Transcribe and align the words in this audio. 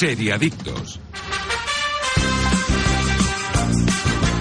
Seriadictos. 0.00 0.98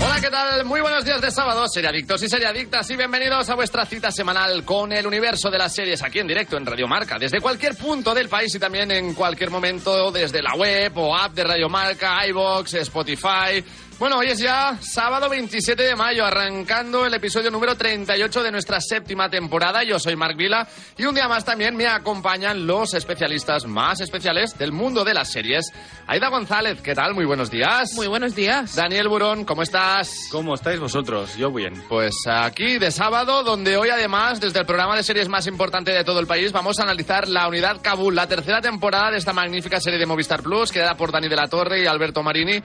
Hola, 0.01 0.21
¿qué 0.21 0.29
tal? 0.29 0.63
Muy 0.63 0.79
buenos 0.79 1.03
días 1.03 1.19
de 1.19 1.29
sábado, 1.31 1.67
seriadictos 1.67 2.23
y 2.23 2.29
seriadictas, 2.29 2.89
y 2.91 2.95
bienvenidos 2.95 3.49
a 3.49 3.55
vuestra 3.55 3.85
cita 3.85 4.09
semanal 4.09 4.63
con 4.63 4.93
el 4.93 5.05
universo 5.05 5.51
de 5.51 5.57
las 5.57 5.75
series 5.75 6.01
aquí 6.01 6.19
en 6.19 6.27
directo 6.27 6.55
en 6.55 6.65
Radio 6.65 6.87
Marca, 6.87 7.17
desde 7.19 7.41
cualquier 7.41 7.75
punto 7.75 8.13
del 8.13 8.29
país 8.29 8.55
y 8.55 8.59
también 8.59 8.89
en 8.91 9.13
cualquier 9.13 9.49
momento 9.49 10.13
desde 10.13 10.41
la 10.41 10.53
web 10.53 10.97
o 10.97 11.13
app 11.13 11.33
de 11.33 11.43
Radio 11.43 11.67
Marca, 11.67 12.25
iBox, 12.25 12.75
Spotify. 12.75 13.61
Bueno, 13.99 14.19
hoy 14.19 14.27
es 14.27 14.39
ya 14.39 14.77
sábado 14.79 15.27
27 15.27 15.83
de 15.83 15.93
mayo, 15.93 16.25
arrancando 16.25 17.05
el 17.05 17.13
episodio 17.13 17.51
número 17.51 17.75
38 17.75 18.43
de 18.43 18.49
nuestra 18.49 18.79
séptima 18.79 19.29
temporada. 19.29 19.83
Yo 19.83 19.99
soy 19.99 20.15
Marc 20.15 20.37
Vila 20.37 20.65
y 20.97 21.03
un 21.03 21.13
día 21.13 21.27
más 21.27 21.43
también 21.43 21.75
me 21.75 21.85
acompañan 21.85 22.65
los 22.65 22.93
especialistas 22.93 23.65
más 23.65 23.99
especiales 23.99 24.57
del 24.57 24.71
mundo 24.71 25.03
de 25.03 25.13
las 25.13 25.29
series. 25.29 25.73
Aida 26.07 26.29
González, 26.29 26.79
¿qué 26.81 26.95
tal? 26.95 27.13
Muy 27.13 27.25
buenos 27.25 27.51
días. 27.51 27.91
Muy 27.95 28.07
buenos 28.07 28.35
días. 28.35 28.73
Daniel 28.73 29.09
Burón, 29.09 29.43
¿cómo 29.43 29.63
estás? 29.63 30.29
¿Cómo 30.31 30.55
estáis 30.55 30.79
vosotros? 30.79 31.35
Yo 31.35 31.51
bien. 31.51 31.83
Pues 31.89 32.15
aquí 32.25 32.77
de 32.77 32.91
sábado, 32.91 33.43
donde 33.43 33.75
hoy 33.75 33.89
además, 33.89 34.39
desde 34.39 34.61
el 34.61 34.65
programa 34.65 34.95
de 34.95 35.03
series 35.03 35.27
más 35.27 35.45
importante 35.45 35.91
de 35.91 36.05
todo 36.05 36.21
el 36.21 36.27
país, 36.27 36.53
vamos 36.53 36.79
a 36.79 36.83
analizar 36.83 37.27
la 37.27 37.49
unidad 37.49 37.81
Kabul, 37.81 38.15
la 38.15 38.27
tercera 38.27 38.61
temporada 38.61 39.11
de 39.11 39.17
esta 39.17 39.33
magnífica 39.33 39.81
serie 39.81 39.99
de 39.99 40.05
Movistar 40.05 40.41
Plus, 40.41 40.71
creada 40.71 40.95
por 40.95 41.11
Dani 41.11 41.27
de 41.27 41.35
la 41.35 41.49
Torre 41.49 41.83
y 41.83 41.85
Alberto 41.85 42.23
Marini 42.23 42.63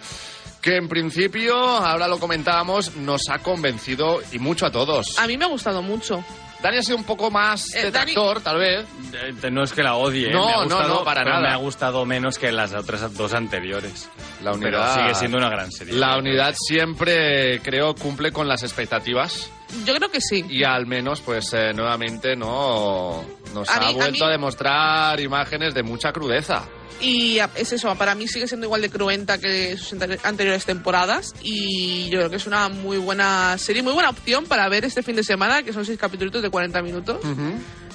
que 0.65 0.77
en 0.77 0.89
principio, 0.89 1.55
ahora 1.55 2.09
lo 2.09 2.19
comentábamos, 2.19 2.97
nos 2.97 3.29
ha 3.29 3.41
convencido 3.41 4.23
y 4.33 4.39
mucho 4.39 4.65
a 4.65 4.71
todos. 4.73 5.19
A 5.19 5.27
mí 5.27 5.37
me 5.37 5.45
ha 5.45 5.49
gustado 5.49 5.83
mucho. 5.83 6.25
Dani 6.63 6.79
ha 6.79 6.83
sido 6.83 6.97
un 6.97 7.05
poco 7.05 7.31
más 7.31 7.75
Eh, 7.75 7.83
detractor, 7.85 8.41
tal 8.41 8.57
vez. 8.57 8.87
Eh, 9.13 9.51
No 9.51 9.63
es 9.65 9.73
que 9.75 9.83
la 9.83 9.97
odie. 9.97 10.31
No, 10.31 10.47
me 10.47 10.53
ha 10.53 10.57
no, 10.57 10.63
gustado, 10.63 10.89
no, 11.01 11.05
para 11.05 11.21
pero 11.23 11.35
nada. 11.37 11.49
me 11.49 11.55
ha 11.55 11.57
gustado 11.59 12.07
menos 12.07 12.39
que 12.39 12.51
las 12.51 12.73
otras 12.73 13.15
dos 13.15 13.35
anteriores. 13.35 14.09
La 14.43 14.53
Pero 14.53 14.79
unidad- 14.79 14.95
sigue 15.03 15.15
siendo 15.15 15.37
una 15.37 15.51
gran 15.51 15.71
serie. 15.71 15.93
La 15.93 16.17
unidad 16.17 16.55
siempre, 16.59 17.61
creo, 17.61 17.95
cumple 17.95 18.33
con 18.33 18.49
las 18.49 18.63
expectativas 18.63 19.51
Yo 19.85 19.95
creo 19.95 20.11
que 20.11 20.21
sí. 20.21 20.45
y 20.49 20.63
al 20.65 20.87
menos, 20.87 21.21
pues, 21.21 21.53
eh, 21.53 21.73
nuevamente, 21.75 22.37
no 22.37 23.25
nos 23.55 23.69
A 23.69 23.77
ha 23.77 23.81
mí- 23.81 23.87
a 23.87 23.91
vuelto 23.91 24.25
a, 24.25 24.29
mí- 24.29 24.33
demostrar 24.33 25.21
imágenes 25.21 25.75
de 25.75 25.83
mucha 25.83 26.13
crudeza. 26.13 26.65
Y 27.01 27.39
a- 27.41 27.51
es 27.57 27.73
eso, 27.73 27.93
para 27.97 28.15
mí 28.15 28.29
sigue 28.29 28.47
siendo 28.47 28.67
igual 28.67 28.81
de 28.81 28.89
cruenta 28.89 29.39
que 29.39 29.77
sus 29.77 29.93
ante- 29.95 30.19
anteriores 30.23 30.65
temporadas. 30.65 31.35
Y 31.43 32.09
yo 32.09 32.19
creo 32.19 32.31
que 32.31 32.37
es 32.37 32.47
una 32.47 32.69
muy 32.69 32.99
buena 32.99 33.59
serie, 33.59 33.83
muy 33.83 33.93
buena 33.93 34.11
opción 34.11 34.47
para 34.47 34.69
ver 34.69 34.85
este 34.85 35.03
fin 35.03 35.17
de 35.17 35.25
semana, 35.25 35.63
que 35.65 35.73
son 35.73 35.85
seis 35.85 35.99
capítulos 35.99 36.41
de 36.43 36.51
40 36.51 36.81
minutos. 36.83 37.19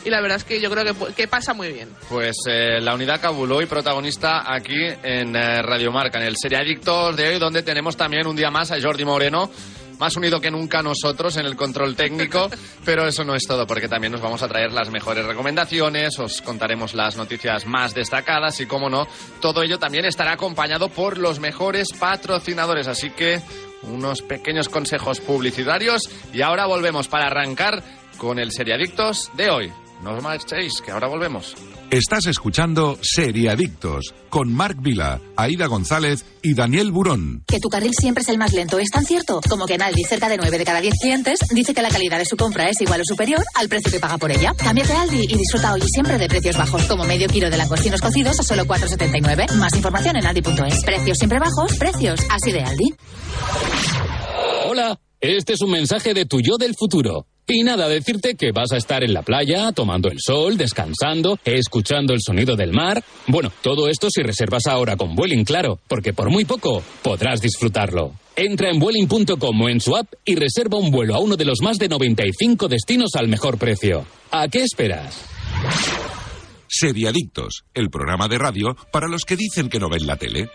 Y 0.05 0.09
la 0.09 0.22
verdad 0.22 0.38
es 0.38 0.44
que 0.45 0.61
yo 0.61 0.69
creo 0.72 0.85
que, 0.85 1.13
que 1.13 1.27
pasa 1.27 1.53
muy 1.53 1.72
bien. 1.73 1.89
Pues 2.07 2.35
eh, 2.50 2.80
la 2.81 2.94
unidad 2.94 3.19
Kabul 3.19 3.52
hoy 3.52 3.66
protagonista 3.66 4.44
aquí 4.53 4.77
en 5.03 5.35
eh, 5.35 5.61
Radio 5.61 5.91
Marca, 5.91 6.19
en 6.19 6.25
el 6.25 6.35
Seriadictos 6.38 7.16
de 7.17 7.30
hoy, 7.30 7.39
donde 7.39 7.63
tenemos 7.63 7.97
también 7.97 8.25
un 8.27 8.35
día 8.35 8.50
más 8.50 8.72
a 8.72 8.81
Jordi 8.81 9.03
Moreno, 9.03 9.50
más 10.00 10.16
unido 10.16 10.42
que 10.42 10.50
nunca 10.50 10.81
nosotros 10.81 11.38
en 11.38 11.45
el 11.45 11.55
control 11.55 11.95
técnico, 11.95 12.50
pero 12.86 13.08
eso 13.08 13.23
no 13.23 13.36
es 13.36 13.45
todo, 13.45 13.67
porque 13.67 13.88
también 13.88 14.14
nos 14.14 14.22
vamos 14.22 14.41
a 14.41 14.47
traer 14.47 14.72
las 14.72 14.89
mejores 14.89 15.25
recomendaciones, 15.25 16.17
os 16.19 16.41
contaremos 16.41 16.94
las 16.94 17.17
noticias 17.17 17.66
más 17.66 17.94
destacadas 17.94 18.59
y, 18.61 18.66
como 18.66 18.89
no, 18.89 19.08
todo 19.41 19.61
ello 19.61 19.78
también 19.78 20.06
estará 20.06 20.33
acompañado 20.33 20.89
por 20.89 21.17
los 21.17 21.39
mejores 21.39 21.89
patrocinadores, 22.00 22.88
así 22.88 23.11
que 23.11 23.41
unos 23.83 24.22
pequeños 24.22 24.69
consejos 24.69 25.19
publicitarios 25.19 26.09
y 26.34 26.41
ahora 26.41 26.66
volvemos 26.66 27.08
para 27.08 27.28
arrancar 27.28 27.84
con 28.17 28.39
el 28.39 28.52
Seriadictos 28.52 29.31
de 29.36 29.50
hoy. 29.50 29.72
No 30.02 30.14
os 30.16 30.23
marchéis, 30.23 30.81
que 30.81 30.92
ahora 30.92 31.08
volvemos. 31.08 31.55
Estás 31.92 32.25
escuchando 32.28 32.97
Seriadictos 33.02 34.14
con 34.30 34.53
Marc 34.53 34.78
Vila, 34.81 35.19
Aida 35.36 35.66
González 35.66 36.23
y 36.41 36.53
Daniel 36.53 36.91
Burón. 36.91 37.44
Que 37.45 37.59
tu 37.59 37.67
carril 37.67 37.94
siempre 38.00 38.22
es 38.22 38.29
el 38.29 38.38
más 38.38 38.53
lento, 38.53 38.79
¿es 38.79 38.91
tan 38.91 39.03
cierto? 39.03 39.41
Como 39.50 39.66
que 39.66 39.74
en 39.74 39.81
Aldi, 39.81 40.03
cerca 40.03 40.29
de 40.29 40.38
9 40.38 40.57
de 40.57 40.63
cada 40.63 40.79
10 40.79 40.94
clientes, 41.01 41.40
dice 41.53 41.74
que 41.74 41.81
la 41.81 41.90
calidad 41.90 42.18
de 42.18 42.25
su 42.25 42.38
compra 42.38 42.69
es 42.69 42.79
igual 42.79 43.01
o 43.01 43.06
superior 43.06 43.44
al 43.56 43.68
precio 43.68 43.91
que 43.91 44.00
paga 44.00 44.18
por 44.18 44.31
ella. 44.31 44.53
Cámbiate 44.56 44.94
a 44.94 45.01
Aldi 45.01 45.22
y 45.22 45.35
disfruta 45.35 45.74
hoy 45.74 45.81
y 45.84 45.90
siempre 45.90 46.18
de 46.18 46.28
precios 46.28 46.56
bajos, 46.56 46.85
como 46.85 47.03
medio 47.03 47.28
kilo 47.28 47.50
de 47.50 47.57
langostinos 47.57 48.00
cocidos 48.00 48.40
a 48.40 48.44
solo 48.44 48.63
4,79. 48.66 49.53
Más 49.56 49.75
información 49.75 50.16
en 50.16 50.25
aldi.es. 50.25 50.84
Precios 50.85 51.18
siempre 51.18 51.40
bajos, 51.40 51.78
precios 51.78 52.22
así 52.29 52.53
de 52.53 52.62
Aldi. 52.62 52.94
Hola, 54.69 54.97
este 55.19 55.53
es 55.53 55.62
un 55.62 55.72
mensaje 55.72 56.13
de 56.13 56.25
tu 56.25 56.40
yo 56.40 56.57
del 56.57 56.75
futuro. 56.75 57.25
Y 57.52 57.64
nada, 57.64 57.90
decirte 57.90 58.36
que 58.36 58.52
vas 58.52 58.72
a 58.72 58.78
estar 58.78 59.04
en 59.04 59.12
la 59.12 59.24
playa, 59.24 59.72
tomando 59.72 60.08
el 60.10 60.20
sol, 60.20 60.56
descansando, 60.56 61.40
escuchando 61.44 62.14
el 62.14 62.22
sonido 62.22 62.56
del 62.56 62.72
mar. 62.72 63.04
Bueno, 63.26 63.52
todo 63.64 63.90
esto 63.90 64.08
si 64.12 64.22
reservas 64.22 64.68
ahora 64.68 64.96
con 64.96 65.16
Vueling, 65.16 65.46
claro, 65.46 65.80
porque 65.88 66.14
por 66.14 66.30
muy 66.30 66.46
poco 66.46 66.84
podrás 67.02 67.42
disfrutarlo. 67.42 68.14
Entra 68.36 68.70
en 68.70 68.78
Vueling.com 68.78 69.62
o 69.62 69.68
en 69.68 69.82
su 69.82 69.96
app 69.96 70.14
y 70.24 70.36
reserva 70.36 70.78
un 70.78 70.92
vuelo 70.92 71.16
a 71.16 71.20
uno 71.20 71.36
de 71.38 71.46
los 71.46 71.62
más 71.64 71.78
de 71.78 71.90
95 71.90 72.68
destinos 72.68 73.16
al 73.16 73.28
mejor 73.28 73.58
precio. 73.58 74.06
¿A 74.30 74.48
qué 74.48 74.62
esperas? 74.62 75.20
Seriadictos, 76.68 77.64
el 77.74 77.90
programa 77.90 78.28
de 78.28 78.38
radio 78.38 78.76
para 78.92 79.08
los 79.08 79.24
que 79.24 79.36
dicen 79.36 79.70
que 79.70 79.80
no 79.80 79.90
ven 79.90 80.06
la 80.06 80.18
tele. 80.18 80.50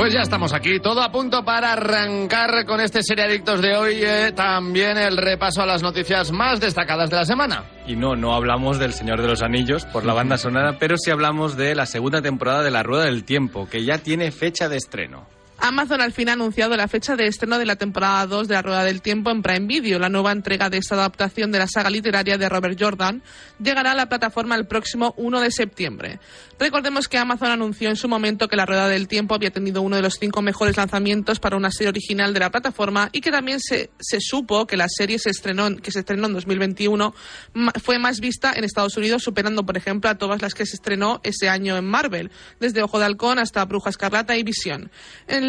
Pues 0.00 0.14
ya 0.14 0.22
estamos 0.22 0.54
aquí, 0.54 0.80
todo 0.80 1.02
a 1.02 1.12
punto 1.12 1.44
para 1.44 1.74
arrancar 1.74 2.64
con 2.64 2.80
este 2.80 3.02
Seriadictos 3.02 3.60
de 3.60 3.76
hoy. 3.76 4.02
eh, 4.02 4.32
también 4.34 4.96
el 4.96 5.18
repaso 5.18 5.60
a 5.60 5.66
las 5.66 5.82
noticias 5.82 6.32
más 6.32 6.58
destacadas 6.58 7.10
de 7.10 7.16
la 7.16 7.26
semana. 7.26 7.64
Y 7.86 7.96
no, 7.96 8.16
no 8.16 8.32
hablamos 8.32 8.78
del 8.78 8.94
Señor 8.94 9.20
de 9.20 9.28
los 9.28 9.42
Anillos 9.42 9.84
por 9.84 10.06
la 10.06 10.14
banda 10.14 10.38
sonora, 10.38 10.78
pero 10.78 10.96
sí 10.96 11.10
hablamos 11.10 11.54
de 11.58 11.74
la 11.74 11.84
segunda 11.84 12.22
temporada 12.22 12.62
de 12.62 12.70
La 12.70 12.82
Rueda 12.82 13.04
del 13.04 13.24
Tiempo, 13.24 13.68
que 13.68 13.84
ya 13.84 13.98
tiene 13.98 14.30
fecha 14.30 14.70
de 14.70 14.78
estreno. 14.78 15.26
Amazon 15.62 16.00
al 16.00 16.12
fin 16.12 16.28
ha 16.30 16.32
anunciado 16.32 16.74
la 16.76 16.88
fecha 16.88 17.16
de 17.16 17.26
estreno 17.26 17.58
de 17.58 17.66
la 17.66 17.76
temporada 17.76 18.26
2 18.26 18.48
de 18.48 18.54
La 18.54 18.62
Rueda 18.62 18.82
del 18.82 19.02
Tiempo 19.02 19.30
en 19.30 19.42
Prime 19.42 19.66
Video. 19.66 19.98
La 19.98 20.08
nueva 20.08 20.32
entrega 20.32 20.70
de 20.70 20.78
esta 20.78 20.94
adaptación 20.94 21.52
de 21.52 21.58
la 21.58 21.66
saga 21.66 21.90
literaria 21.90 22.38
de 22.38 22.48
Robert 22.48 22.78
Jordan 22.80 23.22
llegará 23.62 23.92
a 23.92 23.94
la 23.94 24.08
plataforma 24.08 24.54
el 24.56 24.66
próximo 24.66 25.12
1 25.18 25.40
de 25.40 25.50
septiembre. 25.50 26.18
Recordemos 26.58 27.08
que 27.08 27.18
Amazon 27.18 27.50
anunció 27.50 27.90
en 27.90 27.96
su 27.96 28.08
momento 28.08 28.48
que 28.48 28.56
La 28.56 28.64
Rueda 28.64 28.88
del 28.88 29.06
Tiempo 29.06 29.34
había 29.34 29.50
tenido 29.50 29.82
uno 29.82 29.96
de 29.96 30.02
los 30.02 30.14
cinco 30.18 30.40
mejores 30.40 30.76
lanzamientos 30.78 31.40
para 31.40 31.56
una 31.58 31.70
serie 31.70 31.90
original 31.90 32.32
de 32.32 32.40
la 32.40 32.50
plataforma 32.50 33.10
y 33.12 33.20
que 33.20 33.30
también 33.30 33.60
se, 33.60 33.90
se 33.98 34.18
supo 34.20 34.66
que 34.66 34.76
la 34.78 34.88
serie 34.88 35.18
se 35.18 35.28
estrenó, 35.30 35.66
en- 35.66 35.78
que 35.78 35.90
se 35.90 36.00
estrenó 36.00 36.26
en 36.26 36.34
2021 36.34 37.14
ma- 37.52 37.72
fue 37.82 37.98
más 37.98 38.20
vista 38.20 38.52
en 38.54 38.64
Estados 38.64 38.96
Unidos, 38.96 39.22
superando, 39.22 39.64
por 39.66 39.76
ejemplo, 39.76 40.08
a 40.10 40.16
todas 40.16 40.40
las 40.40 40.54
que 40.54 40.64
se 40.64 40.76
estrenó 40.76 41.20
ese 41.22 41.48
año 41.50 41.76
en 41.76 41.84
Marvel, 41.84 42.30
desde 42.60 42.82
Ojo 42.82 42.98
de 42.98 43.04
Halcón 43.04 43.38
hasta 43.38 43.64
Bruja 43.66 43.90
Escarlata 43.90 44.36
y 44.36 44.42
Visión. 44.42 44.90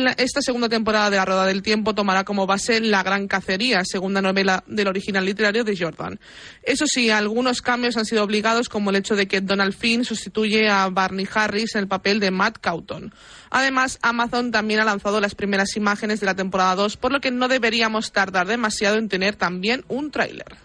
La- 0.05 0.11
esta 0.13 0.41
segunda 0.41 0.67
temporada 0.69 1.09
de 1.09 1.17
La 1.17 1.25
Rueda 1.25 1.45
del 1.45 1.61
Tiempo 1.61 1.93
tomará 1.95 2.23
como 2.23 2.45
base 2.47 2.79
La 2.81 3.03
Gran 3.03 3.27
Cacería, 3.27 3.83
segunda 3.85 4.21
novela 4.21 4.63
del 4.67 4.87
original 4.87 5.25
literario 5.25 5.63
de 5.63 5.77
Jordan. 5.77 6.19
Eso 6.63 6.85
sí, 6.87 7.09
algunos 7.09 7.61
cambios 7.61 7.97
han 7.97 8.05
sido 8.05 8.23
obligados, 8.23 8.69
como 8.69 8.89
el 8.89 8.95
hecho 8.97 9.15
de 9.15 9.27
que 9.27 9.41
Donald 9.41 9.73
Finn 9.73 10.03
sustituye 10.05 10.69
a 10.69 10.87
Barney 10.89 11.27
Harris 11.33 11.75
en 11.75 11.81
el 11.81 11.87
papel 11.87 12.19
de 12.19 12.31
Matt 12.31 12.57
Cauton. 12.59 13.13
Además, 13.49 13.99
Amazon 14.01 14.51
también 14.51 14.79
ha 14.79 14.85
lanzado 14.85 15.19
las 15.19 15.35
primeras 15.35 15.75
imágenes 15.75 16.19
de 16.19 16.25
la 16.25 16.35
temporada 16.35 16.75
2, 16.75 16.97
por 16.97 17.11
lo 17.11 17.19
que 17.19 17.31
no 17.31 17.47
deberíamos 17.47 18.11
tardar 18.11 18.47
demasiado 18.47 18.97
en 18.97 19.09
tener 19.09 19.35
también 19.35 19.83
un 19.87 20.11
tráiler. 20.11 20.55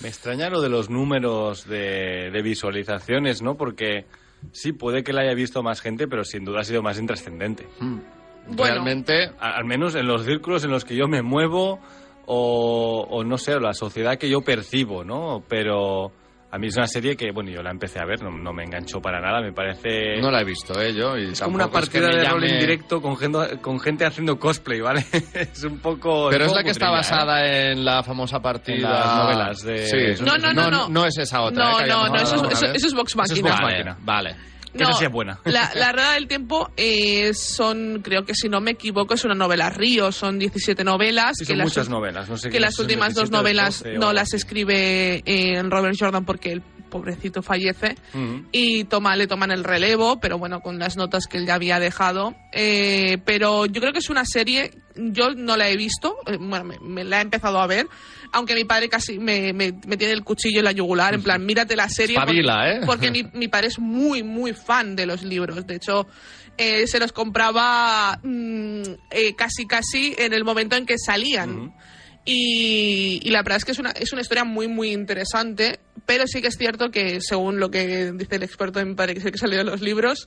Me 0.00 0.08
extraña 0.08 0.50
lo 0.50 0.60
de 0.60 0.68
los 0.68 0.90
números 0.90 1.66
de, 1.66 2.30
de 2.30 2.42
visualizaciones, 2.42 3.40
¿no? 3.40 3.56
Porque 3.56 4.04
sí, 4.52 4.72
puede 4.72 5.02
que 5.02 5.14
la 5.14 5.22
haya 5.22 5.32
visto 5.32 5.62
más 5.62 5.80
gente, 5.80 6.06
pero 6.06 6.24
sin 6.24 6.44
duda 6.44 6.60
ha 6.60 6.64
sido 6.64 6.82
más 6.82 6.98
intrascendente. 6.98 7.66
Bueno. 8.46 8.74
Realmente, 8.74 9.30
Al 9.40 9.64
menos 9.64 9.94
en 9.94 10.06
los 10.06 10.24
círculos 10.24 10.64
en 10.64 10.70
los 10.70 10.84
que 10.84 10.94
yo 10.96 11.06
me 11.08 11.22
muevo 11.22 11.80
o, 12.26 13.06
o 13.10 13.24
no 13.24 13.38
sé, 13.38 13.54
o 13.54 13.60
la 13.60 13.74
sociedad 13.74 14.16
que 14.18 14.28
yo 14.28 14.40
percibo, 14.40 15.04
¿no? 15.04 15.42
Pero 15.48 16.12
a 16.50 16.58
mí 16.58 16.68
es 16.68 16.76
una 16.76 16.86
serie 16.86 17.16
que, 17.16 17.32
bueno, 17.32 17.50
yo 17.50 17.62
la 17.62 17.70
empecé 17.70 17.98
a 18.00 18.04
ver, 18.06 18.22
no, 18.22 18.30
no 18.30 18.52
me 18.52 18.62
enganchó 18.62 19.00
para 19.00 19.20
nada, 19.20 19.40
me 19.40 19.52
parece... 19.52 20.20
no 20.20 20.30
la 20.30 20.40
he 20.40 20.44
visto 20.44 20.80
¿eh? 20.80 20.94
yo. 20.94 21.16
Y 21.18 21.32
Es 21.32 21.40
como 21.40 21.56
una 21.56 21.64
tampoco 21.64 21.82
es 21.84 21.90
que 21.90 22.00
partida 22.00 22.20
de 22.22 22.28
rol 22.28 22.42
llame- 22.42 22.52
en 22.54 22.60
directo 22.60 23.02
con 23.02 23.16
gente, 23.16 23.58
con 23.60 23.80
gente 23.80 24.06
haciendo 24.06 24.38
cosplay, 24.38 24.80
¿vale? 24.80 25.04
es 25.34 25.64
un 25.64 25.80
poco... 25.80 26.28
Pero 26.30 26.44
es 26.44 26.50
poco 26.50 26.58
la 26.60 26.64
que 26.64 26.70
está 26.70 26.86
¿eh? 26.86 26.92
basada 26.92 27.44
en 27.72 27.84
la 27.84 28.02
famosa 28.04 28.38
partida. 28.40 28.76
En 28.76 28.82
las 28.82 29.16
novelas 29.16 29.62
de- 29.62 30.14
Sí. 30.16 30.24
No, 30.24 30.38
no, 30.38 30.52
no, 30.52 30.70
no. 30.70 30.88
No 30.88 31.04
es 31.06 31.18
esa 31.18 31.42
otra. 31.42 31.64
No, 31.72 31.80
¿eh? 31.80 31.86
no, 31.88 32.08
no, 32.08 32.14
eso, 32.16 32.36
es- 32.36 32.52
eso- 32.62 32.66
eso 32.72 32.86
es 32.86 32.94
Vox 32.94 33.12
Eso 33.14 33.22
es 33.22 33.30
Machina. 33.42 33.50
Vox 33.50 33.60
Vale, 33.60 33.74
Máquina. 33.84 33.96
vale. 34.02 34.36
Que 34.76 34.82
esa 34.82 34.92
sí 34.94 35.04
es 35.04 35.10
buena. 35.12 35.40
La, 35.44 35.72
la 35.76 35.92
Rueda 35.92 36.12
del 36.14 36.26
Tiempo 36.26 36.70
eh, 36.76 37.32
son, 37.34 38.00
creo 38.02 38.24
que 38.24 38.34
si 38.34 38.48
no 38.48 38.60
me 38.60 38.72
equivoco, 38.72 39.14
es 39.14 39.24
una 39.24 39.34
novela 39.34 39.70
Río, 39.70 40.12
son 40.12 40.38
17 40.38 40.84
novelas. 40.84 41.36
Sí, 41.38 41.44
que 41.44 41.52
son 41.52 41.58
las 41.58 41.66
muchas 41.66 41.88
novelas, 41.88 42.28
no 42.28 42.36
sé 42.36 42.50
Que 42.50 42.60
las 42.60 42.78
últimas 42.78 43.14
dos 43.14 43.30
17 43.30 43.36
o 43.36 43.38
novelas 43.38 43.78
12 43.78 43.96
o 43.96 44.00
no 44.00 44.12
las 44.12 44.34
escribe 44.34 45.22
eh, 45.24 45.62
Robert 45.62 45.96
Jordan 45.98 46.24
porque 46.24 46.52
el 46.52 46.62
pobrecito 46.94 47.42
fallece 47.42 47.96
y 48.52 48.84
toma, 48.84 49.16
le 49.16 49.26
toman 49.26 49.50
el 49.50 49.64
relevo, 49.64 50.20
pero 50.20 50.38
bueno, 50.38 50.60
con 50.60 50.78
las 50.78 50.96
notas 50.96 51.26
que 51.26 51.38
él 51.38 51.46
ya 51.46 51.54
había 51.56 51.80
dejado. 51.80 52.36
Eh, 52.52 53.18
pero 53.24 53.66
yo 53.66 53.80
creo 53.80 53.92
que 53.92 53.98
es 53.98 54.10
una 54.10 54.24
serie 54.24 54.70
Yo 54.94 55.30
no 55.34 55.56
la 55.56 55.68
he 55.68 55.76
visto, 55.76 56.16
eh, 56.26 56.36
bueno, 56.38 56.64
me, 56.64 56.78
me 56.78 57.02
la 57.02 57.18
he 57.18 57.22
empezado 57.22 57.58
a 57.58 57.66
ver, 57.66 57.88
aunque 58.34 58.54
mi 58.54 58.64
padre 58.64 58.88
casi 58.90 59.18
me, 59.18 59.52
me- 59.54 59.72
me 59.86 59.96
tiene 59.96 60.12
el 60.12 60.22
cuchillo 60.24 60.58
en 60.58 60.64
la 60.64 60.72
yugular, 60.72 61.14
en 61.14 61.22
plan, 61.22 61.44
mírate 61.46 61.74
la 61.76 61.88
serie. 61.88 62.16
Espabila, 62.18 62.58
porque, 62.58 62.70
¿eh? 62.76 62.86
Porque 62.86 63.10
mi, 63.10 63.22
mi 63.32 63.48
padre 63.48 63.68
es 63.68 63.78
muy, 63.78 64.22
muy 64.22 64.52
fan 64.52 64.94
de 64.96 65.06
los 65.06 65.22
libros. 65.22 65.66
De 65.66 65.76
hecho, 65.76 66.06
eh, 66.58 66.86
se 66.86 66.98
los 66.98 67.12
compraba 67.12 68.20
mm, 68.22 68.82
eh, 69.10 69.34
casi, 69.36 69.66
casi 69.66 70.14
en 70.18 70.32
el 70.34 70.44
momento 70.44 70.76
en 70.76 70.84
que 70.84 70.98
salían. 70.98 71.72
Y, 72.26 73.20
y 73.22 73.30
la 73.30 73.42
verdad 73.42 73.58
es 73.58 73.64
que 73.64 73.72
es 73.72 73.78
una, 73.78 73.90
es 73.90 74.12
una 74.12 74.22
historia 74.22 74.44
muy, 74.44 74.66
muy 74.66 74.92
interesante, 74.92 75.78
pero 76.06 76.26
sí 76.26 76.40
que 76.40 76.48
es 76.48 76.56
cierto 76.56 76.90
que, 76.90 77.20
según 77.20 77.60
lo 77.60 77.70
que 77.70 78.12
dice 78.12 78.36
el 78.36 78.42
experto 78.42 78.84
mi 78.84 78.94
padre, 78.94 79.14
que 79.14 79.36
salió 79.38 79.60
en 79.60 79.66
los 79.66 79.82
libros, 79.82 80.26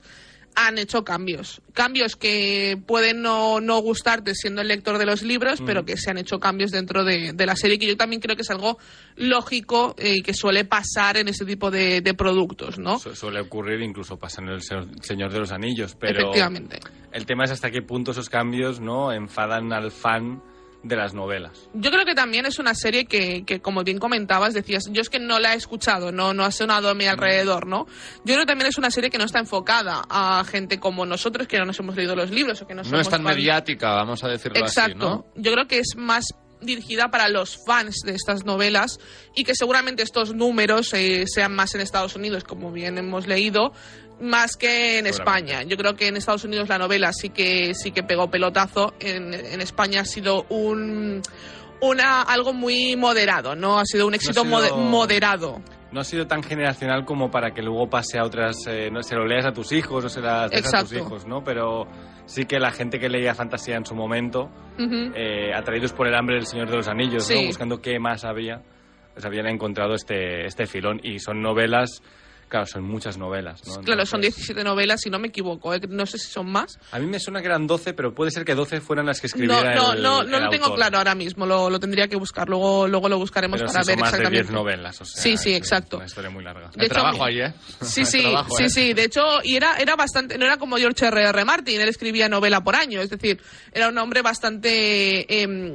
han 0.60 0.76
hecho 0.78 1.04
cambios. 1.04 1.60
Cambios 1.72 2.16
que 2.16 2.76
pueden 2.86 3.22
no, 3.22 3.60
no 3.60 3.78
gustarte 3.78 4.34
siendo 4.34 4.60
el 4.60 4.68
lector 4.68 4.98
de 4.98 5.06
los 5.06 5.22
libros, 5.22 5.62
pero 5.64 5.84
que 5.84 5.96
se 5.96 6.10
han 6.10 6.18
hecho 6.18 6.40
cambios 6.40 6.72
dentro 6.72 7.04
de, 7.04 7.32
de 7.32 7.46
la 7.46 7.54
serie, 7.54 7.78
que 7.78 7.86
yo 7.86 7.96
también 7.96 8.20
creo 8.20 8.34
que 8.34 8.42
es 8.42 8.50
algo 8.50 8.76
lógico 9.16 9.94
eh, 9.98 10.14
y 10.16 10.22
que 10.22 10.34
suele 10.34 10.64
pasar 10.64 11.16
en 11.16 11.28
ese 11.28 11.44
tipo 11.44 11.70
de, 11.70 12.00
de 12.00 12.14
productos, 12.14 12.78
¿no? 12.78 12.98
Su- 12.98 13.14
suele 13.14 13.40
ocurrir, 13.40 13.80
incluso 13.82 14.16
pasa 14.18 14.42
en 14.42 14.48
el 14.48 14.62
Se- 14.62 14.74
Señor 15.02 15.32
de 15.32 15.38
los 15.40 15.52
Anillos, 15.52 15.96
pero 15.98 16.18
Efectivamente. 16.20 16.80
el 17.12 17.26
tema 17.26 17.44
es 17.44 17.50
hasta 17.50 17.70
qué 17.70 17.82
punto 17.82 18.10
esos 18.10 18.28
cambios 18.28 18.80
no 18.80 19.12
enfadan 19.12 19.72
al 19.72 19.90
fan 19.90 20.42
de 20.88 20.96
las 20.96 21.14
novelas. 21.14 21.68
Yo 21.74 21.90
creo 21.90 22.04
que 22.04 22.14
también 22.14 22.46
es 22.46 22.58
una 22.58 22.74
serie 22.74 23.04
que, 23.04 23.44
que, 23.44 23.60
como 23.60 23.84
bien 23.84 23.98
comentabas, 23.98 24.54
decías, 24.54 24.88
yo 24.90 25.02
es 25.02 25.10
que 25.10 25.18
no 25.20 25.38
la 25.38 25.54
he 25.54 25.56
escuchado, 25.56 26.10
no, 26.10 26.34
no 26.34 26.44
ha 26.44 26.50
sonado 26.50 26.88
a 26.88 26.94
mi 26.94 27.06
alrededor, 27.06 27.66
¿no? 27.66 27.86
Yo 28.24 28.34
creo 28.34 28.40
que 28.40 28.46
también 28.46 28.68
es 28.68 28.78
una 28.78 28.90
serie 28.90 29.10
que 29.10 29.18
no 29.18 29.24
está 29.24 29.38
enfocada 29.38 30.02
a 30.08 30.42
gente 30.44 30.80
como 30.80 31.06
nosotros, 31.06 31.46
que 31.46 31.58
no 31.58 31.66
nos 31.66 31.78
hemos 31.78 31.94
leído 31.94 32.16
los 32.16 32.30
libros 32.30 32.60
o 32.62 32.66
que 32.66 32.74
no, 32.74 32.82
No 32.82 32.88
somos 32.88 33.02
es 33.02 33.08
tan 33.10 33.22
fan- 33.22 33.34
mediática, 33.34 33.90
vamos 33.92 34.24
a 34.24 34.28
decirlo 34.28 34.58
Exacto. 34.58 35.06
así, 35.06 35.14
¿no? 35.34 35.42
Yo 35.42 35.52
creo 35.52 35.68
que 35.68 35.78
es 35.78 35.94
más 35.96 36.24
dirigida 36.60 37.08
para 37.10 37.28
los 37.28 37.56
fans 37.64 38.00
de 38.04 38.14
estas 38.16 38.44
novelas 38.44 38.98
y 39.36 39.44
que 39.44 39.54
seguramente 39.54 40.02
estos 40.02 40.34
números 40.34 40.92
eh, 40.92 41.24
sean 41.28 41.54
más 41.54 41.74
en 41.76 41.80
Estados 41.82 42.16
Unidos, 42.16 42.42
como 42.42 42.72
bien 42.72 42.98
hemos 42.98 43.28
leído, 43.28 43.72
más 44.20 44.56
que 44.56 44.98
en. 44.98 45.06
España. 45.06 45.62
Yo 45.62 45.76
creo 45.76 45.94
que 45.94 46.08
en 46.08 46.16
Estados 46.16 46.44
Unidos 46.44 46.68
la 46.68 46.78
novela 46.78 47.12
sí 47.12 47.30
que 47.30 47.72
sí 47.74 47.90
que 47.92 48.02
pegó 48.02 48.30
pelotazo. 48.30 48.94
En, 49.00 49.32
en 49.34 49.60
España 49.60 50.00
ha 50.02 50.04
sido 50.04 50.44
un 50.48 51.22
una 51.80 52.22
algo 52.22 52.52
muy 52.52 52.96
moderado, 52.96 53.54
¿no? 53.54 53.78
Ha 53.78 53.84
sido 53.84 54.06
un 54.06 54.14
éxito 54.14 54.42
sido- 54.42 54.44
mode- 54.44 54.74
moderado. 54.76 55.60
No 55.92 56.00
ha 56.00 56.04
sido 56.04 56.26
tan 56.26 56.42
generacional 56.42 57.04
como 57.06 57.30
para 57.30 57.52
que 57.54 57.62
luego 57.62 57.88
pase 57.88 58.18
a 58.18 58.24
otras, 58.24 58.56
eh, 58.66 58.90
no 58.92 59.02
se 59.02 59.14
lo 59.14 59.26
leas 59.26 59.46
a 59.46 59.52
tus 59.52 59.72
hijos 59.72 60.04
o 60.04 60.08
se 60.10 60.20
las 60.20 60.50
des 60.50 60.74
a 60.74 60.80
tus 60.80 60.92
hijos, 60.92 61.26
¿no? 61.26 61.42
Pero 61.42 61.86
sí 62.26 62.44
que 62.44 62.58
la 62.58 62.72
gente 62.72 62.98
que 62.98 63.08
leía 63.08 63.34
fantasía 63.34 63.76
en 63.76 63.86
su 63.86 63.94
momento, 63.94 64.50
Ujú. 64.78 65.12
eh, 65.14 65.50
atraídos 65.54 65.94
por 65.94 66.06
el 66.06 66.14
hambre 66.14 66.34
del 66.36 66.46
Señor 66.46 66.68
de 66.68 66.76
los 66.76 66.88
Anillos, 66.88 67.30
¿no? 67.30 67.36
Sí. 67.38 67.46
Buscando 67.46 67.80
qué 67.80 67.98
más 67.98 68.24
había, 68.24 68.60
pues 69.14 69.24
habían 69.24 69.46
encontrado 69.46 69.94
este, 69.94 70.44
este 70.44 70.66
filón 70.66 71.00
y 71.02 71.20
son 71.20 71.40
novelas, 71.40 72.02
claro, 72.48 72.66
son 72.66 72.84
muchas 72.84 73.16
novelas, 73.18 73.66
¿no? 73.66 73.74
Claro, 73.82 74.04
son 74.06 74.20
Entonces, 74.20 74.36
17 74.46 74.64
novelas, 74.64 75.00
si 75.02 75.10
no 75.10 75.18
me 75.18 75.28
equivoco. 75.28 75.74
¿eh? 75.74 75.80
No 75.88 76.06
sé 76.06 76.18
si 76.18 76.28
son 76.30 76.50
más. 76.50 76.78
A 76.92 76.98
mí 76.98 77.06
me 77.06 77.20
suena 77.20 77.40
que 77.40 77.46
eran 77.46 77.66
12, 77.66 77.92
pero 77.94 78.14
puede 78.14 78.30
ser 78.30 78.44
que 78.44 78.54
12 78.54 78.80
fueran 78.80 79.06
las 79.06 79.20
que 79.20 79.26
No, 79.26 79.28
escribiera 79.28 79.74
no, 79.74 79.92
el 79.92 80.02
no, 80.02 80.22
no 80.24 80.36
el 80.38 80.44
lo 80.44 80.50
tengo 80.50 80.74
claro 80.74 80.98
ahora 80.98 81.14
mismo, 81.14 81.46
lo, 81.46 81.70
lo 81.70 81.78
tendría 81.78 82.08
que 82.08 82.16
buscar, 82.16 82.48
luego, 82.48 82.88
luego 82.88 83.08
lo 83.08 83.18
buscaremos 83.18 83.60
Pero 83.60 83.72
para 83.72 83.84
ver 83.84 83.94
son 83.94 84.00
más 84.00 84.12
de 84.12 84.16
exactamente. 84.18 84.42
10 84.48 84.50
novelas, 84.52 85.00
o 85.00 85.04
sea, 85.04 85.22
Sí, 85.22 85.36
sí, 85.36 85.54
exacto. 85.54 85.96
una 85.98 86.06
historia 86.06 86.30
muy 86.30 86.42
larga. 86.44 86.70
De 86.74 86.86
hecho, 86.86 86.94
trabajo 86.94 87.24
ahí, 87.24 87.40
¿eh? 87.40 87.54
Sí, 87.82 88.04
sí, 88.06 88.20
trabajo, 88.22 88.56
sí, 88.56 88.64
¿eh? 88.64 88.70
sí. 88.70 88.92
De 88.94 89.04
hecho, 89.04 89.22
y 89.44 89.56
era, 89.56 89.76
era 89.76 89.94
bastante, 89.96 90.38
no 90.38 90.44
era 90.46 90.56
como 90.56 90.76
George 90.76 91.06
R. 91.06 91.22
R. 91.22 91.44
Martin, 91.44 91.80
él 91.80 91.88
escribía 91.88 92.28
novela 92.28 92.62
por 92.64 92.74
año, 92.76 93.00
es 93.00 93.10
decir, 93.10 93.40
era 93.72 93.88
un 93.88 93.98
hombre 93.98 94.22
bastante 94.22 95.42
em, 95.42 95.74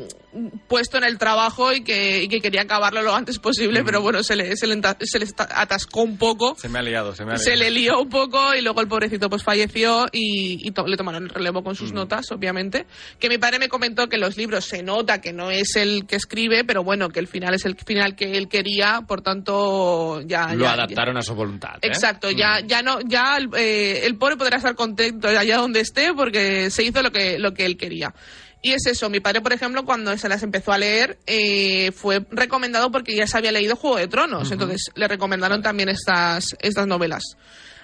puesto 0.68 0.98
en 0.98 1.04
el 1.04 1.18
trabajo 1.18 1.72
y 1.74 1.84
que, 1.84 2.24
y 2.24 2.28
que 2.28 2.42
quería 2.42 2.62
acabarlo 2.62 3.02
lo 3.02 3.14
antes 3.16 3.40
posible, 3.40 3.84
pero 3.84 4.02
bueno, 4.02 4.24
se 4.24 4.36
le, 4.36 4.56
se 4.58 4.68
le, 4.68 4.82
se 5.02 5.20
atascó 5.38 6.02
un 6.02 6.18
poco. 6.18 6.56
Se 6.64 6.70
me 6.70 6.80
ha 6.80 6.82
liado, 6.82 7.14
se 7.14 7.26
me 7.26 7.32
ha 7.32 7.36
liado. 7.36 7.44
Se 7.44 7.58
le 7.58 7.70
lió 7.72 8.00
un 8.00 8.08
poco 8.08 8.56
y 8.56 8.62
luego 8.62 8.80
el 8.80 8.88
pobrecito 8.88 9.30
pues 9.30 9.44
falleció 9.44 10.06
y, 10.14 10.66
y 10.66 10.72
to- 10.72 10.88
le 10.88 10.96
tomaron 10.96 11.24
el 11.24 11.30
relevo 11.30 11.62
con 11.62 11.76
sus 11.76 11.92
notas, 11.92 12.32
obviamente. 12.32 12.86
Que 13.20 13.28
mi 13.28 13.38
padre 13.38 13.60
me 13.60 13.68
comentó 13.68 14.08
que 14.08 14.18
los 14.18 14.38
libros 14.38 14.64
se 14.64 14.82
nota 14.82 15.20
que 15.20 15.34
no 15.34 15.52
es 15.52 15.76
el 15.76 16.06
que 16.08 16.16
escribe, 16.16 16.64
pero 16.64 16.82
bueno, 16.82 17.10
que 17.10 17.20
el 17.20 17.28
final 17.28 17.54
es 17.54 17.66
el 17.66 17.76
final 17.76 18.16
que 18.16 18.38
él 18.38 18.48
quería, 18.48 19.02
por 19.06 19.22
tanto 19.22 20.22
ya... 20.22 20.56
Lo 20.56 20.64
ya- 20.64 20.72
adaptaron 20.74 21.18
a 21.18 21.22
su 21.22 21.36
voluntad. 21.36 21.76
¿eh? 21.82 21.88
Exacto, 21.88 22.32
ya, 22.32 22.62
ya 22.66 22.82
no, 22.82 23.00
ya 23.02 23.36
el, 23.36 23.50
eh, 23.58 24.06
el 24.06 24.16
pobre 24.18 24.38
podrá 24.38 24.56
estar 24.56 24.74
contento 24.74 25.28
allá 25.28 25.58
donde 25.58 25.82
esté 25.82 26.14
porque 26.14 26.70
se 26.70 26.84
hizo 26.84 27.02
lo 27.04 27.12
que, 27.12 27.40
lo 27.40 27.54
que 27.54 27.66
él 27.66 27.76
quería. 27.76 28.14
Y 28.66 28.72
es 28.72 28.86
eso, 28.88 29.10
mi 29.10 29.20
padre, 29.20 29.42
por 29.42 29.52
ejemplo, 29.54 29.84
cuando 29.86 30.18
se 30.18 30.30
las 30.30 30.42
empezó 30.42 30.72
a 30.72 30.78
leer, 30.78 31.20
eh, 31.28 31.92
fue 31.92 32.26
recomendado 32.32 32.90
porque 32.92 33.14
ya 33.16 33.28
se 33.28 33.38
había 33.38 33.52
leído 33.52 33.76
Juego 33.76 33.98
de 33.98 34.08
Tronos, 34.08 34.50
entonces 34.52 34.90
le 34.96 35.08
recomendaron 35.08 35.62
también 35.62 35.90
estas, 35.90 36.46
estas 36.60 36.88
novelas. 36.88 37.24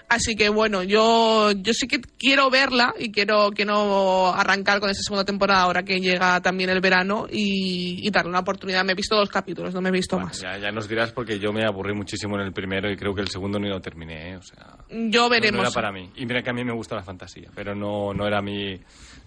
Así 0.08 0.36
que 0.36 0.50
bueno, 0.50 0.82
yo, 0.82 1.52
yo 1.52 1.72
sí 1.72 1.88
que 1.88 2.00
quiero 2.02 2.50
verla 2.50 2.96
y 2.98 3.12
quiero, 3.12 3.52
quiero 3.52 4.34
arrancar 4.34 4.80
con 4.80 4.90
esa 4.90 5.04
segunda 5.04 5.24
temporada 5.24 5.62
ahora 5.62 5.84
que 5.84 6.00
llega 6.00 6.42
también 6.42 6.72
el 6.72 6.82
verano 6.82 7.28
y, 7.32 8.00
y 8.08 8.10
darle 8.10 8.30
una 8.32 8.40
oportunidad. 8.40 8.84
Me 8.84 8.94
he 8.94 8.96
visto 8.96 9.16
dos 9.16 9.30
capítulos, 9.30 9.72
no 9.72 9.82
me 9.82 9.90
he 9.90 9.92
visto 9.92 10.16
Bueno, 10.16 10.30
más. 10.30 10.42
ya, 10.42 10.58
ya 10.58 10.72
nos 10.72 10.88
dirás 10.88 11.12
porque 11.12 11.38
yo 11.38 11.54
me 11.54 11.64
aburrí 11.64 11.94
muchísimo 11.94 12.40
en 12.40 12.42
el 12.48 12.54
primero 12.54 12.90
y 12.90 12.96
creo 12.98 13.14
que 13.14 13.22
el 13.22 13.28
segundo 13.28 13.60
ni 13.60 13.70
lo 13.70 13.82
terminé, 13.82 14.32
¿eh? 14.32 14.38
o 14.38 14.42
sea, 14.42 14.78
Yo 14.90 15.24
no- 15.24 15.30
veremos. 15.30 15.58
no 15.62 15.68
era 15.68 15.72
para 15.72 15.92
mí. 15.92 16.10
Y 16.16 16.26
mira 16.26 16.42
que 16.42 16.50
a 16.50 16.54
mí 16.54 16.64
me 16.64 16.74
gusta 16.74 16.96
la 16.96 17.04
fantasía, 17.04 17.50
pero 17.54 17.76
no, 17.76 18.12
no 18.12 18.26
era 18.26 18.42
mi 18.42 18.80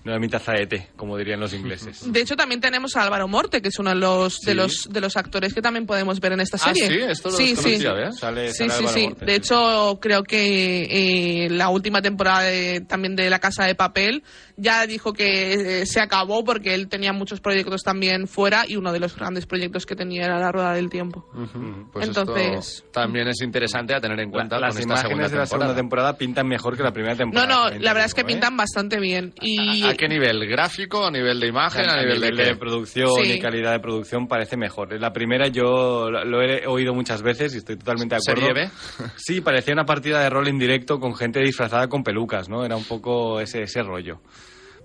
no 0.05 0.13
era 0.13 0.19
mi 0.21 0.29
taza 0.29 0.53
de 0.53 0.67
té, 0.67 0.89
como 0.97 1.17
dirían 1.17 1.39
los 1.41 1.53
ingleses. 1.55 2.13
De 2.13 2.21
hecho, 2.21 2.35
también 2.37 2.61
tenemos 2.61 2.97
a 2.97 3.03
Álvaro 3.03 3.29
Morte, 3.29 3.63
que 3.63 3.69
es 3.69 3.79
uno 3.79 3.91
de 3.91 3.97
los, 3.97 4.39
de 4.41 4.53
Sí. 4.53 4.57
los, 4.57 4.89
de 4.91 5.01
los 5.01 5.17
actores 5.17 5.55
que 5.55 5.63
también 5.63 5.87
podemos 5.87 6.19
ver 6.21 6.33
en 6.33 6.41
esta 6.41 6.57
Ah, 6.57 6.73
serie. 6.75 6.89
sí, 6.89 6.99
esto 7.11 7.31
lo 7.31 7.37
sí, 7.37 7.55
sí. 7.57 7.79
Sale, 7.81 8.53
Sí, 8.53 8.69
sale 8.69 8.73
sí, 8.73 8.87
sí. 8.89 9.05
Morte, 9.09 9.25
De 9.25 9.33
sí. 9.33 9.37
hecho, 9.39 9.99
creo 10.01 10.23
que 10.23 11.45
eh, 11.47 11.51
la 11.51 11.69
última 11.69 12.03
temporada 12.03 12.43
de- 12.43 12.81
también 12.81 13.17
de 13.17 13.31
La 13.31 13.39
Casa 13.39 13.65
de 13.65 13.75
Papel 13.75 14.23
ya 14.57 14.87
dijo 14.87 15.13
que 15.13 15.83
eh, 15.83 15.87
se 15.87 16.01
acabó 16.01 16.45
porque 16.45 16.75
él 16.75 16.89
tenía 16.89 17.13
muchos 17.13 17.41
proyectos 17.41 17.83
también 17.83 18.27
fuera 18.27 18.65
y 18.69 18.77
uno 18.77 18.93
de 18.93 19.01
los 19.01 19.17
grandes 19.17 19.47
proyectos 19.47 19.87
que 19.87 19.97
tenía 19.97 20.25
era 20.25 20.39
La 20.39 20.53
Rueda 20.53 20.75
del 20.75 20.91
Tiempo. 20.91 21.27
Ujú. 21.35 21.91
Pues 21.93 22.09
Entonces- 22.09 22.77
esto 22.79 22.91
también 22.93 23.29
es 23.29 23.41
interesante 23.43 23.95
a 23.95 24.01
tener 24.01 24.19
en 24.21 24.31
cuenta 24.31 24.57
La- 24.57 24.67
las 24.67 24.75
con 24.75 24.81
esta 24.83 24.93
imágenes 24.95 25.09
segunda 25.09 25.29
de 25.29 25.37
la 25.37 25.47
segunda 25.47 25.75
temporada 25.75 26.17
pintan 26.19 26.47
mejor 26.47 26.77
que 26.77 26.83
la 26.83 26.93
primera 26.93 27.15
No, 27.15 27.19
temporada. 27.19 27.47
no, 27.49 27.63
también 27.65 27.83
la 27.85 27.93
verdad 27.93 28.07
es 28.07 28.15
que 28.15 28.21
¿eh? 28.23 28.25
pintan 28.25 28.57
bastante 28.57 28.99
bien. 29.01 29.33
Y 29.41 29.83
¿A, 29.93 29.95
a 29.95 29.97
qué 29.97 30.09
nivel? 30.09 30.47
¿Gráfico? 30.49 31.07
¿A 31.07 31.11
nivel 31.11 31.39
de 31.41 31.47
imagen? 31.49 31.89
¿A, 31.89 31.95
a 31.95 32.01
nivel, 32.03 32.21
nivel 32.21 32.37
de, 32.37 32.57
producción 32.57 33.09
Sí. 33.23 33.33
y 33.33 33.39
calidad 33.39 33.73
de 33.73 33.81
producción 33.81 34.27
parece 34.27 34.57
mejor. 34.57 34.99
La 35.01 35.13
primera 35.13 35.49
yo 35.49 36.11
lo 36.11 36.25
lo 36.25 36.43
he 36.43 36.67
oído 36.67 36.95
muchas 36.95 37.23
veces 37.23 37.55
y 37.55 37.59
estoy 37.59 37.77
totalmente 37.77 38.15
de 38.17 38.21
acuerdo. 38.25 38.47
¿Serie 38.47 38.65
B? 38.65 38.71
Sí, 39.17 39.41
parecía 39.41 39.75
una 39.75 39.85
partida 39.85 40.21
de 40.23 40.31
rol 40.31 40.49
en 40.49 40.59
directo 40.59 40.99
con 40.99 41.15
gente 41.15 41.41
disfrazada 41.41 41.89
con 41.89 42.03
pelucas, 42.03 42.49
¿no? 42.49 42.65
Era 42.65 42.77
un 42.77 42.85
poco 42.85 43.41
ese, 43.41 43.63
ese 43.63 43.83
rollo. 43.83 44.21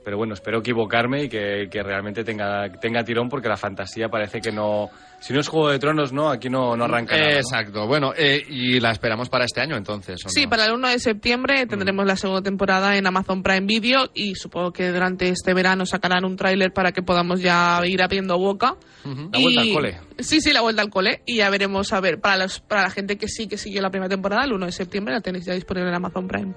Pero 0.08 0.16
bueno, 0.16 0.36
espero 0.36 0.60
equivocarme 0.60 1.26
y 1.26 1.28
que, 1.28 1.68
que 1.70 1.84
realmente 1.84 2.24
tenga, 2.24 2.72
tenga 2.80 3.04
tirón 3.04 3.28
porque 3.28 3.50
la 3.50 3.58
fantasía 3.58 4.08
parece 4.08 4.40
que 4.40 4.54
no... 4.54 4.90
Si 5.20 5.34
no 5.34 5.42
es 5.42 5.50
Juego 5.50 5.68
de 5.68 5.80
Tronos, 5.80 6.14
¿no? 6.14 6.30
Aquí 6.30 6.50
no, 6.50 6.78
no 6.78 6.86
arranca 6.86 7.18
nada, 7.18 7.32
¿no? 7.32 7.36
Exacto. 7.36 7.88
Bueno, 7.88 8.14
eh, 8.16 8.42
y 8.48 8.80
la 8.80 8.92
esperamos 8.92 9.28
para 9.28 9.44
este 9.44 9.60
año 9.60 9.76
entonces. 9.76 10.26
¿o 10.26 10.30
Sí, 10.30 10.46
no? 10.46 10.50
para 10.50 10.64
el 10.68 10.72
1 10.72 10.88
de 10.88 11.00
septiembre 11.00 11.66
tendremos 11.66 12.06
la 12.06 12.16
segunda 12.16 12.42
temporada 12.42 12.96
en 12.96 13.06
Amazon 13.06 13.44
Prime 13.44 13.66
Video 13.66 14.10
y 14.14 14.36
supongo 14.36 14.72
que 14.72 14.88
durante 14.88 15.28
este 15.28 15.54
verano 15.54 15.86
sacarán 15.86 16.24
un 16.24 16.38
tráiler 16.38 16.72
para 16.72 16.94
que 16.94 17.02
podamos 17.02 17.42
ya 17.42 17.82
ir 17.84 18.02
abriendo 18.02 18.38
boca. 18.38 18.78
La 19.04 19.40
vuelta 19.42 19.60
al 19.60 19.74
cole. 19.74 20.00
Sí, 20.20 20.40
sí, 20.40 20.54
la 20.54 20.62
vuelta 20.62 20.84
al 20.84 20.90
cole 20.90 21.22
y 21.26 21.40
ya 21.40 21.50
veremos, 21.50 21.92
a 21.92 22.00
ver, 22.00 22.22
para, 22.22 22.38
los, 22.38 22.62
para 22.62 22.84
la 22.84 22.92
gente 22.92 23.18
que 23.18 23.28
sí 23.28 23.50
que 23.50 23.58
siguió 23.58 23.82
la 23.82 23.90
primera 23.90 24.08
temporada, 24.08 24.46
el 24.46 24.54
1 24.54 24.68
de 24.68 24.72
septiembre 24.72 25.16
la 25.16 25.20
tenéis 25.20 25.44
ya 25.44 25.54
disponible 25.54 25.90
en 25.90 25.96
Amazon 25.96 26.30
Prime. 26.30 26.54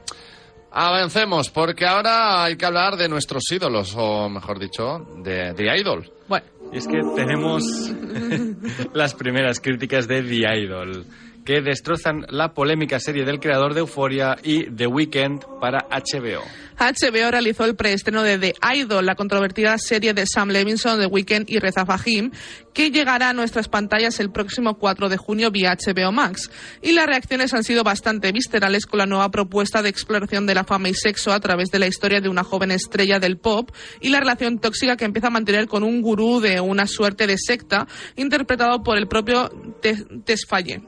Avancemos, 0.73 1.51
porque 1.51 1.85
ahora 1.87 2.45
hay 2.45 2.57
que 2.57 2.65
hablar 2.65 2.97
de 2.97 3.09
nuestros 3.09 3.43
ídolos, 3.51 3.95
o 3.97 4.29
mejor 4.29 4.59
dicho, 4.59 5.07
de, 5.23 5.53
de 5.53 5.79
Idol. 5.79 6.11
Bueno, 6.29 6.47
Y 6.73 6.79
es 6.79 6.87
que 6.87 7.01
tenemos 7.17 7.65
las 8.95 9.15
primeras 9.15 9.61
críticas 9.61 10.07
de 10.07 10.23
The 10.23 10.59
Idol, 10.61 11.05
que 11.51 11.61
destrozan 11.63 12.27
la 12.29 12.55
polémica 12.55 13.01
serie 13.01 13.25
del 13.25 13.41
creador 13.41 13.75
de 13.75 13.81
Euphoria 13.81 14.37
y 14.41 14.71
The 14.71 14.87
Weeknd 14.87 15.41
para 15.61 15.81
HBO. 15.91 16.43
HBO 16.79 17.31
realizó 17.31 17.65
el 17.65 17.75
preestreno 17.75 18.23
de 18.23 18.39
The 18.39 18.55
Idol, 18.77 19.05
la 19.05 19.17
controvertida 19.17 19.77
serie 19.77 20.15
de 20.15 20.27
Sam 20.27 20.51
Levinson, 20.51 21.01
The 21.01 21.07
Weeknd 21.07 21.51
y 21.51 21.59
Reza 21.59 21.85
Fahim, 21.85 22.31
que 22.73 22.93
llegará 22.93 23.31
a 23.31 23.33
nuestras 23.33 23.67
pantallas 23.69 24.21
el 24.21 24.31
próximo 24.31 24.79
4 24.79 25.09
de 25.09 25.17
junio 25.17 25.51
vía 25.51 25.77
HBO 25.77 26.13
Max. 26.13 26.53
Y 26.83 26.93
las 26.93 27.07
reacciones 27.07 27.53
han 27.53 27.65
sido 27.65 27.83
bastante 27.83 28.31
viscerales 28.31 28.87
con 28.87 28.99
la 28.99 29.07
nueva 29.07 29.29
propuesta 29.33 29.83
de 29.83 29.89
exploración 29.89 30.47
de 30.47 30.55
la 30.55 30.63
fama 30.63 30.89
y 30.89 30.95
sexo 30.95 31.33
a 31.33 31.41
través 31.41 31.71
de 31.71 31.81
la 31.81 31.89
historia 31.89 32.21
de 32.21 32.29
una 32.29 32.45
joven 32.45 32.71
estrella 32.71 33.19
del 33.19 33.39
pop 33.39 33.71
y 34.01 34.11
la 34.11 34.21
relación 34.21 34.61
tóxica 34.61 34.97
que 34.97 35.05
empieza 35.05 35.27
a 35.27 35.31
mantener 35.31 35.67
con 35.67 35.83
un 35.83 36.01
gurú 36.01 36.39
de 36.41 36.61
una 36.61 36.87
suerte 36.87 37.27
de 37.27 37.37
secta 37.39 37.89
interpretado 38.15 38.85
por 38.85 38.97
el 38.97 39.09
propio 39.09 39.49
Te- 39.83 40.05
Tesfaye. 40.25 40.81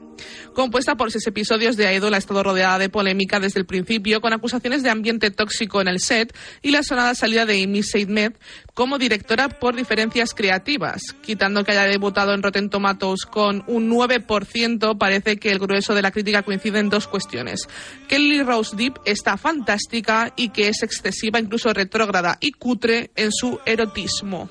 Compuesta 0.53 0.95
por 0.95 1.11
seis 1.11 1.25
episodios 1.27 1.77
de 1.77 1.93
Idol, 1.93 2.13
ha 2.13 2.17
estado 2.17 2.43
rodeada 2.43 2.77
de 2.77 2.89
polémica 2.89 3.39
desde 3.39 3.59
el 3.59 3.65
principio, 3.65 4.21
con 4.21 4.33
acusaciones 4.33 4.83
de 4.83 4.89
ambiente 4.89 5.31
tóxico 5.31 5.81
en 5.81 5.87
el 5.87 5.99
set 5.99 6.35
y 6.61 6.71
la 6.71 6.83
sonada 6.83 7.15
salida 7.15 7.45
de 7.45 7.63
Amy 7.63 7.83
Seidmed 7.83 8.33
como 8.73 8.97
directora 8.97 9.49
por 9.49 9.75
diferencias 9.75 10.33
creativas. 10.33 11.01
Quitando 11.21 11.63
que 11.63 11.71
haya 11.71 11.83
debutado 11.83 12.33
en 12.33 12.43
Rotten 12.43 12.69
Tomatoes 12.69 13.25
con 13.25 13.63
un 13.67 13.89
9%, 13.89 14.97
parece 14.97 15.37
que 15.37 15.51
el 15.51 15.59
grueso 15.59 15.93
de 15.93 16.01
la 16.01 16.11
crítica 16.11 16.43
coincide 16.43 16.79
en 16.79 16.89
dos 16.89 17.07
cuestiones. 17.07 17.67
Que 18.07 18.19
Lily 18.19 18.43
Rose 18.43 18.75
Deep 18.75 18.99
está 19.05 19.37
fantástica 19.37 20.33
y 20.35 20.49
que 20.49 20.69
es 20.69 20.83
excesiva, 20.83 21.39
incluso 21.39 21.73
retrógrada 21.73 22.37
y 22.39 22.51
cutre 22.51 23.11
en 23.15 23.31
su 23.31 23.59
erotismo. 23.65 24.49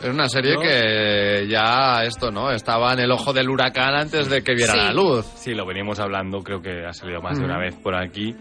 Es 0.00 0.08
una 0.08 0.28
serie 0.28 0.54
No. 0.54 0.60
que 0.60 1.46
ya 1.48 2.02
esto, 2.04 2.30
¿no? 2.30 2.50
Estaba 2.50 2.92
en 2.94 3.00
el 3.00 3.10
ojo 3.10 3.32
del 3.32 3.50
huracán 3.50 3.94
antes 3.94 4.28
de 4.30 4.42
que 4.42 4.54
viera 4.54 4.72
Sí. 4.72 4.78
la 4.78 4.92
luz. 4.92 5.26
Sí, 5.36 5.54
lo 5.54 5.66
venimos 5.66 6.00
hablando, 6.00 6.40
creo 6.42 6.62
que 6.62 6.86
ha 6.86 6.92
salido 6.92 7.20
más 7.20 7.38
de 7.38 7.44
una 7.44 7.58
vez 7.58 7.74
por 7.76 7.94
aquí, 7.94 8.34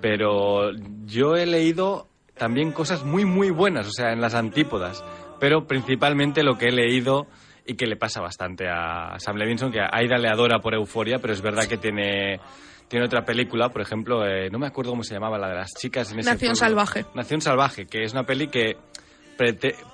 pero 0.00 0.70
yo 1.04 1.34
he 1.36 1.46
leído 1.46 2.06
también 2.36 2.72
cosas 2.72 3.04
muy, 3.04 3.24
muy 3.24 3.50
buenas, 3.50 3.86
o 3.88 3.92
sea, 3.92 4.12
en 4.12 4.20
las 4.20 4.34
antípodas, 4.34 5.04
pero 5.40 5.66
principalmente 5.66 6.42
lo 6.42 6.56
que 6.56 6.66
he 6.68 6.72
leído 6.72 7.26
y 7.66 7.74
que 7.74 7.86
le 7.86 7.96
pasa 7.96 8.20
bastante 8.20 8.68
a 8.68 9.14
Sam 9.18 9.36
Levinson, 9.36 9.70
que 9.72 9.80
a 9.80 9.90
Aida 9.92 10.18
le 10.18 10.28
adora 10.28 10.58
por 10.60 10.74
Euforia, 10.74 11.18
pero 11.20 11.32
es 11.32 11.42
verdad 11.42 11.66
que 11.66 11.76
tiene... 11.78 12.40
Tiene 12.88 13.06
otra 13.06 13.24
película, 13.24 13.70
por 13.70 13.80
ejemplo, 13.80 14.26
eh, 14.26 14.50
no 14.50 14.58
me 14.58 14.66
acuerdo 14.66 14.90
cómo 14.90 15.02
se 15.02 15.14
llamaba, 15.14 15.38
la 15.38 15.48
de 15.48 15.54
las 15.54 15.70
chicas 15.72 16.12
en 16.12 16.18
ese 16.18 16.28
Nación 16.28 16.50
pueblo. 16.52 16.56
Salvaje. 16.56 17.04
Nación 17.14 17.40
Salvaje, 17.40 17.86
que 17.86 18.02
es 18.02 18.12
una 18.12 18.24
peli 18.24 18.48
que 18.48 18.76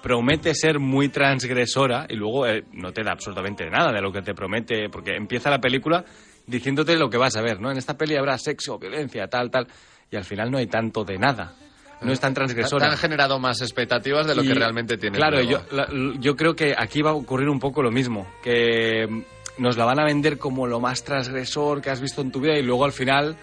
promete 0.03 0.55
ser 0.55 0.79
muy 0.79 1.09
transgresora 1.09 2.07
y 2.09 2.15
luego 2.17 2.47
eh, 2.47 2.65
no 2.73 2.93
te 2.93 3.03
da 3.03 3.13
absolutamente 3.13 3.69
nada 3.71 3.93
de 3.93 4.01
lo 4.01 4.13
que 4.13 4.23
te 4.23 4.35
promete, 4.35 4.89
porque 4.89 5.15
empieza 5.17 5.51
la 5.51 5.61
película 5.61 6.05
diciéndote 6.47 6.97
lo 6.97 7.11
que 7.11 7.17
vas 7.19 7.37
a 7.37 7.43
ver, 7.43 7.61
¿no? 7.61 7.71
En 7.71 7.77
esta 7.79 7.97
peli 7.97 8.17
habrá 8.17 8.39
sexo, 8.39 8.79
violencia, 8.79 9.29
tal, 9.29 9.51
tal, 9.51 9.67
y 10.11 10.17
al 10.17 10.25
final 10.25 10.51
no 10.51 10.59
hay 10.59 10.67
tanto 10.67 11.05
de 11.05 11.19
nada. 11.19 11.55
No 12.01 12.13
es 12.13 12.21
tan 12.21 12.33
Te 12.33 12.37
transgresora. 12.37 12.91
han 12.93 12.97
generado 12.97 13.41
más 13.41 13.61
expectativas 13.61 14.27
de 14.27 14.35
lo 14.37 14.45
Y, 14.45 14.49
que 14.49 14.55
realmente 14.55 14.97
tiene. 14.97 15.19
Claro, 15.19 15.41
yo, 15.43 15.63
la- 15.73 15.89
yo 16.21 16.37
creo 16.37 16.55
que 16.55 16.73
aquí 16.79 17.03
va 17.03 17.11
a 17.11 17.15
ocurrir 17.15 17.49
un 17.49 17.59
poco 17.59 17.83
lo 17.83 17.91
mismo, 17.91 18.27
que 18.43 19.05
mm, 19.09 19.23
nos 19.63 19.77
la 19.77 19.85
van 19.85 19.99
a 19.99 20.05
vender 20.05 20.39
como 20.39 20.67
lo 20.69 20.79
más 20.79 21.03
transgresor 21.03 21.83
que 21.83 21.91
has 21.91 22.01
visto 22.01 22.21
en 22.23 22.31
tu 22.31 22.41
vida 22.41 22.57
y 22.57 22.63
luego 22.63 22.85
al 22.85 22.93
final 22.93 23.37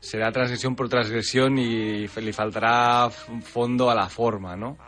será 0.00 0.32
transgresión 0.32 0.74
por 0.74 0.88
transgresión 0.88 1.58
y 1.58 2.08
le 2.08 2.32
faltará 2.32 3.10
fondo 3.10 3.90
a 3.90 3.94
la 3.94 4.08
forma, 4.08 4.56
¿no? 4.56 4.78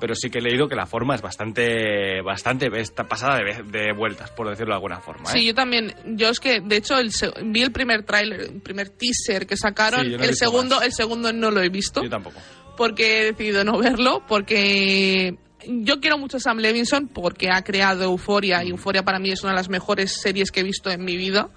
Pero 0.00 0.14
sí 0.14 0.30
que 0.30 0.38
he 0.38 0.42
leído 0.42 0.66
que 0.68 0.74
la 0.74 0.86
forma 0.86 1.14
es 1.14 1.20
bastante, 1.22 2.22
bastante 2.22 2.68
está 2.80 3.04
pasada 3.04 3.38
de, 3.38 3.62
de 3.64 3.92
vueltas, 3.92 4.30
por 4.30 4.48
decirlo 4.48 4.72
de 4.72 4.76
alguna 4.76 5.00
forma. 5.00 5.28
¿eh? 5.30 5.32
Sí, 5.34 5.46
yo 5.46 5.54
también. 5.54 5.94
Yo 6.06 6.30
es 6.30 6.40
que, 6.40 6.60
de 6.60 6.76
hecho, 6.76 6.98
el 6.98 7.10
vi 7.44 7.62
el 7.62 7.70
primer 7.70 8.02
tráiler, 8.04 8.40
el 8.40 8.60
primer 8.62 8.88
teaser 8.88 9.46
que 9.46 9.56
sacaron. 9.56 10.04
Sí, 10.06 10.16
no 10.16 10.24
el 10.24 10.34
segundo, 10.34 10.76
más. 10.76 10.86
el 10.86 10.92
segundo 10.92 11.32
no 11.32 11.50
lo 11.50 11.60
he 11.62 11.68
visto 11.68 12.02
Yo 12.02 12.08
tampoco. 12.10 12.40
porque 12.76 13.20
he 13.20 13.24
decidido 13.32 13.62
no 13.64 13.78
verlo 13.78 14.24
porque 14.26 15.36
yo 15.66 16.00
quiero 16.00 16.16
mucho 16.16 16.38
a 16.38 16.40
Sam 16.40 16.58
Levinson 16.58 17.08
porque 17.08 17.48
ha 17.52 17.62
creado 17.62 18.04
Euforia 18.04 18.64
y 18.64 18.70
Euforia 18.70 19.02
para 19.02 19.18
mí 19.18 19.30
es 19.30 19.42
una 19.42 19.52
de 19.52 19.56
las 19.58 19.68
mejores 19.68 20.12
series 20.20 20.50
que 20.50 20.60
he 20.60 20.62
visto 20.64 20.90
en 20.90 21.04
mi 21.04 21.16
vida. 21.18 21.50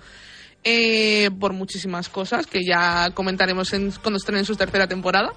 eh, 0.65 1.29
por 1.39 1.51
muchísimas 1.53 2.07
cosas 2.09 2.47
que 2.47 2.63
ya 2.63 3.11
comentaremos 3.13 3.73
en- 3.73 3.91
cuando 4.01 4.17
estén 4.17 4.35
en 4.37 4.45
su 4.45 4.55
tercera 4.55 4.87
temporada. 4.87 5.33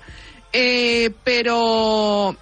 Eh, 0.52 1.10
pero 1.24 2.36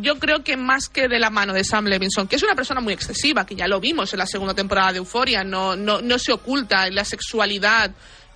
yo 0.00 0.18
creo 0.18 0.42
que 0.42 0.56
más 0.56 0.88
que 0.88 1.08
de 1.08 1.18
la 1.18 1.30
mano 1.30 1.52
de 1.52 1.64
Sam 1.64 1.86
Levinson, 1.86 2.26
que 2.28 2.36
es 2.36 2.42
una 2.42 2.54
persona 2.54 2.80
muy 2.80 2.92
excesiva, 2.92 3.46
que 3.46 3.54
ya 3.54 3.68
lo 3.68 3.80
vimos 3.80 4.12
en 4.12 4.18
la 4.18 4.26
segunda 4.26 4.54
temporada 4.54 4.92
de 4.92 4.98
Euforia, 4.98 5.44
no, 5.44 5.76
no, 5.76 6.00
no 6.00 6.18
se 6.18 6.32
oculta 6.32 6.86
en 6.86 6.94
la 6.94 7.04
sexualidad. 7.04 7.90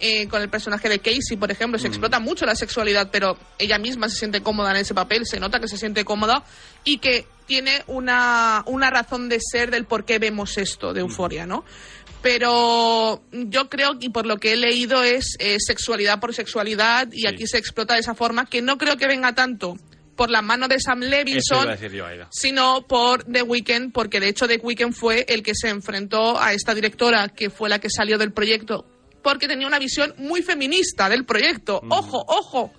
eh, 0.05 0.27
con 0.27 0.43
el 0.43 0.49
personaje 0.49 0.89
de 0.89 0.99
Casey, 0.99 1.37
por 1.39 1.53
ejemplo, 1.53 1.79
se 1.79 1.87
explota 1.87 2.19
mucho 2.19 2.45
la 2.45 2.57
sexualidad, 2.57 3.11
pero 3.13 3.39
ella 3.57 3.79
misma 3.79 4.09
se 4.09 4.17
siente 4.17 4.43
cómoda 4.43 4.73
en 4.73 4.79
ese 4.79 4.95
papel, 4.95 5.25
se 5.27 5.39
nota 5.39 5.61
que 5.61 5.69
se 5.69 5.77
siente 5.79 6.05
cómoda 6.05 6.43
y 6.83 6.99
que 6.99 7.25
tiene 7.47 7.85
una, 7.87 8.65
una 8.67 8.91
razón 8.91 9.29
de 9.29 9.39
ser 9.41 9.71
del 9.71 9.85
por 9.85 10.05
qué 10.05 10.19
vemos 10.19 10.59
esto 10.59 10.93
de 10.93 11.03
Euforia, 11.03 11.47
¿no? 11.47 11.65
Pero 12.21 13.23
yo 13.33 13.69
creo, 13.69 13.97
y 14.01 14.09
por 14.09 14.27
lo 14.27 14.39
que 14.39 14.55
he 14.55 14.57
leído, 14.57 15.05
es 15.05 15.37
eh, 15.39 15.57
sexualidad 15.61 16.19
por 16.19 16.35
sexualidad 16.35 17.07
y 17.13 17.21
Sí. 17.21 17.27
aquí 17.29 17.47
se 17.47 17.59
explota 17.59 17.95
de 17.95 18.01
esa 18.01 18.15
forma 18.15 18.47
que 18.47 18.61
no 18.63 18.79
creo 18.79 18.97
que 18.97 19.07
venga 19.07 19.35
tanto 19.35 19.77
por 20.17 20.31
la 20.31 20.43
mano 20.43 20.69
de 20.69 20.79
Sam 20.79 21.01
Levinson, 21.01 21.77
yo, 21.79 22.27
sino 22.31 22.87
por 22.87 23.25
The 23.25 23.43
Weeknd, 23.43 23.93
porque 23.93 24.21
de 24.21 24.29
hecho 24.29 24.47
The 24.47 24.59
Weeknd 24.59 24.93
fue 24.93 25.25
el 25.29 25.43
que 25.43 25.53
se 25.55 25.69
enfrentó 25.69 26.41
a 26.41 26.53
esta 26.53 26.75
directora, 26.75 27.29
que 27.29 27.51
fue 27.51 27.69
la 27.69 27.79
que 27.79 27.89
salió 27.91 28.19
del 28.19 28.33
proyecto, 28.33 28.87
porque 29.23 29.49
tenía 29.49 29.67
una 29.67 29.79
visión 29.79 30.15
muy 30.19 30.43
feminista 30.43 31.09
del 31.09 31.25
proyecto. 31.25 31.81
Ojo, 31.89 32.25
ojo. 32.27 32.73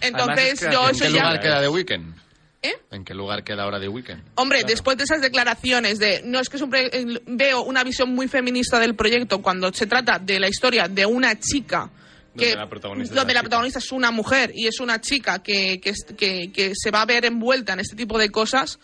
Entonces, 0.00 0.62
es 0.62 0.72
yo 0.72 0.88
¿En 0.88 0.98
qué 0.98 1.04
ya... 1.04 1.10
lugar 1.10 1.40
queda 1.40 1.60
The 1.60 1.68
Weeknd? 1.68 2.16
¿Eh? 2.62 2.74
¿En 2.90 3.04
qué 3.04 3.14
lugar 3.14 3.44
queda 3.44 3.62
ahora 3.62 3.78
The 3.78 3.88
Weeknd? 3.88 4.22
Hombre, 4.34 4.64
después 4.64 4.96
de 4.96 5.04
esas 5.04 5.20
declaraciones 5.20 5.98
de 5.98 6.22
no 6.24 6.40
es 6.40 6.48
que 6.48 6.56
es 6.56 6.62
un 6.62 6.74
eh, 6.74 7.20
veo 7.26 7.62
una 7.62 7.84
visión 7.84 8.14
muy 8.14 8.28
feminista 8.28 8.80
del 8.80 8.96
proyecto 8.96 9.40
cuando 9.40 9.72
se 9.72 9.86
trata 9.86 10.18
de 10.18 10.40
la 10.40 10.48
historia 10.48 10.88
de 10.88 11.06
una 11.06 11.38
chica 11.38 11.90
que 12.36 12.46
Donde 12.50 12.56
la 12.56 12.68
protagonista 12.68 13.12
es 13.12 13.16
donde 13.16 13.22
una 13.24 13.32
la 13.34 13.40
chica. 13.40 13.42
protagonista 13.42 13.78
es 13.78 13.92
una 13.92 14.10
mujer 14.10 14.52
y 14.54 14.66
es 14.66 14.80
una 14.80 15.00
chica 15.00 15.42
que, 15.42 15.80
que, 15.80 15.92
que- 16.16 16.52
que 16.52 16.72
se 16.74 16.90
va 16.90 17.02
a 17.02 17.06
ver 17.06 17.24
envuelta 17.24 17.72
en 17.72 17.80
este 17.80 17.96
tipo 17.96 18.18
de 18.18 18.30
cosas, 18.30 18.78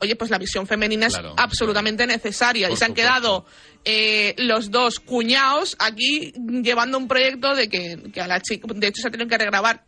oye, 0.00 0.14
pues 0.16 0.30
la 0.30 0.38
visión 0.38 0.66
femenina 0.66 1.08
Claro, 1.08 1.30
es 1.30 1.34
absolutamente 1.38 2.06
necesaria. 2.06 2.68
Por 2.68 2.74
y 2.74 2.78
se 2.78 2.84
han 2.84 2.90
supuesto. 2.90 3.10
quedado 3.10 3.46
eh, 3.84 4.34
los 4.38 4.70
dos 4.70 5.00
cuñados 5.00 5.76
aquí 5.78 6.32
llevando 6.62 6.98
un 6.98 7.08
proyecto 7.08 7.54
de 7.54 7.68
que, 7.68 8.10
que 8.12 8.20
a 8.20 8.26
la 8.26 8.40
chica, 8.40 8.66
de 8.74 8.86
hecho 8.86 9.00
se 9.02 9.08
ha 9.08 9.10
tenido 9.10 9.28
que 9.28 9.38
regrabar 9.38 9.84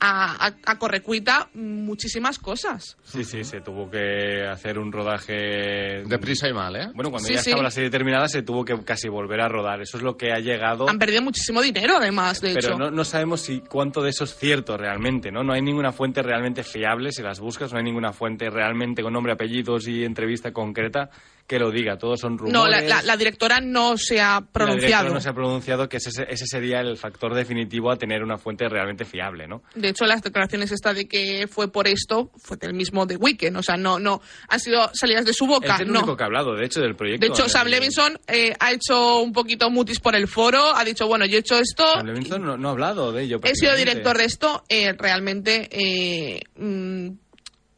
a, 0.00 0.46
a, 0.46 0.54
a 0.66 0.78
correcuita 0.78 1.48
muchísimas 1.54 2.38
cosas. 2.38 2.96
Sí, 3.04 3.24
sí, 3.24 3.44
se 3.44 3.60
tuvo 3.60 3.90
que 3.90 4.44
hacer 4.46 4.78
un 4.78 4.90
rodaje... 4.92 6.02
Deprisa 6.06 6.48
y 6.48 6.52
mal, 6.52 6.76
¿eh? 6.76 6.88
Bueno, 6.94 7.10
cuando 7.10 7.26
Sí, 7.28 7.34
ya 7.34 7.40
sí. 7.42 7.50
estaba 7.50 7.62
la 7.62 7.70
serie 7.70 7.90
terminada 7.90 8.28
se 8.28 8.42
tuvo 8.42 8.64
que 8.64 8.76
casi 8.84 9.08
volver 9.08 9.40
a 9.40 9.48
rodar. 9.48 9.80
Eso 9.82 9.96
es 9.96 10.02
lo 10.02 10.16
que 10.16 10.32
ha 10.32 10.38
llegado... 10.38 10.88
Han 10.88 10.98
perdido 10.98 11.22
muchísimo 11.22 11.62
dinero, 11.62 11.96
además, 11.96 12.40
de 12.40 12.54
Pero 12.54 12.68
hecho. 12.68 12.78
no, 12.78 12.90
no 12.90 13.04
sabemos 13.04 13.40
si 13.42 13.60
cuánto 13.60 14.02
de 14.02 14.10
eso 14.10 14.24
es 14.24 14.36
cierto 14.36 14.76
realmente, 14.76 15.30
¿no? 15.30 15.42
No 15.42 15.52
hay 15.52 15.62
ninguna 15.62 15.92
fuente 15.92 16.22
realmente 16.22 16.62
fiable, 16.62 17.12
si 17.12 17.22
las 17.22 17.40
buscas, 17.40 17.72
no 17.72 17.78
hay 17.78 17.84
ninguna 17.84 18.12
fuente 18.12 18.50
realmente 18.50 19.02
con 19.02 19.12
nombre, 19.12 19.32
apellidos 19.32 19.86
y 19.88 20.04
entrevista 20.04 20.52
concreta 20.52 21.10
que 21.46 21.58
lo 21.58 21.70
diga. 21.70 21.96
Todos 21.98 22.20
son 22.20 22.38
rumores. 22.38 22.52
No, 22.52 22.66
la, 22.68 22.80
la- 22.80 23.02
la 23.02 23.16
directora 23.16 23.60
no 23.60 23.96
se 23.96 24.20
ha 24.20 24.38
Y 24.38 24.40
la 24.40 24.40
directora 24.40 24.52
pronunciado. 24.52 25.14
no 25.14 25.20
se 25.20 25.28
ha 25.28 25.32
pronunciado 25.32 25.88
que 25.88 25.98
ese, 25.98 26.10
ese 26.28 26.46
sería 26.46 26.80
el 26.80 26.96
factor 26.96 27.34
definitivo 27.34 27.90
a 27.90 27.96
tener 27.96 28.22
una 28.22 28.36
fuente 28.38 28.68
realmente 28.68 29.04
fiable, 29.04 29.46
¿no? 29.46 29.62
De 29.74 29.88
hecho, 29.88 30.04
las 30.06 30.22
declaraciones 30.22 30.72
esta 30.72 30.92
de 30.92 31.06
que 31.08 31.46
fue 31.48 31.70
por 31.70 31.86
esto 31.88 32.30
fue 32.36 32.56
del 32.56 32.74
mismo 32.74 33.06
de 33.06 33.16
Weekend. 33.16 33.56
O 33.56 33.62
sea, 33.62 33.76
no, 33.76 33.98
no 33.98 34.20
han 34.48 34.60
sido 34.60 34.90
salidas 34.92 35.24
de 35.24 35.32
su 35.32 35.46
boca. 35.46 35.74
es 35.76 35.80
el 35.82 35.92
no. 35.92 36.00
único 36.00 36.16
que 36.16 36.22
ha 36.22 36.26
hablado, 36.26 36.54
de 36.54 36.66
hecho, 36.66 36.80
del 36.80 36.96
proyecto. 36.96 37.26
De 37.26 37.32
hecho, 37.32 37.48
Sam 37.48 37.68
Levinson 37.68 38.18
eh, 38.26 38.52
ha 38.58 38.72
hecho 38.72 39.20
un 39.20 39.32
poquito 39.32 39.70
mutis 39.70 40.00
por 40.00 40.16
el 40.16 40.26
foro. 40.28 40.74
Ha 40.74 40.84
dicho, 40.84 41.06
bueno, 41.06 41.26
yo 41.26 41.36
he 41.36 41.40
hecho 41.40 41.58
esto. 41.58 41.84
Sam 41.94 42.06
Levinson 42.06 42.42
no, 42.44 42.56
no 42.56 42.68
ha 42.68 42.72
hablado 42.72 43.12
de 43.12 43.22
ello. 43.22 43.38
He 43.44 43.54
sido 43.54 43.76
director 43.76 44.16
de 44.18 44.24
esto. 44.24 44.64
eh, 44.68 44.92
realmente, 44.98 45.68
eh, 45.70 46.40
mm, 46.56 47.08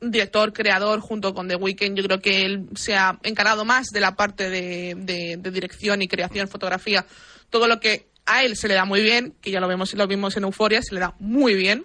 director, 0.00 0.52
creador, 0.52 1.00
junto 1.00 1.34
con 1.34 1.48
The 1.48 1.56
Weeknd. 1.56 1.96
Yo 1.96 2.04
creo 2.04 2.20
que 2.20 2.42
él 2.44 2.66
se 2.74 2.94
ha 2.96 3.18
encargado 3.22 3.64
más 3.64 3.88
de 3.88 4.00
la 4.00 4.14
parte 4.16 4.48
de, 4.50 4.94
de- 4.96 5.36
de 5.38 5.50
dirección 5.50 6.02
y 6.02 6.08
creación, 6.08 6.48
fotografía. 6.48 7.04
Todo 7.50 7.66
lo 7.66 7.80
que 7.80 8.06
a 8.26 8.44
él 8.44 8.56
se 8.56 8.68
le 8.68 8.74
da 8.74 8.84
muy 8.84 9.02
bien, 9.02 9.34
que 9.40 9.50
ya 9.50 9.60
lo 9.60 9.68
vemos, 9.68 9.94
lo 9.94 10.06
vimos 10.06 10.36
en 10.36 10.44
Euforia, 10.44 10.82
se 10.82 10.94
le 10.94 11.00
da 11.00 11.14
muy 11.18 11.54
bien. 11.54 11.82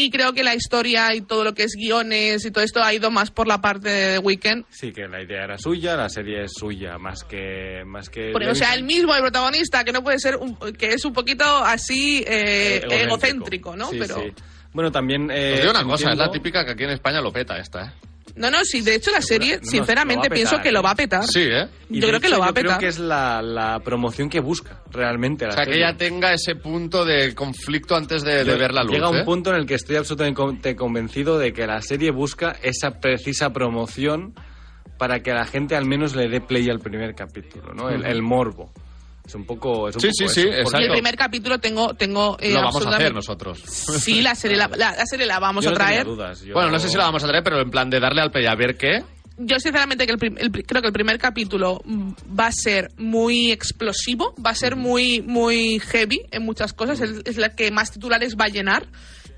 Y 0.00 0.10
creo 0.10 0.32
que 0.32 0.44
la 0.44 0.54
historia 0.54 1.12
y 1.16 1.22
todo 1.22 1.42
lo 1.42 1.54
que 1.54 1.64
es 1.64 1.72
guiones 1.76 2.44
y 2.44 2.52
todo 2.52 2.62
esto 2.62 2.84
ha 2.84 2.94
ido 2.94 3.10
más 3.10 3.32
por 3.32 3.48
la 3.48 3.60
parte 3.60 3.88
de 3.88 4.12
The 4.12 4.18
Weeknd. 4.20 4.64
Sí, 4.70 4.92
que 4.92 5.08
la 5.08 5.20
idea 5.20 5.42
era 5.42 5.58
suya, 5.58 5.96
la 5.96 6.08
serie 6.08 6.44
es 6.44 6.52
suya, 6.54 6.98
más 6.98 7.24
que... 7.24 7.82
Más 7.84 8.08
que 8.08 8.30
Porque, 8.32 8.48
o 8.48 8.54
sea, 8.54 8.74
el 8.74 8.82
Levinson. 8.82 8.96
mismo, 9.06 9.14
el 9.16 9.22
protagonista, 9.22 9.82
que 9.82 9.90
no 9.90 10.04
puede 10.04 10.20
ser, 10.20 10.36
un- 10.36 10.54
que 10.56 10.92
es 10.92 11.04
un 11.04 11.12
poquito 11.12 11.44
así 11.64 12.18
eh, 12.28 12.80
Eh, 12.88 13.02
egocéntrico, 13.02 13.74
¿no? 13.74 13.90
Sí, 13.90 13.96
Pero 13.98 14.14
sí. 14.20 14.32
Bueno, 14.78 14.92
también... 14.92 15.28
Eh, 15.28 15.54
Os 15.54 15.58
digo 15.62 15.70
una 15.72 15.82
cosa, 15.82 15.94
es 15.96 16.02
la 16.04 16.10
entiendo- 16.26 16.30
típica 16.30 16.64
que 16.64 16.70
aquí 16.70 16.84
en 16.84 16.90
España 16.90 17.20
lo 17.20 17.32
peta 17.32 17.58
esta, 17.58 17.84
¿eh? 17.86 17.90
No, 18.36 18.48
no, 18.48 18.64
sí, 18.64 18.80
de 18.80 18.94
hecho 18.94 19.10
la 19.10 19.20
serie, 19.20 19.58
No, 19.58 19.64
sinceramente, 19.68 20.30
pienso 20.30 20.52
petar, 20.52 20.62
que 20.62 20.70
lo 20.70 20.78
¿eh? 20.78 20.82
va 20.84 20.90
a 20.92 20.94
petar. 20.94 21.24
Sí, 21.24 21.40
¿eh? 21.40 21.66
Yo 21.88 22.00
de 22.02 22.06
creo 22.06 22.20
que 22.20 22.28
lo 22.28 22.38
va 22.38 22.44
a 22.44 22.48
yo 22.50 22.54
creo 22.54 22.64
petar. 22.66 22.78
que 22.78 22.86
es 22.86 23.00
la, 23.00 23.42
la 23.42 23.80
promoción 23.80 24.30
que 24.30 24.38
busca 24.38 24.80
realmente 24.92 25.46
la 25.46 25.50
O 25.50 25.56
sea, 25.56 25.64
que 25.64 25.78
ella 25.78 25.96
tenga 25.96 26.32
ese 26.32 26.54
punto 26.54 27.04
de 27.04 27.34
conflicto 27.34 27.96
antes 27.96 28.22
de, 28.22 28.44
de 28.44 28.52
Yo- 28.52 28.56
ver 28.56 28.72
la 28.72 28.84
luz, 28.84 28.92
Llega 28.92 29.08
un 29.08 29.16
¿eh? 29.16 29.24
punto 29.24 29.50
en 29.50 29.56
el 29.56 29.66
que 29.66 29.74
estoy 29.74 29.96
absolutamente 29.96 30.76
convencido 30.76 31.40
de 31.40 31.52
que 31.52 31.66
la 31.66 31.82
serie 31.82 32.12
busca 32.12 32.54
esa 32.62 33.00
precisa 33.00 33.52
promoción 33.52 34.32
para 34.96 35.18
que 35.18 35.32
a 35.32 35.34
la 35.34 35.44
gente 35.44 35.74
al 35.74 35.86
menos 35.86 36.14
le 36.14 36.28
dé 36.28 36.40
play 36.40 36.70
al 36.70 36.78
primer 36.78 37.16
capítulo, 37.16 37.74
¿no? 37.74 37.90
El, 37.90 38.06
el 38.06 38.22
morbo. 38.22 38.72
Es 39.28 39.34
un 39.34 39.44
poco, 39.44 39.88
es 39.90 39.94
un 39.96 40.00
Sí, 40.00 40.08
poco 40.08 40.16
sí, 40.16 40.24
eso. 40.24 40.34
sí, 40.34 40.40
Porque 40.42 40.56
Y 40.56 40.58
el 40.58 40.62
exacto. 40.62 40.92
primer 40.94 41.16
capítulo 41.16 41.58
tengo, 41.58 41.92
tengo 41.94 42.36
eh, 42.40 42.50
Lo 42.54 42.62
vamos 42.62 42.86
a 42.86 42.96
hacer 42.96 43.12
nosotros. 43.14 43.58
Sí, 43.66 44.22
la 44.22 44.34
serie 44.34 44.56
la, 44.56 44.68
la- 44.68 44.92
la 44.96 45.04
serie 45.06 45.26
la 45.26 45.38
vamos 45.38 45.62
yo 45.64 45.70
a 45.70 45.72
no 45.72 45.76
traer. 45.78 46.04
dudas, 46.06 46.40
yo- 46.42 46.54
Bueno, 46.54 46.70
no 46.70 46.78
sé 46.78 46.88
si 46.88 46.96
la 46.96 47.04
vamos 47.04 47.22
a 47.22 47.28
traer, 47.28 47.44
pero 47.44 47.60
en 47.60 47.70
plan 47.70 47.90
de 47.90 48.00
darle 48.00 48.22
al 48.22 48.30
play 48.30 48.46
a 48.46 48.54
ver 48.54 48.76
qué. 48.78 49.04
yo 49.36 49.60
sinceramente 49.60 50.06
que 50.06 50.12
el 50.14 50.38
el 50.38 50.50
creo 50.66 50.80
que 50.82 50.88
el 50.88 50.92
primer 50.94 51.18
capítulo 51.18 51.80
va 51.86 52.46
a 52.46 52.52
ser 52.52 52.88
muy 52.96 53.52
explosivo, 53.52 54.34
va 54.44 54.50
a 54.50 54.54
ser 54.54 54.74
muy 54.76 55.20
muy 55.22 55.78
heavy 55.78 56.22
en 56.32 56.42
muchas 56.44 56.72
cosas, 56.72 57.00
es, 57.02 57.20
es 57.26 57.36
la 57.36 57.50
que 57.54 57.70
más 57.70 57.92
titulares 57.92 58.34
va 58.34 58.46
a 58.46 58.48
llenar 58.48 58.86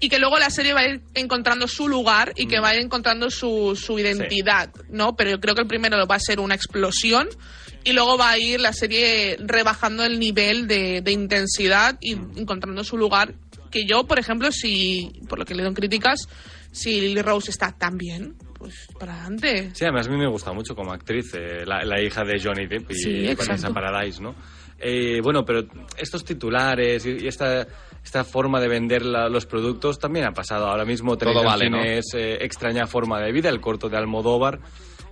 y 0.02 0.08
que 0.08 0.18
luego 0.18 0.38
la 0.38 0.48
serie 0.48 0.72
va 0.72 0.80
a 0.80 0.88
ir 0.88 1.02
encontrando 1.14 1.66
su 1.68 1.86
lugar 1.86 2.32
y 2.36 2.46
que 2.46 2.60
va 2.60 2.68
a 2.70 2.74
ir 2.76 2.80
encontrando 2.80 3.28
su, 3.28 3.76
su 3.76 3.98
identidad, 3.98 4.70
¿no? 4.88 5.14
Pero 5.16 5.32
yo 5.32 5.40
creo 5.40 5.54
que 5.54 5.60
el 5.62 5.68
primero 5.68 6.06
va 6.06 6.14
a 6.14 6.18
ser 6.20 6.40
una 6.40 6.54
explosión 6.54 7.28
y 7.84 7.92
luego 7.92 8.16
va 8.18 8.30
a 8.30 8.38
ir 8.38 8.60
la 8.60 8.72
serie 8.72 9.36
rebajando 9.40 10.04
el 10.04 10.18
nivel 10.18 10.66
de, 10.66 11.00
de 11.02 11.12
intensidad 11.12 11.96
y 12.00 12.12
encontrando 12.12 12.84
su 12.84 12.96
lugar 12.96 13.34
que 13.70 13.86
yo, 13.86 14.04
por 14.04 14.18
ejemplo, 14.18 14.50
si, 14.50 15.12
por 15.28 15.38
lo 15.38 15.44
que 15.44 15.54
leído 15.54 15.68
en 15.68 15.74
críticas, 15.74 16.28
si 16.72 17.00
Lily 17.00 17.22
Rose 17.22 17.50
está 17.50 17.72
tan 17.72 17.96
bien, 17.96 18.34
pues 18.58 18.74
para 18.98 19.14
adelante. 19.14 19.70
Sí, 19.74 19.84
además 19.84 20.08
a 20.08 20.10
mí 20.10 20.16
me 20.18 20.28
gusta 20.28 20.52
mucho 20.52 20.74
como 20.74 20.92
actriz, 20.92 21.32
eh, 21.34 21.64
la, 21.64 21.84
la 21.84 22.00
hija 22.02 22.24
de 22.24 22.40
Johnny 22.42 22.66
Depp 22.66 22.90
y 22.90 22.94
Sí, 22.94 23.34
Vanessa. 23.34 23.70
Paradise, 23.70 24.20
¿no? 24.20 24.34
Eh, 24.78 25.20
bueno, 25.22 25.44
pero 25.44 25.64
estos 25.98 26.24
titulares 26.24 27.04
y, 27.06 27.24
y 27.24 27.26
esta, 27.28 27.66
esta 28.04 28.24
forma 28.24 28.60
de 28.60 28.68
vender 28.68 29.04
la- 29.04 29.28
los 29.28 29.46
productos 29.46 29.98
también 29.98 30.24
ha 30.26 30.32
pasado. 30.32 30.66
Ahora 30.68 30.84
mismo 30.84 31.16
Todo 31.16 31.44
vale, 31.44 31.68
¿no? 31.70 31.82
es 31.82 32.06
eh, 32.14 32.38
Extraña 32.44 32.86
Forma 32.86 33.20
de 33.20 33.30
Vida, 33.30 33.50
el 33.50 33.60
corto 33.60 33.88
de 33.88 33.98
Almodóvar, 33.98 34.58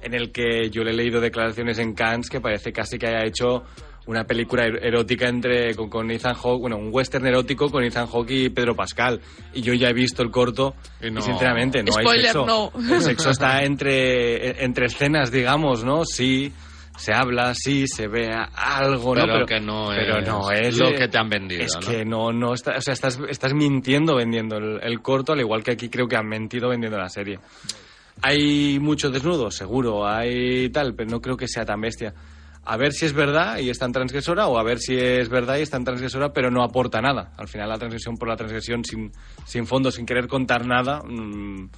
en 0.02 0.14
el 0.14 0.30
que 0.32 0.70
yo 0.70 0.82
le 0.84 0.90
he 0.90 0.94
leído 0.94 1.20
declaraciones 1.20 1.78
en 1.78 1.94
Cannes 1.94 2.28
que 2.30 2.40
parece 2.40 2.72
casi 2.72 2.98
que 2.98 3.06
haya 3.08 3.24
hecho 3.24 3.64
una 4.06 4.24
película 4.24 4.64
er- 4.66 4.78
erótica 4.82 5.28
entre 5.28 5.74
con, 5.74 5.90
con 5.90 6.10
Ethan 6.10 6.34
Hawke, 6.34 6.60
bueno, 6.62 6.78
un 6.78 6.88
western 6.90 7.26
erótico 7.26 7.70
con 7.70 7.84
Ethan 7.84 8.06
Hawke 8.06 8.30
y 8.30 8.48
Pedro 8.48 8.74
Pascal. 8.74 9.20
Y 9.52 9.60
yo 9.60 9.74
ya 9.74 9.88
he 9.88 9.92
visto 9.92 10.22
el 10.22 10.30
corto 10.30 10.74
Y 11.02 11.08
y, 11.08 11.10
no- 11.10 11.20
sinceramente 11.20 11.82
no 11.82 11.92
Spoiler, 11.92 12.14
hay 12.14 12.22
sexo. 12.22 12.46
no. 12.46 12.72
El 12.94 13.02
sexo 13.02 13.30
está 13.30 13.62
entre, 13.64 14.64
entre 14.64 14.86
escenas, 14.86 15.30
digamos, 15.30 15.84
¿no? 15.84 16.04
Sí, 16.06 16.50
se 16.96 17.12
habla, 17.12 17.52
sí, 17.54 17.86
se 17.86 18.08
ve 18.08 18.30
algo, 18.54 19.14
¿no? 19.14 19.26
Pero 19.26 19.46
que 19.46 19.60
no 19.60 19.88
pero 19.94 20.18
es 20.20 20.26
no 20.26 20.50
es 20.52 20.78
lo 20.78 20.92
que 20.94 21.06
te 21.08 21.18
han 21.18 21.28
vendido, 21.28 21.62
Es 21.62 21.74
¿no? 21.74 21.80
que 21.86 22.04
no, 22.04 22.32
no 22.32 22.54
está, 22.54 22.76
o 22.78 22.80
sea, 22.80 22.94
estás, 22.94 23.20
estás 23.28 23.52
mintiendo 23.52 24.16
vendiendo 24.16 24.56
el, 24.56 24.80
el 24.82 25.00
corto, 25.02 25.34
al 25.34 25.40
igual 25.40 25.62
que 25.62 25.72
aquí 25.72 25.88
creo 25.90 26.08
que 26.08 26.16
han 26.16 26.26
mentido 26.26 26.70
vendiendo 26.70 26.96
la 26.98 27.08
serie. 27.10 27.38
Hay 28.22 28.78
mucho 28.80 29.10
desnudo, 29.10 29.50
seguro, 29.50 30.06
hay 30.06 30.70
tal, 30.70 30.94
pero 30.94 31.10
no 31.10 31.20
creo 31.20 31.36
que 31.36 31.48
sea 31.48 31.64
tan 31.64 31.80
bestia. 31.80 32.14
A 32.64 32.76
ver 32.76 32.92
si 32.92 33.06
es 33.06 33.14
verdad 33.14 33.58
y 33.58 33.70
es 33.70 33.78
tan 33.78 33.92
transgresora, 33.92 34.46
o 34.46 34.58
a 34.58 34.62
ver 34.62 34.78
si 34.78 34.96
es 34.96 35.28
verdad 35.28 35.56
y 35.56 35.62
es 35.62 35.70
tan 35.70 35.84
transgresora, 35.84 36.32
pero 36.32 36.50
no 36.50 36.62
aporta 36.62 37.00
nada. 37.00 37.32
Al 37.36 37.48
final, 37.48 37.68
la 37.68 37.78
transgresión 37.78 38.16
por 38.16 38.28
la 38.28 38.36
transgresión, 38.36 38.84
sin, 38.84 39.10
sin 39.44 39.66
fondo, 39.66 39.90
sin 39.90 40.04
querer 40.04 40.28
contar 40.28 40.66
nada, 40.66 41.00
mm, 41.02 41.70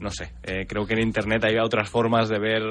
no 0.00 0.10
sé. 0.10 0.32
Eh, 0.42 0.66
creo 0.68 0.86
que 0.86 0.94
en 0.94 1.00
Internet 1.00 1.44
hay 1.44 1.56
otras 1.58 1.88
formas 1.88 2.28
de 2.28 2.38
ver 2.38 2.62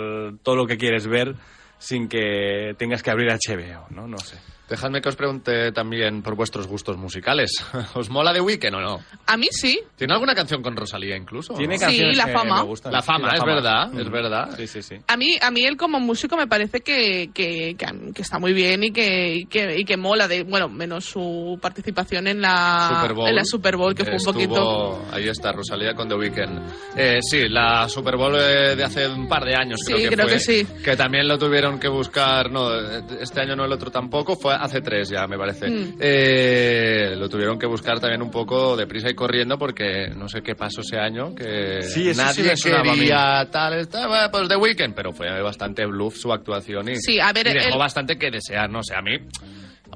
todo 0.44 0.56
lo 0.56 0.68
que 0.68 0.78
quieres 0.78 1.08
ver 1.08 1.36
sin 1.78 2.08
que 2.08 2.76
tengas 2.78 3.02
que 3.02 3.12
abrir 3.12 3.32
HBO, 3.32 3.88
¿no? 3.90 4.08
No 4.08 4.18
sé. 4.20 4.38
Dejadme 4.70 5.02
que 5.02 5.10
os 5.10 5.16
pregunte 5.16 5.72
también 5.72 6.22
por 6.24 6.36
vuestros 6.36 6.68
gustos 6.68 6.98
musicales. 6.98 7.52
¿Os 7.94 8.10
mola 8.10 8.34
The 8.34 8.42
Weeknd 8.42 8.76
o 8.76 8.82
no? 8.82 9.00
A 9.28 9.38
mí 9.38 9.48
sí. 9.52 9.80
¿Tiene 9.96 10.14
alguna 10.14 10.34
canción 10.34 10.62
con 10.64 10.76
Rosalía 10.76 11.16
incluso? 11.16 11.54
Tiene 11.54 11.76
no? 11.76 11.80
Sí, 11.80 11.86
canciones 11.86 12.18
La 12.18 12.26
que 12.26 12.32
Fama. 12.34 12.56
me 12.58 12.64
gustan. 12.64 12.92
La 12.92 13.02
Fama, 13.02 13.30
Sí, 13.32 13.36
es 13.38 13.44
verdad, 13.46 13.92
Mm. 13.92 14.00
es 14.00 14.10
verdad. 14.10 14.50
Sí, 14.58 14.68
sí, 14.68 14.82
sí. 14.82 14.96
A 15.08 15.18
mí, 15.18 15.36
a 15.42 15.52
mí 15.52 15.64
él 15.66 15.78
como 15.78 16.00
músico 16.00 16.36
me 16.36 16.48
parece 16.48 16.82
que, 16.82 17.30
que, 17.34 17.76
que, 17.78 17.86
que 18.14 18.22
está 18.22 18.40
muy 18.40 18.54
bien 18.54 18.84
y 18.84 18.92
que, 18.92 19.36
y 19.36 19.46
que, 19.46 19.78
y 19.80 19.86
que 19.86 19.98
mola, 19.98 20.28
de, 20.28 20.44
bueno, 20.44 20.68
menos 20.70 21.06
su 21.06 21.60
participación 21.62 22.28
en 22.28 22.42
la 22.42 22.90
Super 23.02 23.14
Bowl. 23.16 23.30
en 23.30 23.36
la 23.36 23.46
Super 23.46 23.78
Bowl, 23.78 23.94
que 23.96 24.04
fue 24.04 24.14
un 24.14 24.18
Estuvo- 24.18 24.34
poquito... 24.34 25.06
Ahí 25.12 25.28
está, 25.28 25.52
Rosalía 25.52 25.94
con 25.94 26.08
The 26.10 26.16
Weeknd. 26.16 26.62
Eh, 26.98 27.20
sí, 27.22 27.48
la 27.50 27.88
Super 27.88 28.16
Bowl 28.18 28.36
eh, 28.36 28.76
de 28.76 28.84
hace 28.84 29.08
un 29.08 29.28
par 29.28 29.46
de 29.46 29.56
años 29.56 29.80
Sí, 29.86 29.94
creo 29.94 30.10
que 30.10 30.16
creo 30.16 30.28
fue. 30.28 30.34
que 30.36 30.40
sí. 30.40 30.68
Que 30.84 30.96
también 30.96 31.28
lo 31.28 31.38
tuvieron 31.38 31.80
que 31.80 31.88
buscar, 31.88 32.50
no, 32.52 32.74
este 33.20 33.42
año 33.42 33.56
no, 33.56 33.66
el 33.66 33.72
otro 33.72 33.92
tampoco, 33.92 34.36
fue 34.36 34.55
hace 34.56 34.82
tres 34.82 35.10
ya, 35.10 35.28
me 35.28 35.38
parece. 35.38 35.70
Mm. 35.70 35.98
Eh, 36.00 37.16
lo 37.18 37.30
tuvieron 37.30 37.58
que 37.60 37.66
buscar 37.68 38.00
también 38.00 38.22
un 38.22 38.32
poco 38.32 38.76
deprisa 38.76 39.10
y 39.10 39.14
corriendo 39.16 39.58
porque 39.58 40.10
no 40.16 40.28
sé 40.28 40.42
qué 40.42 40.56
pasó 40.56 40.82
ese 40.82 40.98
año, 40.98 41.34
que 41.36 41.82
Sí, 41.82 42.14
sí 42.14 42.18
nadie 42.18 42.54
mí. 42.54 43.00
quería 43.00 43.48
tal, 43.52 43.74
estaba 43.80 44.30
pues 44.32 44.48
The 44.48 44.56
Weeknd, 44.56 44.94
pero 44.96 45.12
fue 45.12 45.42
bastante 45.42 45.86
bluff 45.86 46.16
su 46.18 46.32
actuación 46.32 46.90
y, 46.90 46.96
Sí, 46.98 47.20
a 47.20 47.32
ver, 47.34 47.48
y 47.48 47.54
dejó 47.54 47.78
bastante 47.78 48.18
que 48.18 48.32
desear, 48.32 48.70
no 48.70 48.82
sé, 48.84 48.96
a 48.96 49.02
mí... 49.02 49.18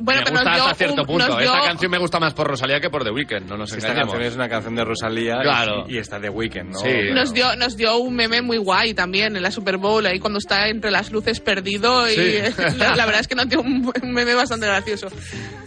Bueno, 0.01 0.21
me 0.21 0.25
pero 0.25 0.37
gusta 0.39 0.51
hasta 0.53 0.75
cierto 0.75 1.01
un- 1.01 1.07
punto. 1.07 1.27
dio- 1.37 1.39
Esta 1.39 1.61
canción 1.67 1.91
me 1.91 1.97
gusta 1.97 2.19
más 2.19 2.33
por 2.33 2.47
Rosalía 2.47 2.79
que 2.79 2.89
por 2.89 3.03
The 3.03 3.11
Weeknd, 3.11 3.47
no 3.49 3.57
nos 3.57 3.71
Esta 3.71 3.87
engañemos. 3.87 4.13
canción 4.13 4.29
es 4.31 4.35
una 4.35 4.47
canción 4.49 4.75
de 4.75 4.85
Rosalía 4.85 5.35
y- 5.39 5.43
Claro. 5.43 5.85
y, 5.87 5.97
está 5.97 6.19
de 6.19 6.29
Weekend, 6.29 6.71
¿no? 6.71 6.79
Sí. 6.79 6.89
Nos 7.13 7.33
dio, 7.33 7.55
nos 7.55 7.75
dio 7.75 7.97
un 7.97 8.15
meme 8.15 8.41
muy 8.41 8.57
guay 8.57 8.93
también 8.93 9.35
en 9.35 9.43
la 9.43 9.51
Super 9.51 9.77
Bowl, 9.77 10.05
ahí 10.05 10.19
cuando 10.19 10.39
está 10.39 10.67
entre 10.69 10.91
las 10.91 11.11
luces 11.11 11.39
perdido 11.39 12.07
y 12.09 12.13
Sí. 12.15 12.39
la, 12.77 12.95
la 12.95 13.05
verdad 13.05 13.21
es 13.21 13.27
que 13.27 13.35
nos 13.35 13.49
dio 13.49 13.59
un, 13.61 13.91
un 14.01 14.11
meme 14.11 14.33
bastante 14.35 14.65
gracioso. 14.67 15.07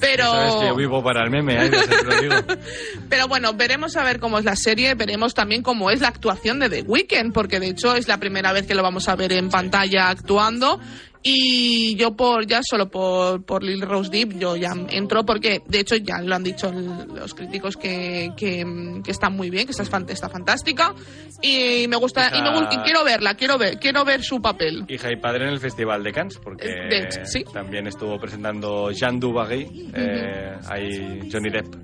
Pero... 0.01 0.25
Sabes 0.25 0.55
que 0.57 0.67
yo 0.69 0.77
vivo 0.77 1.03
para 1.03 1.25
el 1.25 1.31
meme, 1.31 1.67
¿eh? 1.67 1.71
Lo 2.05 2.21
digo. 2.21 2.35
Pero 3.09 3.29
bueno, 3.29 3.53
veremos 3.53 3.97
a 3.97 4.05
ver 4.05 4.19
cómo 4.19 4.39
es 4.39 4.45
la 4.45 4.57
serie, 4.57 4.95
veremos 4.95 5.35
también 5.35 5.63
cómo 5.63 5.91
es 5.91 6.01
la 6.01 6.09
actuación 6.09 6.59
de 6.61 6.71
The 6.71 6.83
Weeknd, 6.83 7.33
porque 7.33 7.61
de 7.61 7.69
hecho 7.69 7.95
es 7.95 8.09
la 8.09 8.19
primera 8.19 8.53
vez 8.53 8.67
que 8.67 8.75
lo 8.75 8.83
vamos 8.83 9.09
a 9.09 9.17
ver 9.17 9.33
en 9.33 9.51
pantalla 9.51 10.09
actuando. 10.09 10.81
Y 11.23 11.95
yo 11.97 12.17
por 12.17 12.47
ya 12.47 12.61
solo 12.63 12.91
por, 12.91 13.45
por 13.45 13.63
Lil 13.63 13.83
Rose 13.83 14.11
Deep 14.11 14.39
yo 14.39 14.57
ya 14.57 14.73
entro 14.91 15.25
porque 15.25 15.63
de 15.67 15.81
hecho 15.81 15.97
ya 15.97 16.21
lo 16.21 16.35
han 16.35 16.43
dicho 16.43 16.73
los 16.73 17.35
críticos 17.35 17.77
que, 17.77 18.31
que, 18.37 18.65
que 19.05 19.11
está 19.11 19.31
muy 19.31 19.49
bien, 19.51 19.67
que 19.67 19.73
está, 19.73 19.99
está 20.09 20.29
fantástica 20.29 20.95
y 21.41 21.87
me 21.89 21.97
gusta 21.97 22.31
y, 22.37 22.43
me 22.43 22.49
y 22.75 22.79
quiero 22.85 23.05
verla, 23.05 23.35
quiero 23.35 23.59
ver, 23.59 23.79
quiero 23.79 24.05
ver 24.05 24.23
su 24.23 24.41
papel. 24.41 24.85
Hija 24.89 25.13
y 25.13 25.17
padre 25.17 25.45
en 25.45 25.51
el 25.53 25.61
Festival 25.61 26.03
de 26.03 26.13
Cannes, 26.13 26.39
porque 26.39 26.69
Eh, 26.69 26.89
de 26.89 26.99
hecho, 27.05 27.21
sí. 27.25 27.45
también 27.53 27.87
estuvo 27.87 28.19
presentando 28.19 28.91
Jean 28.91 29.19
Dubarry, 29.21 29.91
eh, 29.95 30.57
ahí 30.69 31.29
Johnny 31.31 31.51
Depp, 31.51 31.75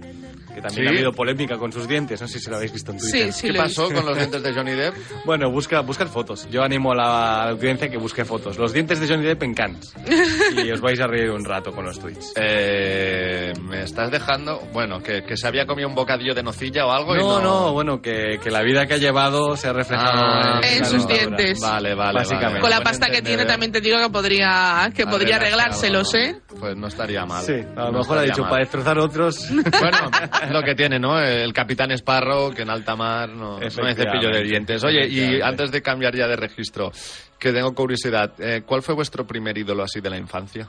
que 0.60 0.62
también 0.68 0.82
Sí. 0.82 0.86
ha 0.88 0.90
habido 0.96 1.12
polémica 1.12 1.56
con 1.56 1.72
sus 1.72 1.86
dientes, 1.88 2.20
no 2.20 2.28
sé 2.28 2.38
si 2.40 2.50
lo 2.50 2.56
habéis 2.56 2.72
visto 2.72 2.92
en 2.92 2.98
Twitter. 2.98 3.32
Sí, 3.32 3.40
sí, 3.40 3.52
¿Qué 3.52 3.58
pasó 3.58 3.90
con 3.90 4.04
los 4.04 4.16
dientes 4.16 4.42
de 4.42 4.52
Johnny 4.54 4.72
Depp? 4.72 4.94
Bueno, 5.24 5.50
busca, 5.50 5.80
buscad 5.80 6.06
fotos. 6.08 6.48
Yo 6.50 6.62
animo 6.62 6.92
a 6.92 6.94
la 6.96 7.48
audiencia 7.50 7.88
que 7.88 7.96
busque 7.98 8.24
fotos. 8.24 8.56
Los 8.58 8.72
dientes 8.72 8.98
de 9.00 9.08
Johnny 9.08 9.24
Depp 9.24 9.42
en 9.42 9.54
Cannes. 9.54 9.94
Y 10.64 10.70
os 10.70 10.80
vais 10.80 10.98
a 11.00 11.06
reír 11.06 11.30
un 11.30 11.44
rato 11.44 11.72
con 11.72 11.84
los 11.84 11.98
tweets. 12.00 12.32
Eh, 12.36 13.52
me 13.62 13.82
estás 13.82 14.10
dejando, 14.10 14.60
bueno, 14.72 15.00
que, 15.02 15.22
que 15.22 15.36
se 15.36 15.46
había 15.46 15.66
comido 15.66 15.88
un 15.88 15.94
bocadillo 15.94 16.34
de 16.34 16.42
nocilla 16.42 16.86
o 16.86 16.90
algo 16.90 17.14
y 17.14 17.18
No, 17.18 17.40
no, 17.40 17.42
no, 17.66 17.72
bueno, 17.72 18.00
que, 18.02 18.38
que 18.42 18.50
la 18.50 18.62
vida 18.62 18.86
que 18.86 18.94
ha 18.94 18.98
llevado 18.98 19.56
se 19.56 19.68
ha 19.68 19.72
reflejado 19.72 20.08
Ah, 20.22 20.60
En 20.64 20.80
la 20.80 20.84
sus 20.84 21.06
dentadura. 21.06 21.36
dientes. 21.36 21.60
Vale, 21.60 21.94
vale, 21.94 22.12
Básicamente. 22.14 22.46
vale. 22.54 22.60
Con 22.60 22.70
la 22.70 22.80
pasta 22.80 23.06
que 23.10 23.22
tiene 23.22 23.44
también 23.44 23.70
te 23.72 23.80
digo 23.80 23.98
que 23.98 24.10
podría 24.10 24.90
que 24.94 25.06
podría 25.06 25.36
Arreglárselo, 25.36 26.00
arreglárselos, 26.00 26.14
¿eh? 26.14 26.40
Pues 26.58 26.76
no 26.76 26.88
estaría 26.88 27.24
mal. 27.24 27.42
Sí, 27.44 27.52
a 27.76 27.84
lo 27.84 27.92
No 27.92 27.98
mejor 27.98 28.18
ha 28.18 28.22
dicho 28.22 28.40
mal. 28.42 28.50
para 28.50 28.60
destrozar 28.62 28.98
otros. 28.98 29.48
Bueno, 29.80 30.10
es 30.42 30.50
lo 30.50 30.62
que 30.62 30.74
tiene, 30.74 30.98
¿no? 30.98 31.18
El 31.20 31.52
capitán 31.52 31.90
Sparrow, 31.92 32.52
que 32.52 32.62
en 32.62 32.70
alta 32.70 32.96
mar 32.96 33.28
no, 33.28 33.58
no 33.60 33.86
hay 33.86 33.94
cepillo 33.94 34.30
de 34.32 34.42
dientes. 34.42 34.82
Oye, 34.84 35.06
y 35.06 35.40
antes 35.40 35.70
de 35.70 35.80
cambiar 35.82 36.14
ya 36.16 36.26
de 36.26 36.36
registro, 36.36 36.90
que 37.38 37.52
tengo 37.52 37.74
curiosidad, 37.74 38.32
eh, 38.38 38.62
¿cuál 38.66 38.82
fue 38.82 38.94
vuestro 38.94 39.26
primer 39.26 39.56
ídolo 39.56 39.84
así 39.84 40.00
de 40.00 40.10
la 40.10 40.16
infancia? 40.18 40.68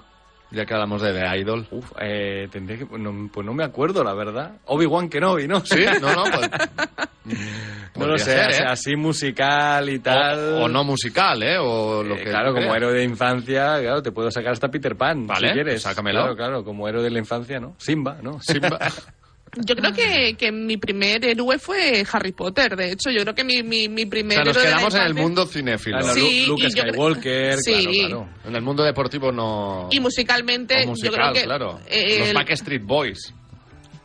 Ya 0.52 0.66
que 0.66 0.74
hablamos 0.74 1.02
de 1.02 1.14
The 1.14 1.38
Idol. 1.40 1.68
Uf, 1.72 1.92
eh, 2.02 2.48
tendré 2.52 2.80
que. 2.80 2.86
No, 2.98 3.30
pues 3.32 3.46
no 3.46 3.54
me 3.54 3.64
acuerdo, 3.64 4.04
la 4.04 4.14
verdad. 4.16 4.54
Obi-Wan 4.66 5.08
Kenobi, 5.10 5.48
¿no? 5.48 5.60
¿Sí? 5.64 5.86
No, 6.02 6.14
no, 6.16 6.24
pues... 6.24 6.50
No 7.98 8.06
lo 8.06 8.18
sé, 8.18 8.26
ser, 8.32 8.52
¿eh? 8.52 8.66
así 8.68 8.96
musical 8.96 9.90
y 9.90 10.00
tal. 10.00 10.54
O, 10.54 10.64
o 10.66 10.68
no 10.70 10.84
musical, 10.84 11.42
¿eh? 11.44 11.58
O 11.60 12.04
lo 12.04 12.16
Eh, 12.16 12.20
que 12.20 12.30
claro, 12.30 12.54
como 12.54 12.74
héroe 12.76 12.94
de 12.94 13.04
infancia, 13.04 13.78
claro, 13.82 14.02
te 14.02 14.12
puedo 14.12 14.30
sacar 14.32 14.54
hasta 14.54 14.70
Peter 14.70 14.96
Pan, 14.96 15.26
Vale, 15.28 15.48
si 15.50 15.54
quieres. 15.54 15.74
pues 15.76 15.82
sácamelo. 15.84 16.20
Claro, 16.22 16.36
claro, 16.36 16.64
como 16.64 16.88
héroe 16.88 17.04
de 17.04 17.10
la 17.10 17.20
infancia, 17.20 17.60
¿no? 17.60 17.76
Simba, 17.78 18.18
¿no? 18.22 18.40
Simba. 18.42 18.80
Yo 19.66 19.76
creo 19.76 19.92
que, 19.92 20.36
que 20.38 20.52
mi 20.52 20.78
primer 20.78 21.26
héroe 21.26 21.58
fue 21.58 22.06
Harry 22.12 22.32
Potter. 22.34 22.76
De 22.76 22.92
hecho, 22.92 23.10
yo 23.10 23.24
creo 23.24 23.34
que 23.34 23.44
mi, 23.44 23.64
mi, 23.64 23.90
mi 23.90 24.04
O 24.04 24.10
primer 24.10 24.36
sea, 24.36 24.44
nos 24.46 24.56
héroe 24.56 24.64
de 24.64 24.70
la 24.70 24.78
quedamos 24.78 24.94
en 24.96 25.02
el 25.02 25.14
mundo 25.16 25.46
cinéfilo. 25.48 25.98
Claro, 25.98 26.14
Sí, 26.14 26.46
Lu- 26.46 26.52
Luke 26.54 26.62
y 26.62 26.76
yo 26.76 27.58
Sí. 27.58 27.72
claro, 27.74 27.92
claro. 28.08 28.30
En 28.46 28.56
el 28.56 28.62
mundo 28.62 28.84
deportivo 28.84 29.32
no... 29.32 29.90
Y 29.92 30.00
musicalmente, 30.00 30.84
o 30.84 30.90
musical, 30.90 31.10
yo 31.12 31.18
creo 31.18 31.34
que 31.34 31.44
claro. 31.46 31.80
eh, 31.88 32.20
Los 32.20 32.34
Backstreet 32.34 32.84
Boys. 32.84 33.34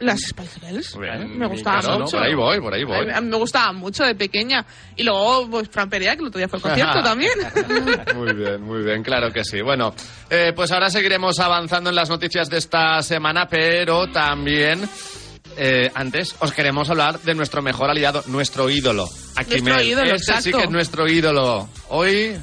Las 0.01 0.21
Spice 0.21 0.61
Girls 0.61 0.99
Bien, 0.99 1.39
me 1.39 1.47
gustaban 1.47 1.81
caso, 1.81 1.93
¿no? 1.93 2.05
mucho. 2.05 2.17
Por 2.19 2.27
ahí 2.27 2.35
voy, 2.35 2.61
por 2.61 2.75
ahí 2.75 2.85
voy. 2.85 3.11
A 3.11 3.21
mí- 3.21 3.29
me 3.29 3.37
gustaban 3.37 3.77
mucho 3.77 4.05
de 4.05 4.15
pequeña. 4.15 4.65
Y 4.97 5.03
luego, 5.03 5.49
pues, 5.51 5.69
Fran 5.69 5.89
Perea, 5.89 6.15
que 6.17 6.23
el 6.23 6.29
otro 6.29 6.39
día 6.39 6.49
fue 6.49 6.59
al 6.59 6.63
concierto 6.63 7.03
también. 7.03 7.33
Muy 8.17 8.33
bien, 8.35 8.63
muy 8.63 8.83
bien, 8.85 9.03
claro 9.03 9.33
que 9.33 9.45
sí. 9.45 9.61
Bueno, 9.63 9.95
eh, 10.31 10.53
pues 10.55 10.73
ahora 10.73 10.91
seguiremos 10.91 11.39
avanzando 11.41 11.91
en 11.91 11.97
las 11.97 12.11
noticias 12.11 12.49
de 12.51 12.59
esta 12.59 13.03
semana, 13.03 13.47
pero 13.49 14.11
también 14.11 14.89
eh, 15.57 15.91
antes 15.95 16.35
os 16.41 16.53
queremos 16.53 16.91
hablar 16.91 17.21
de 17.21 17.35
nuestro 17.35 17.63
mejor 17.63 17.89
aliado, 17.91 18.23
nuestro 18.27 18.69
ídolo. 18.71 19.09
Aquí 19.37 19.61
Nuestro 19.61 19.83
ídolo, 19.83 20.07
sí 20.19 20.31
exacto. 20.31 20.59
que 20.59 20.65
es 20.65 20.71
nuestro 20.71 21.09
ídolo. 21.09 21.69
Hoy 21.89 22.37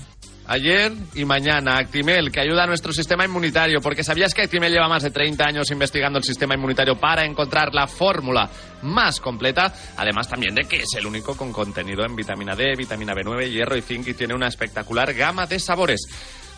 ayer 0.51 0.91
y 1.15 1.25
mañana. 1.25 1.77
Actimel, 1.77 2.31
que 2.31 2.41
ayuda 2.41 2.63
a 2.63 2.67
nuestro 2.67 2.91
sistema 2.91 3.25
inmunitario, 3.25 3.79
porque 3.81 4.03
¿sabías 4.03 4.33
que 4.33 4.41
Actimel 4.41 4.71
lleva 4.71 4.87
más 4.87 5.03
de 5.03 5.11
30 5.11 5.45
años 5.45 5.71
investigando 5.71 6.17
el 6.17 6.23
sistema 6.23 6.55
inmunitario 6.55 6.95
para 6.95 7.25
encontrar 7.25 7.73
la 7.73 7.87
fórmula 7.87 8.49
más 8.83 9.19
completa? 9.19 9.73
Además 9.97 10.27
también 10.27 10.53
de 10.53 10.63
que 10.63 10.77
es 10.77 10.93
el 10.97 11.05
único 11.05 11.35
con 11.37 11.53
contenido 11.53 12.03
en 12.05 12.15
vitamina 12.15 12.55
D, 12.55 12.75
vitamina 12.75 13.13
B9, 13.13 13.49
hierro 13.49 13.77
y 13.77 13.81
zinc 13.81 14.07
y 14.07 14.13
tiene 14.13 14.33
una 14.33 14.47
espectacular 14.47 15.13
gama 15.13 15.45
de 15.45 15.59
sabores. 15.59 16.01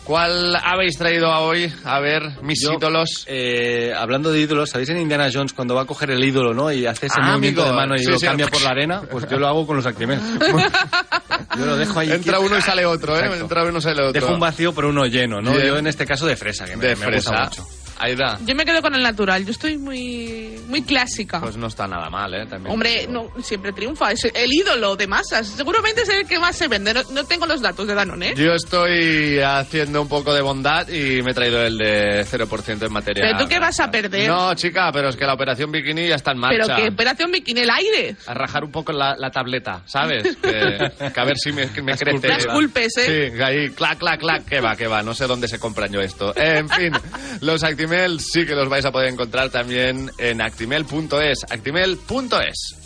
¿Cuál 0.04 0.54
habéis 0.62 0.98
traído 0.98 1.28
a 1.32 1.40
hoy? 1.40 1.72
A 1.84 1.98
ver, 1.98 2.22
mis 2.42 2.62
Yo, 2.62 2.74
ídolos. 2.74 3.24
eh, 3.26 3.90
hablando 3.96 4.30
de 4.30 4.40
ídolos, 4.40 4.68
¿sabéis 4.68 4.90
en 4.90 4.98
Indiana 5.00 5.30
Jones 5.32 5.54
cuando 5.54 5.74
va 5.74 5.82
a 5.82 5.84
coger 5.86 6.10
el 6.10 6.22
ídolo, 6.22 6.52
¿no? 6.52 6.70
Y 6.70 6.84
hace 6.86 7.06
ese 7.06 7.16
Ah, 7.20 7.28
movimiento 7.30 7.62
amigo. 7.62 7.74
de 7.74 7.80
mano 7.80 7.94
y 7.96 8.00
Sí, 8.00 8.10
lo 8.10 8.18
sí, 8.18 8.26
cambia 8.26 8.44
el- 8.44 8.50
por 8.52 8.60
la 8.62 8.70
arena? 8.70 9.00
Pues 9.10 9.26
yo 9.30 9.38
lo 9.38 9.46
hago 9.48 9.66
con 9.66 9.76
los 9.76 9.86
Actimel. 9.86 10.20
yo 11.58 11.64
lo 11.66 11.76
dejo 11.76 12.00
ahí. 12.00 12.12
Entra 12.12 12.34
quieto. 12.34 12.40
uno 12.42 12.58
y 12.58 12.60
sale 12.62 12.84
otro, 12.84 13.14
¿eh? 13.16 13.20
Exacto. 13.20 13.40
Entra 13.44 13.64
uno 13.64 13.78
y 13.78 13.82
sale 13.82 14.02
otro. 14.02 14.12
Dejo 14.12 14.34
un 14.34 14.40
vacío 14.40 14.74
pero 14.74 14.90
uno 14.90 15.06
lleno, 15.06 15.40
¿no? 15.40 15.52
Bien. 15.52 15.66
Yo 15.68 15.78
en 15.78 15.86
este 15.86 16.04
caso 16.04 16.26
de 16.26 16.36
fresa, 16.36 16.66
que 16.66 16.76
me, 16.76 16.84
de 16.86 16.96
me 16.96 17.06
fresa. 17.06 17.30
gusta 17.30 17.62
mucho. 17.62 17.66
Aida. 17.98 18.38
Yo 18.44 18.54
me 18.54 18.64
quedo 18.64 18.82
con 18.82 18.94
el 18.94 19.02
natural. 19.02 19.44
Yo 19.44 19.50
estoy 19.52 19.78
muy, 19.78 20.60
muy 20.68 20.82
clásica. 20.82 21.40
Pues 21.40 21.56
no 21.56 21.66
está 21.68 21.86
nada 21.86 22.10
mal, 22.10 22.32
¿eh? 22.34 22.46
También 22.46 22.72
Hombre, 22.72 23.06
no, 23.08 23.30
siempre 23.42 23.72
triunfa. 23.72 24.12
Es 24.12 24.24
el 24.24 24.52
ídolo 24.52 24.96
de 24.96 25.06
masas. 25.06 25.46
Seguramente 25.48 26.02
es 26.02 26.08
el 26.08 26.26
que 26.26 26.38
más 26.38 26.56
se 26.56 26.68
vende. 26.68 26.92
No, 26.94 27.02
no 27.12 27.24
tengo 27.24 27.46
los 27.46 27.60
datos 27.60 27.86
de 27.86 27.94
Danone, 27.94 28.30
¿eh? 28.30 28.34
Yo 28.36 28.52
estoy 28.52 29.38
haciendo 29.40 30.02
un 30.02 30.08
poco 30.08 30.34
de 30.34 30.42
bondad 30.42 30.88
y 30.88 31.22
me 31.22 31.30
he 31.30 31.34
traído 31.34 31.62
el 31.64 31.78
de 31.78 32.24
0% 32.26 32.86
en 32.86 32.92
materia. 32.92 33.24
¿Pero 33.24 33.38
tú 33.38 33.48
qué 33.48 33.58
vas 33.58 33.78
a 33.80 33.90
perder? 33.90 34.28
No, 34.28 34.54
chica, 34.54 34.90
pero 34.92 35.08
es 35.08 35.16
que 35.16 35.24
la 35.24 35.34
operación 35.34 35.70
bikini 35.70 36.08
ya 36.08 36.16
está 36.16 36.32
en 36.32 36.38
marcha. 36.38 36.64
Pero 36.66 36.76
que 36.76 36.88
operación 36.88 37.30
bikini 37.30 37.60
el 37.60 37.70
aire. 37.70 38.16
A 38.26 38.34
rajar 38.34 38.64
un 38.64 38.70
poco 38.70 38.92
la, 38.92 39.14
la 39.16 39.30
tableta, 39.30 39.82
¿sabes? 39.86 40.36
Que, 40.44 41.10
que 41.12 41.20
a 41.20 41.24
ver 41.24 41.38
si 41.38 41.52
me, 41.52 41.70
que 41.70 41.82
me 41.82 41.96
crece. 41.96 42.28
Las 42.28 42.46
culpes, 42.46 42.96
¿eh? 42.98 43.32
Sí, 43.34 43.42
ahí, 43.42 43.70
clac, 43.70 43.98
clac, 43.98 44.20
clac, 44.20 44.44
que 44.44 44.60
va, 44.60 44.76
que 44.76 44.86
va. 44.86 45.02
No 45.02 45.14
sé 45.14 45.26
dónde 45.26 45.48
se 45.48 45.58
compran 45.58 45.90
yo 45.90 46.00
esto. 46.00 46.36
En 46.36 46.68
fin, 46.68 46.92
los 47.40 47.62
Actimel 47.84 48.18
sí 48.18 48.46
que 48.46 48.54
los 48.54 48.70
vais 48.70 48.84
a 48.86 48.90
poder 48.90 49.12
encontrar 49.12 49.50
también 49.50 50.10
en 50.16 50.40
actimel.es. 50.40 51.44
Actimel.es. 51.50 52.76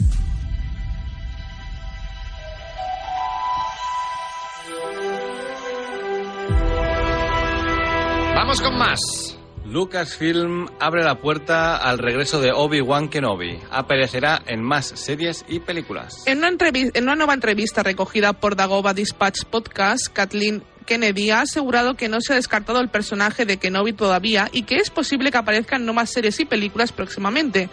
Vamos 8.34 8.60
con 8.60 8.76
más. 8.76 9.38
Lucasfilm 9.66 10.66
abre 10.80 11.04
la 11.04 11.20
puerta 11.20 11.76
al 11.76 11.98
regreso 11.98 12.40
de 12.40 12.50
Obi-Wan 12.50 13.08
Kenobi. 13.08 13.60
Aparecerá 13.70 14.42
en 14.46 14.62
más 14.62 14.86
series 14.86 15.44
y 15.46 15.60
películas. 15.60 16.24
En 16.26 16.38
una, 16.38 16.48
en 16.72 17.02
una 17.04 17.14
nueva 17.14 17.34
entrevista 17.34 17.84
recogida 17.84 18.32
por 18.32 18.56
Dagoba 18.56 18.94
Dispatch 18.94 19.44
Podcast, 19.44 20.08
Kathleen 20.12 20.64
Kennedy 20.88 21.30
ha 21.30 21.42
asegurado 21.42 21.96
que 21.96 22.08
no 22.08 22.22
se 22.22 22.32
ha 22.32 22.36
descartado 22.36 22.80
el 22.80 22.88
personaje 22.88 23.44
de 23.44 23.58
Kenobi 23.58 23.92
todavía 23.92 24.48
y 24.52 24.62
que 24.62 24.76
es 24.76 24.88
posible 24.88 25.30
que 25.30 25.36
aparezcan 25.36 25.84
nuevas 25.84 26.08
series 26.08 26.40
y 26.40 26.46
películas 26.46 26.92
próximamente. 26.92 27.68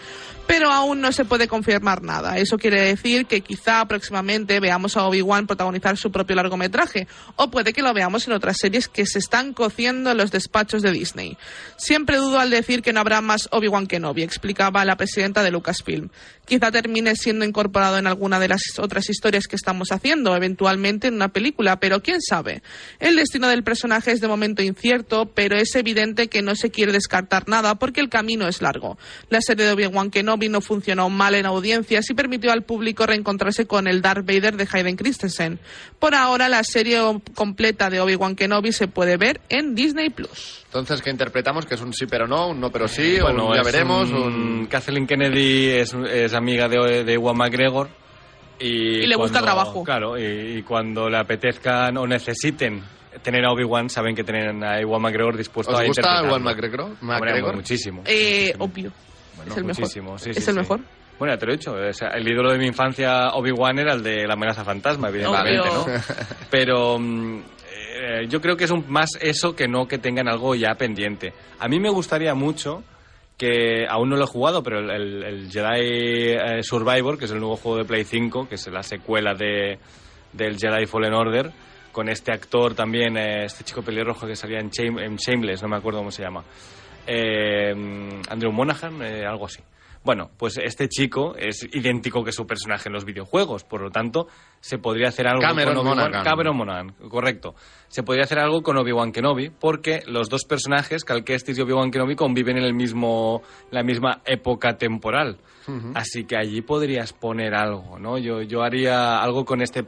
Pero 0.47 0.71
aún 0.71 1.01
no 1.01 1.11
se 1.11 1.25
puede 1.25 1.47
confirmar 1.47 2.03
nada. 2.03 2.37
Eso 2.37 2.57
quiere 2.57 2.81
decir 2.81 3.25
que 3.25 3.41
quizá 3.41 3.83
próximamente 3.85 4.59
veamos 4.59 4.95
a 4.95 5.05
Obi-Wan 5.05 5.47
protagonizar 5.47 5.97
su 5.97 6.11
propio 6.11 6.35
largometraje, 6.35 7.07
o 7.35 7.49
puede 7.49 7.73
que 7.73 7.81
lo 7.81 7.93
veamos 7.93 8.27
en 8.27 8.33
otras 8.33 8.57
series 8.57 8.87
que 8.87 9.05
se 9.05 9.19
están 9.19 9.53
cociendo 9.53 10.11
en 10.11 10.17
los 10.17 10.31
despachos 10.31 10.81
de 10.81 10.91
Disney. 10.91 11.37
Siempre 11.77 12.17
dudo 12.17 12.39
al 12.39 12.51
decir 12.51 12.81
que 12.81 12.93
no 12.93 12.99
habrá 12.99 13.21
más 13.21 13.49
Obi-Wan 13.51 13.87
Kenobi, 13.87 14.23
explicaba 14.23 14.85
la 14.85 14.97
presidenta 14.97 15.41
de 15.41 15.51
Lucasfilm. 15.51 16.09
Quizá 16.45 16.71
termine 16.71 17.15
siendo 17.15 17.43
incorporado 17.43 17.97
en 17.97 18.05
alguna 18.05 18.39
de 18.39 18.49
las 18.49 18.61
otras 18.77 19.09
historias 19.09 19.47
que 19.47 19.55
estamos 19.55 19.91
haciendo, 19.91 20.35
eventualmente 20.35 21.07
en 21.07 21.15
una 21.15 21.29
película, 21.29 21.79
pero 21.79 22.03
quién 22.03 22.21
sabe. 22.21 22.61
El 22.99 23.15
destino 23.15 23.47
del 23.47 23.63
personaje 23.63 24.11
es 24.11 24.21
de 24.21 24.27
momento 24.27 24.61
incierto, 24.61 25.31
pero 25.33 25.57
es 25.57 25.73
evidente 25.75 26.27
que 26.27 26.43
no 26.43 26.55
se 26.55 26.69
quiere 26.69 26.91
descartar 26.91 27.47
nada 27.47 27.75
porque 27.75 27.99
el 27.99 28.09
camino 28.09 28.47
es 28.47 28.61
largo. 28.61 28.97
La 29.29 29.41
serie 29.41 29.65
de 29.65 29.71
Obi-Wan 29.71 30.11
Kenobi 30.11 30.34
no 30.37 30.61
funcionó 30.61 31.09
mal 31.09 31.33
en 31.35 31.45
audiencias 31.45 32.09
y 32.09 32.13
permitió 32.13 32.51
al 32.51 32.63
público 32.63 33.05
reencontrarse 33.05 33.65
con 33.65 33.87
el 33.87 34.01
Darth 34.01 34.25
Vader 34.25 34.55
de 34.57 34.67
Hayden 34.71 34.95
Christensen. 34.95 35.59
Por 35.99 36.13
ahora, 36.15 36.49
la 36.49 36.63
serie 36.63 36.99
completa 37.33 37.89
de 37.89 37.99
Obi-Wan 38.01 38.35
Kenobi 38.35 38.71
se 38.71 38.87
puede 38.87 39.17
ver 39.17 39.41
en 39.49 39.73
Disney 39.75 40.09
Plus. 40.09 40.63
Entonces, 40.65 41.01
¿qué 41.01 41.09
interpretamos? 41.09 41.65
¿Que 41.65 41.75
es 41.75 41.81
un 41.81 41.93
sí 41.93 42.05
pero 42.05 42.27
no? 42.27 42.49
¿Un 42.49 42.59
no 42.59 42.69
pero 42.69 42.87
sí? 42.87 43.17
o 43.19 43.23
Bueno, 43.23 43.47
un 43.47 43.55
ya 43.55 43.63
veremos? 43.63 44.09
un- 44.11 44.15
Un... 44.61 44.65
Kathleen 44.67 45.07
Kennedy 45.07 45.69
es, 45.69 45.93
es 45.93 46.33
amiga 46.33 46.67
de, 46.67 47.03
de 47.03 47.13
Ewan 47.13 47.37
McGregor. 47.37 47.89
Y, 48.59 48.67
Y 49.03 49.07
le 49.07 49.15
busca 49.15 49.39
cuando- 49.39 49.45
trabajo. 49.45 49.83
Claro, 49.83 50.17
y, 50.17 50.57
y 50.57 50.61
cuando 50.63 51.09
le 51.09 51.17
apetezcan 51.17 51.97
o 51.97 52.05
necesiten 52.07 52.83
tener 53.23 53.45
a 53.45 53.51
Obi-Wan, 53.51 53.89
saben 53.89 54.15
que 54.15 54.23
tienen 54.25 54.63
a 54.63 54.79
Ewan 54.79 55.01
McGregor 55.01 55.37
dispuesto 55.37 55.73
¿Os 55.73 55.79
a 55.79 55.85
gusta. 55.85 56.19
Ewan 56.21 56.43
McGregor? 56.43 56.81
Hombre, 56.81 57.19
McGregor? 57.19 57.55
muchísimo. 57.55 58.03
Eh, 58.05 58.53
muchísimo. 58.57 58.65
obvio. 58.65 58.91
Bueno, 59.47 59.71
es 59.71 59.79
el 59.79 60.01
mejor. 60.03 60.19
sí, 60.19 60.29
es 60.31 60.47
el 60.47 60.53
sí. 60.53 60.59
mejor. 60.59 60.79
Bueno, 61.17 61.37
te 61.37 61.45
lo 61.45 61.53
he 61.53 61.57
dicho. 61.57 61.73
o 61.73 61.93
sea, 61.93 62.09
el 62.09 62.27
ídolo 62.27 62.51
de 62.51 62.57
mi 62.57 62.65
infancia, 62.67 63.29
Obi-Wan, 63.33 63.79
era 63.79 63.93
el 63.93 64.03
de 64.03 64.27
la 64.27 64.33
amenaza 64.33 64.65
fantasma, 64.65 65.09
evidentemente. 65.09 65.69
¿no? 65.69 65.85
Pero 66.51 66.99
mm, 66.99 67.39
eh, 67.71 68.25
yo 68.27 68.41
creo 68.41 68.57
que 68.57 68.65
es 68.65 68.71
un, 68.71 68.83
más 68.89 69.09
eso 69.21 69.55
que 69.55 69.67
no 69.67 69.87
que 69.87 69.97
tengan 69.97 70.27
algo 70.27 70.55
ya 70.55 70.75
pendiente. 70.75 71.33
A 71.59 71.67
mí 71.67 71.79
me 71.79 71.89
gustaría 71.89 72.33
mucho 72.35 72.83
que 73.37 73.85
aún 73.89 74.09
no 74.09 74.15
lo 74.15 74.23
he 74.23 74.27
jugado, 74.27 74.63
pero 74.63 74.79
el, 74.79 74.89
el- 74.89 75.23
el 75.23 75.51
Jedi 75.51 76.35
eh, 76.37 76.63
Survivor, 76.63 77.17
que 77.17 77.25
es 77.25 77.31
el 77.31 77.39
nuevo 77.39 77.57
juego 77.57 77.77
de 77.79 77.85
Play 77.85 78.05
5, 78.05 78.47
que 78.47 78.55
es 78.55 78.65
la 78.67 78.81
secuela 78.81 79.33
de, 79.33 79.77
del 80.31 80.57
Jedi 80.57 80.85
Fallen 80.85 81.13
Order, 81.13 81.51
con 81.91 82.07
este 82.07 82.31
actor 82.31 82.75
también, 82.75 83.17
eh, 83.17 83.43
este 83.45 83.65
chico 83.65 83.81
pelirrojo 83.81 84.25
que 84.25 84.35
salía 84.37 84.59
en, 84.59 84.69
Shame- 84.69 85.03
en 85.03 85.17
Shameless, 85.17 85.61
no 85.63 85.67
me 85.67 85.75
acuerdo 85.75 85.99
cómo 85.99 86.11
se 86.11 86.23
llama. 86.23 86.43
Eh, 87.07 87.73
Andrew 88.29 88.51
Monaghan, 88.51 89.01
eh, 89.01 89.25
algo 89.25 89.45
así. 89.45 89.61
Bueno, 90.05 90.29
pues 90.37 90.59
este 90.59 90.87
chico 90.87 91.35
es 91.35 91.67
idéntico 91.73 92.23
que 92.23 92.31
su 92.31 92.45
personaje 92.45 92.89
en 92.89 92.93
los 92.93 93.05
videojuegos, 93.05 93.63
por 93.63 93.81
lo 93.81 93.89
tanto, 93.89 94.27
se 94.59 94.77
podría 94.77 95.07
hacer 95.07 95.27
algo 95.27 95.41
Cameron 95.41 95.73
con 95.73 95.87
Obi-Wan. 95.87 95.97
Monaghan. 95.97 96.23
Cameron 96.23 96.57
Monaghan, 96.57 96.91
correcto. 97.09 97.55
Se 97.87 98.03
podría 98.03 98.25
hacer 98.25 98.37
algo 98.37 98.61
con 98.61 98.77
Obi-Wan 98.77 99.11
Kenobi, 99.11 99.49
porque 99.49 100.03
los 100.05 100.29
dos 100.29 100.43
personajes, 100.45 101.03
Cal 101.03 101.23
Kestis 101.23 101.57
y 101.57 101.61
Obi-Wan 101.61 101.89
Kenobi, 101.89 102.15
conviven 102.15 102.57
en 102.57 102.65
el 102.65 102.75
mismo, 102.75 103.41
la 103.71 103.81
misma 103.81 104.21
época 104.25 104.77
temporal. 104.77 105.39
Así 105.95 106.25
que 106.25 106.37
allí 106.37 106.61
podrías 106.61 107.11
poner 107.11 107.55
algo, 107.55 107.97
¿no? 107.97 108.19
Yo, 108.19 108.43
yo 108.43 108.61
haría 108.61 109.17
algo 109.17 109.43
con 109.43 109.63
este 109.63 109.83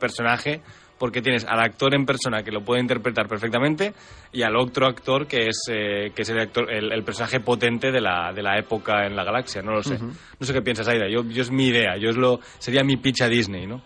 personaje 0.00 0.62
porque 0.98 1.22
tienes 1.22 1.44
al 1.44 1.60
actor 1.60 1.94
en 1.94 2.04
persona 2.04 2.42
que 2.42 2.50
lo 2.50 2.64
puede 2.64 2.80
interpretar 2.80 3.28
perfectamente 3.28 3.94
y 4.32 4.42
al 4.42 4.56
otro 4.56 4.86
actor 4.86 5.26
que 5.26 5.46
es 5.48 5.60
eh, 5.70 6.12
que 6.14 6.22
es 6.22 6.28
el, 6.30 6.40
actor, 6.40 6.70
el, 6.72 6.92
el 6.92 7.02
personaje 7.04 7.40
potente 7.40 7.90
de 7.92 8.00
la, 8.00 8.32
de 8.34 8.42
la 8.42 8.58
época 8.58 9.06
en 9.06 9.14
la 9.16 9.24
galaxia 9.24 9.62
no 9.62 9.72
lo 9.72 9.82
sé. 9.82 9.98
No 9.98 10.46
sé 10.46 10.52
qué 10.52 10.62
piensas 10.62 10.88
Aida 10.88 11.08
yo, 11.08 11.24
yo 11.24 11.42
es 11.42 11.50
mi 11.50 11.66
idea 11.68 11.96
yo 11.98 12.10
es 12.10 12.16
lo 12.16 12.40
sería 12.58 12.82
mi 12.84 12.96
pitch 12.96 13.22
a 13.22 13.28
Disney 13.28 13.66
no 13.66 13.80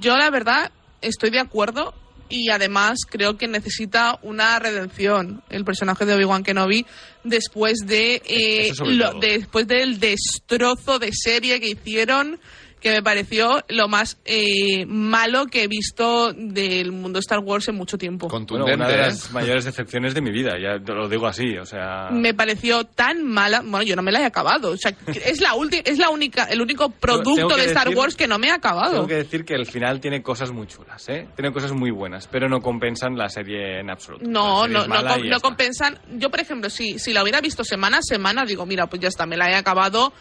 Yo 0.00 0.16
la 0.16 0.30
verdad 0.30 0.70
estoy 1.02 1.30
de 1.30 1.40
acuerdo 1.40 1.94
y 2.28 2.50
además 2.50 2.98
creo 3.08 3.36
que 3.38 3.46
necesita 3.46 4.18
una 4.22 4.58
redención 4.58 5.42
el 5.48 5.64
personaje 5.64 6.04
de 6.04 6.14
Obi-Wan 6.14 6.42
Kenobi 6.42 6.84
después 7.22 7.78
de 7.86 8.20
eh, 8.26 8.72
lo- 8.84 9.10
todo. 9.12 9.20
después 9.20 9.66
del 9.68 10.00
destrozo 10.00 10.98
de 10.98 11.10
serie 11.12 11.60
que 11.60 11.68
hicieron 11.68 12.40
que 12.86 12.92
me 12.92 13.02
pareció 13.02 13.64
lo 13.68 13.88
más 13.88 14.16
eh, 14.24 14.86
malo 14.86 15.46
que 15.46 15.64
he 15.64 15.66
visto 15.68 16.32
del 16.32 16.92
mundo 16.92 17.18
Star 17.18 17.40
Wars 17.40 17.66
en 17.68 17.74
mucho 17.74 17.98
tiempo. 17.98 18.28
bueno, 18.28 18.46
Contundente, 18.46 18.74
una 18.76 18.88
de 18.88 18.94
¿eh? 18.94 18.98
las 18.98 19.30
mayores 19.32 19.64
decepciones 19.64 20.14
de 20.14 20.20
mi 20.20 20.30
vida 20.30 20.52
ya 20.60 20.78
te 20.82 20.92
lo 20.92 21.08
digo 21.08 21.26
así 21.26 21.56
o 21.58 21.66
sea 21.66 22.10
Me 22.12 22.32
pareció 22.32 22.84
tan 22.84 23.24
mala, 23.24 23.60
bueno, 23.62 23.82
yo 23.82 23.96
no 23.96 24.02
me 24.02 24.12
la 24.12 24.20
he 24.20 24.24
acabado, 24.24 24.70
o 24.70 24.76
sea, 24.76 24.94
es 25.26 25.40
la 25.40 25.54
última 25.54 25.82
es 25.84 25.98
la 25.98 26.10
única 26.10 26.44
el 26.44 26.60
único 26.60 26.90
producto 26.90 27.56
de 27.56 27.64
Star 27.64 27.88
decir- 27.88 27.96
Wars 27.98 28.14
que 28.14 28.28
no 28.28 28.38
me 28.38 28.50
ha 28.50 28.54
acabado. 28.54 28.92
Tengo 28.92 29.06
que 29.08 29.14
decir 29.16 29.44
que 29.44 29.54
el 29.54 29.66
final 29.66 30.00
tiene 30.00 30.22
cosas 30.22 30.52
muy 30.52 30.66
chulas, 30.66 31.08
¿eh? 31.08 31.26
Tiene 31.34 31.52
cosas 31.52 31.72
muy 31.72 31.90
buenas, 31.90 32.28
pero 32.28 32.48
no 32.48 32.60
compensan 32.60 33.16
la 33.16 33.28
serie 33.28 33.80
en 33.80 33.90
absoluto. 33.90 34.24
No, 34.28 34.68
no, 34.68 34.86
no, 34.86 34.96
com- 35.04 35.40
compensan. 35.42 35.98
Yo, 36.18 36.30
por 36.30 36.40
ejemplo, 36.40 36.70
si, 36.70 36.98
si 36.98 37.12
la 37.12 37.22
hubiera 37.22 37.40
visto 37.40 37.64
semana 37.64 37.98
a 37.98 38.02
semana, 38.02 38.44
digo, 38.44 38.64
mira, 38.66 38.86
pues 38.86 39.00
ya 39.02 39.08
está, 39.08 39.26
me 39.26 39.36
la 39.36 39.50
he 39.50 39.54
acabado, 39.54 40.12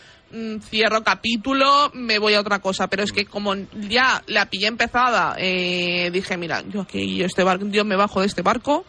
cierro 0.62 1.04
capítulo, 1.04 1.92
me 1.94 2.20
voy 2.20 2.34
a 2.34 2.40
otra 2.42 2.60
cosa. 2.60 2.88
Pero 2.88 3.04
es 3.04 3.12
Mm. 3.12 3.16
que 3.16 3.26
como 3.26 3.56
ya 3.90 4.22
la 4.28 4.50
pillé 4.50 4.68
empezada, 4.68 5.36
eh, 5.38 6.10
dije, 6.12 6.38
mira, 6.38 6.64
yo 6.70 6.82
aquí, 6.82 7.16
yo, 7.18 7.26
este 7.26 7.44
barco, 7.44 7.66
yo 7.68 7.86
me 7.86 7.96
bajo 7.96 8.22
de 8.22 8.28
este 8.28 8.42
barco, 8.42 8.86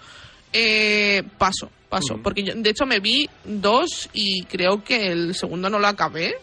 eh, 0.53 1.23
paso, 1.39 1.71
paso. 1.89 2.17
Mm. 2.17 2.23
Porque 2.23 2.43
yo, 2.43 2.55
de 2.55 2.71
hecho, 2.71 2.87
me 2.87 3.01
vi 3.01 3.29
dos 3.45 4.09
y 4.13 4.45
creo 4.45 4.83
que 4.83 5.09
el 5.13 5.35
segundo 5.35 5.71
no 5.71 5.79
lo 5.79 5.87
acabé. 5.87 6.37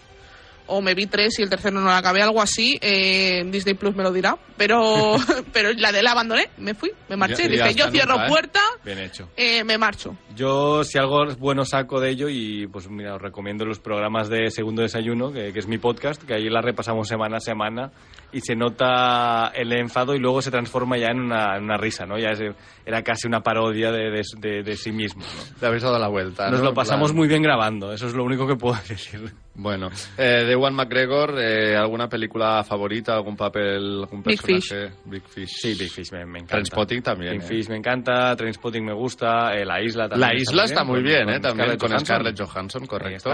O 0.67 0.82
me 0.82 0.93
vi 0.95 1.06
tres 1.08 1.38
y 1.39 1.43
el 1.43 1.49
tercero 1.49 1.80
no 1.80 1.86
lo 1.88 1.91
acabé, 1.91 2.21
algo 2.21 2.41
así. 2.41 2.78
eh, 2.82 3.43
Disney 3.47 3.73
Plus 3.76 3.95
me 3.95 4.04
lo 4.04 4.12
dirá. 4.12 4.38
Pero, 4.58 5.15
pero 5.54 5.71
la 5.73 5.91
de 5.91 6.04
la 6.04 6.12
abandoné, 6.12 6.49
me 6.58 6.73
fui, 6.73 6.91
me 7.10 7.15
marché. 7.17 7.43
Y- 7.43 7.47
y 7.47 7.49
Dije, 7.58 7.73
yo 7.76 7.89
cierro 7.91 8.13
nunca, 8.13 8.26
¿eh? 8.26 8.30
puerta, 8.30 8.60
Bien 8.86 8.99
hecho. 8.99 9.30
eh, 9.36 9.63
me 9.63 9.78
marcho. 9.78 10.15
Yo, 10.36 10.84
si 10.84 10.97
algo 10.97 11.26
bueno 11.38 11.65
saco 11.65 11.99
de 11.99 12.10
ello, 12.12 12.28
y 12.30 12.67
pues 12.67 12.89
mira, 12.89 13.15
os 13.15 13.21
recomiendo 13.21 13.65
los 13.65 13.80
programas 13.80 14.30
de 14.30 14.49
Segundo 14.52 14.82
Desayuno, 14.82 15.32
que, 15.32 15.52
que 15.54 15.60
es 15.60 15.67
mi 15.67 15.78
podcast, 15.78 16.21
que 16.23 16.34
ahí 16.36 16.49
la 16.49 16.62
repasamos 16.62 17.08
semana 17.08 17.38
a 17.38 17.39
semana, 17.39 17.91
y 18.34 18.41
se 18.41 18.56
nota 18.56 19.52
el 19.56 19.72
enfado 19.74 20.15
y 20.15 20.19
luego 20.19 20.41
se 20.41 20.52
transforma 20.52 20.98
ya 20.98 21.08
en 21.10 21.19
una, 21.22 21.56
en 21.58 21.63
una 21.63 21.78
risa, 21.78 22.06
¿no? 22.06 22.17
Ya 22.17 22.32
es- 22.32 22.41
era 22.86 23.02
casi 23.02 23.28
una 23.28 23.39
parodia 23.41 23.91
de, 23.91 24.10
de- 24.12 24.24
de- 24.39 24.63
de 24.63 24.76
sí 24.76 24.91
mismo, 24.91 25.24
¿no? 25.24 25.60
Te 25.60 25.65
habéis 25.67 25.84
dado 25.84 25.98
la 26.00 26.08
vuelta. 26.10 26.50
Nos 26.50 26.60
¿no? 26.60 26.65
lo 26.65 26.74
pasamos 26.74 27.12
plan- 27.12 27.17
muy 27.17 27.28
bien 27.28 27.41
grabando, 27.41 27.93
eso 27.93 28.08
es 28.08 28.13
lo 28.13 28.24
único 28.24 28.46
que 28.48 28.56
puedo 28.56 28.76
decir. 28.89 29.32
Bueno, 29.56 29.89
eh, 30.17 30.43
de 30.46 30.56
Juan 30.56 30.74
McGregor, 30.74 31.36
eh, 31.39 31.76
¿alguna 31.78 32.10
película 32.10 32.63
favorita, 32.63 33.13
algún 33.13 33.38
papel, 33.38 34.00
algún 34.02 34.24
Big 34.24 34.41
personaje? 34.41 34.96
Big 35.06 35.24
Fish. 35.28 35.50
Sí, 35.62 35.76
Big 35.80 35.91
Fish 35.91 36.12
me, 36.12 36.26
me 36.26 36.39
encanta. 36.39 36.54
Trainspotting 36.56 37.02
también, 37.04 37.34
Big 37.34 37.43
¿eh? 37.43 37.46
Fish 37.46 37.69
me 37.69 37.78
encanta, 37.78 38.36
Trainspotting 38.36 38.84
me 38.84 38.93
gusta, 38.93 39.54
eh, 39.54 39.63
La 39.63 39.80
Isla 39.82 40.10
también. 40.10 40.30
La 40.30 40.36
isla 40.36 40.63
está 40.63 40.84
muy 40.84 41.04
bien, 41.04 41.30
¿eh? 41.30 41.34
con 41.34 41.41
También 41.41 41.54
Scarlett 41.67 41.80
con 41.80 41.89
Johansson. 41.89 42.06
Scarlett 42.06 42.39
Johansson, 42.41 42.86
correcto. 42.88 43.30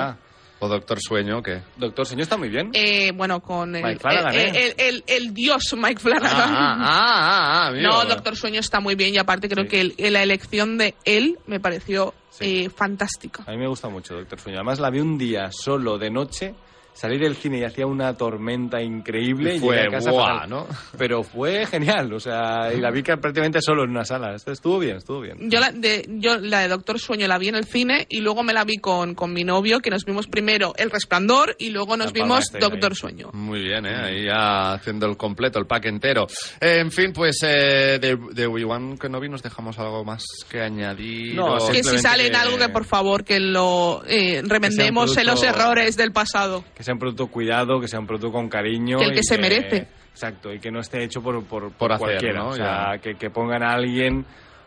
O 0.62 0.68
Doctor 0.68 1.00
Sueño, 1.02 1.42
¿qué? 1.42 1.62
Doctor 1.78 2.06
Señor 2.06 2.24
está 2.24 2.36
muy 2.38 2.50
bien. 2.50 2.72
Eh, 2.74 3.12
bueno, 3.16 3.40
con 3.40 3.76
el, 3.76 3.84
Mike 3.84 4.00
Flanagan, 4.00 4.34
el, 4.36 4.56
el- 4.56 4.74
el- 4.78 5.04
el 5.08 5.34
dios 5.34 5.64
Mike 5.78 6.02
Flanagan. 6.02 6.32
ah, 6.34 6.78
ah, 6.80 7.68
ah. 7.68 7.72
No, 7.76 8.04
Doctor 8.06 8.36
Sueño 8.36 8.60
está 8.60 8.80
muy 8.82 8.96
bien 8.96 9.16
y 9.16 9.18
aparte 9.18 9.48
creo 9.48 9.64
Sí. 9.66 9.70
que 9.70 9.82
el- 9.98 10.14
la 10.14 10.22
elección 10.22 10.78
de 10.78 10.96
él 11.06 11.38
me 11.48 11.60
pareció 11.62 12.14
Sí. 12.30 12.66
eh, 12.66 12.70
fantástica. 12.70 13.44
A 13.48 13.52
mí 13.52 13.58
me 13.58 13.68
gusta 13.68 13.88
mucho 13.90 14.16
Doctor 14.16 14.40
Sueño. 14.40 14.58
Además 14.58 14.80
la 14.80 14.90
vi 14.90 15.00
un 15.00 15.18
día 15.18 15.50
solo 15.52 15.98
de 15.98 16.10
noche, 16.12 16.54
salí 17.00 17.18
del 17.18 17.36
cine 17.36 17.60
y 17.60 17.64
hacía 17.64 17.86
una 17.86 18.14
tormenta 18.16 18.82
increíble. 18.82 19.56
Y 19.56 19.60
fue 19.60 19.76
llegué 19.76 19.88
a 19.88 19.92
casa 19.92 20.12
guau, 20.12 20.28
fatal. 20.28 20.50
¿no? 20.50 20.68
Pero 20.98 21.24
fue 21.24 21.66
genial, 21.66 22.12
o 22.14 22.20
sea, 22.20 22.74
y 22.74 22.82
la 22.82 22.92
vi 22.92 23.04
que 23.04 23.16
prácticamente 23.18 23.62
solo 23.62 23.84
en 23.84 23.92
una 23.92 24.04
sala. 24.04 24.36
Esto 24.36 24.52
Estuvo 24.52 24.80
bien, 24.80 24.98
estuvo 24.98 25.22
bien. 25.22 25.50
Yo 25.50 25.60
la, 25.60 25.72
de, 25.72 26.06
yo 26.10 26.38
la 26.38 26.60
de 26.60 26.68
Doctor 26.68 27.00
Sueño 27.00 27.28
la 27.28 27.38
vi 27.38 27.48
en 27.48 27.56
el 27.56 27.64
cine 27.64 28.06
y 28.10 28.20
luego 28.20 28.44
me 28.44 28.52
la 28.52 28.66
vi 28.66 28.78
con, 28.78 29.16
con 29.16 29.32
mi 29.32 29.46
novio, 29.46 29.80
que 29.80 29.90
nos 29.90 30.04
vimos 30.04 30.28
primero 30.28 30.74
El 30.76 30.92
Resplandor 30.92 31.56
y 31.58 31.70
luego 31.70 31.96
nos 31.96 32.08
La 32.08 32.12
vimos 32.12 32.54
ahí. 32.54 32.60
Doctor 32.60 32.96
Sueño. 32.96 33.30
Muy 33.32 33.62
bien, 33.62 33.86
¿eh? 33.86 33.96
Ahí 33.96 34.26
ya 34.26 34.74
haciendo 34.74 35.06
el 35.06 35.16
completo, 35.16 35.60
el 35.60 35.66
pack 35.66 35.86
entero. 35.86 36.28
Eh, 36.60 36.80
en 36.80 36.92
fin, 36.92 37.14
pues 37.14 37.40
eh, 37.44 38.00
de, 38.00 38.18
de 38.34 38.46
Obi-Wan 38.46 38.98
Kenobi 38.98 39.30
nos 39.30 39.42
dejamos 39.42 39.80
algo 39.80 40.04
más 40.04 40.24
que 40.50 40.62
añadir. 40.62 41.36
No, 41.36 41.56
o-. 41.56 41.72
Que 41.72 41.84
si 41.84 41.98
sale 42.00 42.28
en 42.28 42.36
algo 42.36 42.58
que 42.58 42.70
por 42.70 42.84
favor 42.84 43.24
que 43.24 43.40
lo 43.40 44.04
eh, 44.08 44.42
remendemos 44.44 45.16
en 45.16 45.28
los 45.28 45.42
errores 45.44 45.96
del 45.96 46.12
pasado. 46.12 46.66
Que 46.76 46.84
sea 46.90 46.96
un 46.96 47.00
producto 47.00 47.28
cuidado, 47.28 47.80
que 47.80 47.88
sea 47.88 48.00
un 48.00 48.08
producto 48.08 48.32
con 48.32 48.50
cariño. 48.50 48.98
Que 48.98 49.06
el 49.06 49.12
y 49.12 49.16
que 49.16 49.24
se 49.24 49.38
merece. 49.38 49.88
Exacto, 50.10 50.52
y 50.52 50.60
que 50.60 50.72
no 50.72 50.80
esté 50.80 51.04
hecho 51.04 51.22
por, 51.22 51.46
por, 51.46 51.72
Por 51.72 51.92
hacer, 51.92 52.08
cualquiera. 52.08 52.40
¿no? 52.40 52.50
O 52.50 52.54
sea, 52.54 52.98
que, 53.02 53.14
que 53.14 53.30
pongan 53.30 53.62
a 53.62 53.74
alguien 53.74 54.26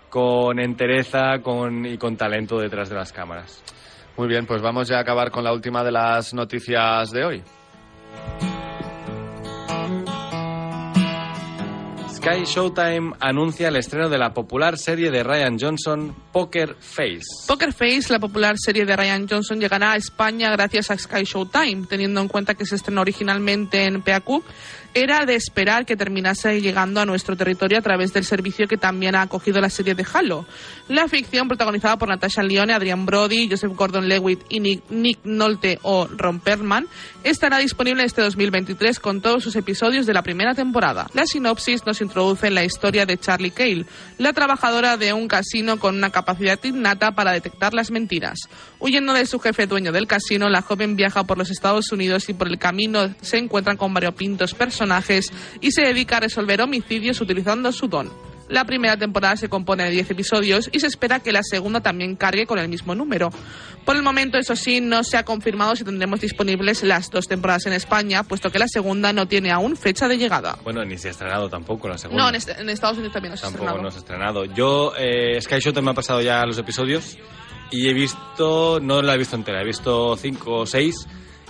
con 0.09 0.61
entereza 0.61 1.41
con, 1.43 1.85
y 1.85 1.99
con 1.99 2.17
talento 2.17 2.59
detrás 2.59 2.89
de 2.89 2.95
las 2.95 3.13
cámaras. 3.13 3.63
Muy 4.17 4.29
bien, 4.29 4.47
pues 4.47 4.63
vamos 4.63 4.89
ya 4.89 4.99
a 4.99 5.01
acabar 5.01 5.31
con 5.31 5.43
la 5.43 5.53
última 5.53 5.83
de 5.83 5.91
las 5.91 6.33
noticias 6.33 7.11
de 7.11 7.25
hoy. 7.25 7.43
Sky 12.23 12.45
Showtime 12.45 13.15
anuncia 13.19 13.67
el 13.67 13.75
estreno 13.75 14.09
de 14.09 14.17
la 14.17 14.33
popular 14.33 14.79
serie 14.79 15.11
de 15.11 15.25
Ryan 15.25 15.59
Johnson, 15.59 16.15
Poker 16.31 16.77
Face. 16.79 17.25
Poker 17.49 17.73
Face, 17.73 18.05
la 18.11 18.21
popular 18.21 18.55
serie 18.57 18.85
de 18.85 18.97
Ryan 18.97 19.27
Johnson, 19.29 19.59
llegará 19.59 19.91
a 19.91 19.97
España 19.97 20.49
gracias 20.53 20.93
a 20.93 20.97
Sky 20.97 21.25
Showtime, 21.25 21.87
teniendo 21.89 22.21
en 22.21 22.29
cuenta 22.29 22.55
que 22.55 22.65
se 22.65 22.77
estrenó 22.77 23.01
originalmente 23.01 23.87
en 23.87 24.03
PAQ. 24.03 24.45
Era 24.95 25.25
de 25.25 25.35
esperar 25.35 25.87
que 25.87 25.97
terminase 25.97 26.61
llegando 26.61 27.01
a 27.01 27.07
nuestro 27.07 27.35
territorio 27.35 27.79
a 27.79 27.83
través 27.83 28.13
del 28.13 28.25
servicio 28.25 28.69
que 28.69 28.77
también 28.77 29.15
ha 29.15 29.23
acogido 29.23 29.59
la 29.59 29.71
serie 29.71 29.95
de 29.95 30.05
Halo. 30.13 30.45
La 30.89 31.09
ficción, 31.09 31.49
protagonizada 31.49 31.97
por 31.97 32.11
Natasha 32.11 32.43
Lyonne, 32.43 32.75
Adrian 32.75 33.07
Brody, 33.07 33.49
Joseph 33.49 33.73
Gordon-Levitt 33.75 34.41
y 34.51 34.61
Nick, 34.61 34.91
Nick 34.91 35.21
Nolte 35.25 35.79
o 35.83 36.07
Ron 36.07 36.41
Perlman, 36.41 36.89
estará 37.25 37.57
disponible 37.57 38.05
este 38.05 38.21
2023 38.21 39.01
con 39.01 39.23
todos 39.23 39.43
sus 39.43 39.57
episodios 39.57 40.05
de 40.05 40.13
la 40.13 40.23
primera 40.23 40.55
temporada. 40.55 41.09
La 41.15 41.25
sinopsis 41.25 41.87
nos 41.87 42.03
introduce 42.03 42.49
en 42.49 42.55
la 42.55 42.65
historia 42.65 43.07
de 43.07 43.17
Charlie 43.17 43.51
Cale, 43.51 43.87
la 44.19 44.35
trabajadora 44.35 44.99
de 44.99 45.15
un 45.15 45.27
casino 45.27 45.79
con 45.79 45.97
una 45.97 46.11
capacidad 46.11 46.63
innata 46.65 47.13
para 47.13 47.33
detectar 47.33 47.73
las 47.73 47.91
mentiras. 47.91 48.41
Huyendo 48.85 49.13
de 49.15 49.27
su 49.27 49.39
jefe 49.39 49.69
dueño 49.69 49.93
del 49.93 50.09
casino, 50.09 50.49
la 50.51 50.61
joven 50.61 50.97
viaja 50.97 51.23
por 51.23 51.39
los 51.39 51.51
Estados 51.53 51.93
Unidos 51.93 52.29
y 52.29 52.35
por 52.35 52.49
el 52.49 52.59
camino 52.59 53.15
se 53.21 53.39
encuentran 53.39 53.77
con 53.77 53.95
variopintos 53.95 54.55
personajes 54.55 55.33
y 55.61 55.71
se 55.71 55.83
dedica 55.83 56.17
a 56.17 56.21
resolver 56.21 56.61
homicidios 56.61 57.21
utilizando 57.21 57.71
su 57.71 57.87
don. 57.87 58.11
La 58.49 58.65
primera 58.65 58.97
temporada 58.97 59.37
se 59.37 59.49
compone 59.49 59.85
de 59.85 59.91
10 59.93 60.11
episodios 60.11 60.69
y 60.73 60.81
se 60.81 60.89
espera 60.89 61.21
que 61.21 61.31
la 61.31 61.45
segunda 61.45 61.81
también 61.81 62.17
cargue 62.17 62.45
con 62.45 62.59
el 62.59 62.69
mismo 62.69 62.95
número. 62.97 63.31
Por 63.85 63.95
el 63.95 64.03
momento, 64.03 64.37
eso 64.37 64.57
sí, 64.57 64.81
no 64.81 65.05
se 65.05 65.17
ha 65.17 65.25
confirmado 65.25 65.77
si 65.77 65.85
tendremos 65.85 66.21
disponibles 66.21 66.83
las 66.83 67.09
dos 67.09 67.29
temporadas 67.29 67.67
en 67.67 67.73
España, 67.75 68.25
puesto 68.25 68.51
que 68.51 68.59
la 68.59 68.67
segunda 68.69 69.13
no 69.13 69.29
tiene 69.29 69.53
aún 69.53 69.77
fecha 69.77 70.09
de 70.09 70.19
llegada. 70.19 70.59
Bueno, 70.65 70.85
ni 70.85 70.99
se 70.99 71.07
ha 71.09 71.11
estrenado 71.13 71.49
tampoco 71.49 71.89
la 71.89 71.97
segunda. 71.97 72.25
No, 72.25 72.37
en, 72.37 72.43
en 72.59 72.69
Estados 72.69 72.97
Unidos 72.99 73.13
también 73.13 73.31
no 73.31 73.37
se 73.37 73.47
ha 73.47 73.49
Tampoco 73.49 73.65
estrenado. 73.65 73.83
no 73.85 73.91
se 73.93 73.97
ha 73.97 74.01
estrenado. 74.01 74.45
Yo, 74.45 74.93
eh, 74.99 75.41
Sky 75.41 75.61
Showtime 75.61 75.85
me 75.85 75.91
ha 75.93 75.95
pasado 75.95 76.21
ya 76.21 76.45
los 76.45 76.59
episodios 76.59 77.17
y 77.73 77.89
he 77.89 77.93
visto, 77.95 78.79
no 78.81 79.03
la 79.03 79.15
he 79.15 79.19
visto 79.19 79.35
entera, 79.37 79.63
he 79.63 79.65
visto 79.67 80.17
cinco 80.17 80.59
o 80.61 80.67
seis 80.67 80.95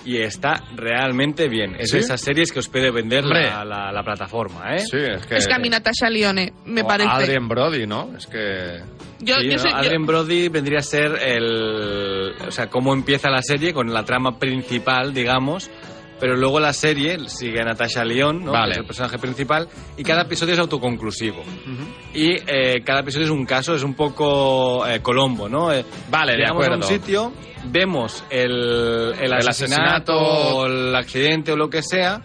y 0.04 0.16
está 0.18 0.64
realmente 0.74 1.48
bien. 1.48 1.76
Es 1.78 1.90
¿Sí? 1.90 1.96
de 1.98 2.02
esas 2.04 2.20
series 2.20 2.50
que 2.50 2.58
os 2.58 2.68
puede 2.68 2.90
vender 2.90 3.24
la, 3.24 3.64
la- 3.64 3.92
la 3.92 4.02
plataforma, 4.02 4.74
¿eh? 4.74 4.80
Sí, 4.80 4.96
es 4.98 5.26
que... 5.26 5.36
Es 5.36 5.46
que 5.46 5.54
a 5.54 5.58
mí 5.58 5.68
Natasha 5.68 6.10
Lyonne 6.10 6.52
me 6.64 6.82
o 6.82 6.86
parece... 6.86 7.08
Adrien 7.10 7.46
Brody, 7.48 7.86
¿no? 7.86 8.10
Es 8.16 8.26
que... 8.26 8.80
Yo, 9.20 9.36
Sí, 9.36 9.46
yo 9.46 9.52
¿no? 9.52 9.58
soy- 9.58 9.70
yo- 9.70 9.76
Adrien 9.76 10.04
Brody 10.06 10.48
vendría 10.48 10.78
a 10.80 10.82
ser 10.82 11.12
el. 11.22 12.32
O 12.48 12.50
sea, 12.50 12.68
cómo 12.68 12.92
empieza 12.92 13.30
la 13.30 13.40
serie 13.42 13.72
con 13.72 13.92
la 13.92 14.04
trama 14.04 14.36
principal, 14.40 15.14
digamos. 15.14 15.70
Pero 16.22 16.36
luego 16.36 16.60
la 16.60 16.72
serie 16.72 17.18
sigue 17.28 17.60
a 17.60 17.64
Natasha 17.64 18.04
León, 18.04 18.44
¿no? 18.44 18.52
Vale. 18.52 18.66
que 18.66 18.70
es 18.74 18.78
el 18.78 18.86
personaje 18.86 19.18
principal, 19.18 19.68
y 19.96 20.04
cada 20.04 20.22
episodio 20.22 20.52
es 20.54 20.60
autoconclusivo. 20.60 21.42
Y 22.14 22.36
eh, 22.46 22.80
cada 22.84 23.00
episodio 23.00 23.24
es 23.24 23.32
un 23.32 23.44
caso, 23.44 23.74
es 23.74 23.82
un 23.82 23.94
poco 23.94 24.86
eh, 24.86 25.00
Colombo, 25.02 25.48
¿no? 25.48 25.72
Eh, 25.72 25.84
Vale, 26.12 26.34
de 26.34 26.38
llegamos 26.38 26.64
a 26.64 26.68
un 26.68 26.74
acuerdo. 26.84 26.96
sitio, 27.04 27.32
vemos 27.64 28.22
el, 28.30 29.14
el, 29.20 29.32
asesinato, 29.32 30.12
asesinato. 30.12 30.16
o 30.18 30.66
el 30.66 30.94
accidente 30.94 31.50
o 31.50 31.56
lo 31.56 31.68
que 31.68 31.82
sea, 31.82 32.22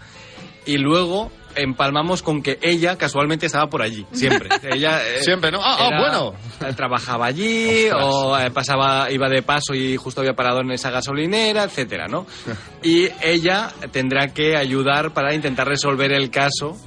y 0.67 0.77
luego 0.77 1.31
empalmamos 1.57 2.21
con 2.23 2.41
que 2.41 2.57
ella 2.61 2.97
casualmente 2.97 3.45
estaba 3.47 3.67
por 3.69 3.81
allí, 3.81 4.05
siempre. 4.11 4.49
ella, 4.71 5.01
eh, 5.05 5.21
Siempre, 5.23 5.51
¿no? 5.51 5.59
Ah, 5.61 5.77
ah, 5.79 5.89
bueno. 5.99 6.33
eh, 6.69 6.73
Trabajaba 6.73 7.25
allí 7.25 7.85
Ostras. 7.85 8.03
o 8.05 8.39
eh, 8.39 8.51
pasaba, 8.51 9.11
iba 9.11 9.27
de 9.29 9.41
paso 9.41 9.73
y 9.73 9.97
justo 9.97 10.21
había 10.21 10.33
parado 10.33 10.61
en 10.61 10.71
esa 10.71 10.89
gasolinera, 10.91 11.63
etcétera, 11.63 12.07
¿no? 12.07 12.25
Y 12.83 13.09
ella 13.21 13.71
tendrá 13.91 14.29
que 14.33 14.55
ayudar 14.55 15.11
para 15.13 15.33
intentar 15.33 15.67
resolver 15.67 16.11
el 16.13 16.29
caso, 16.29 16.77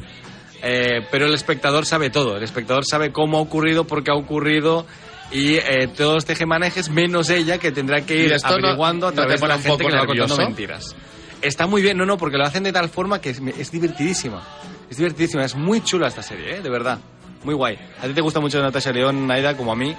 eh, 0.62 1.06
pero 1.10 1.26
el 1.26 1.34
espectador 1.34 1.86
sabe 1.86 2.10
todo. 2.10 2.36
El 2.36 2.42
espectador 2.42 2.84
sabe 2.86 3.12
cómo 3.12 3.38
ha 3.38 3.40
ocurrido, 3.40 3.84
por 3.86 4.04
qué 4.04 4.10
ha 4.10 4.14
ocurrido 4.14 4.86
y 5.32 5.54
eh, 5.54 5.88
todos 5.96 6.24
tejemanejes 6.24 6.90
menos 6.90 7.30
ella 7.30 7.58
que 7.58 7.70
tendrá 7.72 8.00
que 8.02 8.16
¿Y 8.16 8.20
ir 8.24 8.32
no- 8.32 8.48
averiguando 8.48 9.06
a 9.06 9.10
no 9.10 9.14
través 9.16 9.40
de 9.40 9.46
la 9.48 9.58
gente 9.58 9.84
que 9.84 9.90
le 9.92 9.98
va 9.98 10.06
contando 10.06 10.36
mentiras. 10.36 10.96
Está 11.42 11.66
muy 11.66 11.80
bien, 11.80 11.96
no, 11.96 12.04
no, 12.04 12.18
porque 12.18 12.36
lo 12.36 12.44
hacen 12.44 12.64
de 12.64 12.72
tal 12.72 12.88
forma 12.88 13.20
que 13.20 13.30
es, 13.30 13.70
divertidísima. 13.70 14.42
Es 14.90 14.96
divertidísima, 14.98 15.44
es 15.44 15.54
muy 15.54 15.82
chula 15.82 16.08
esta 16.08 16.22
serie, 16.22 16.56
¿eh? 16.56 16.60
de 16.60 16.70
verdad. 16.70 16.98
Muy 17.44 17.54
guay. 17.54 17.78
A 18.02 18.06
ti 18.06 18.12
te 18.12 18.20
gusta 18.20 18.40
mucho 18.40 18.60
Natasha 18.60 18.92
León, 18.92 19.26
Naida, 19.26 19.56
como 19.56 19.72
a 19.72 19.76
mí. 19.76 19.96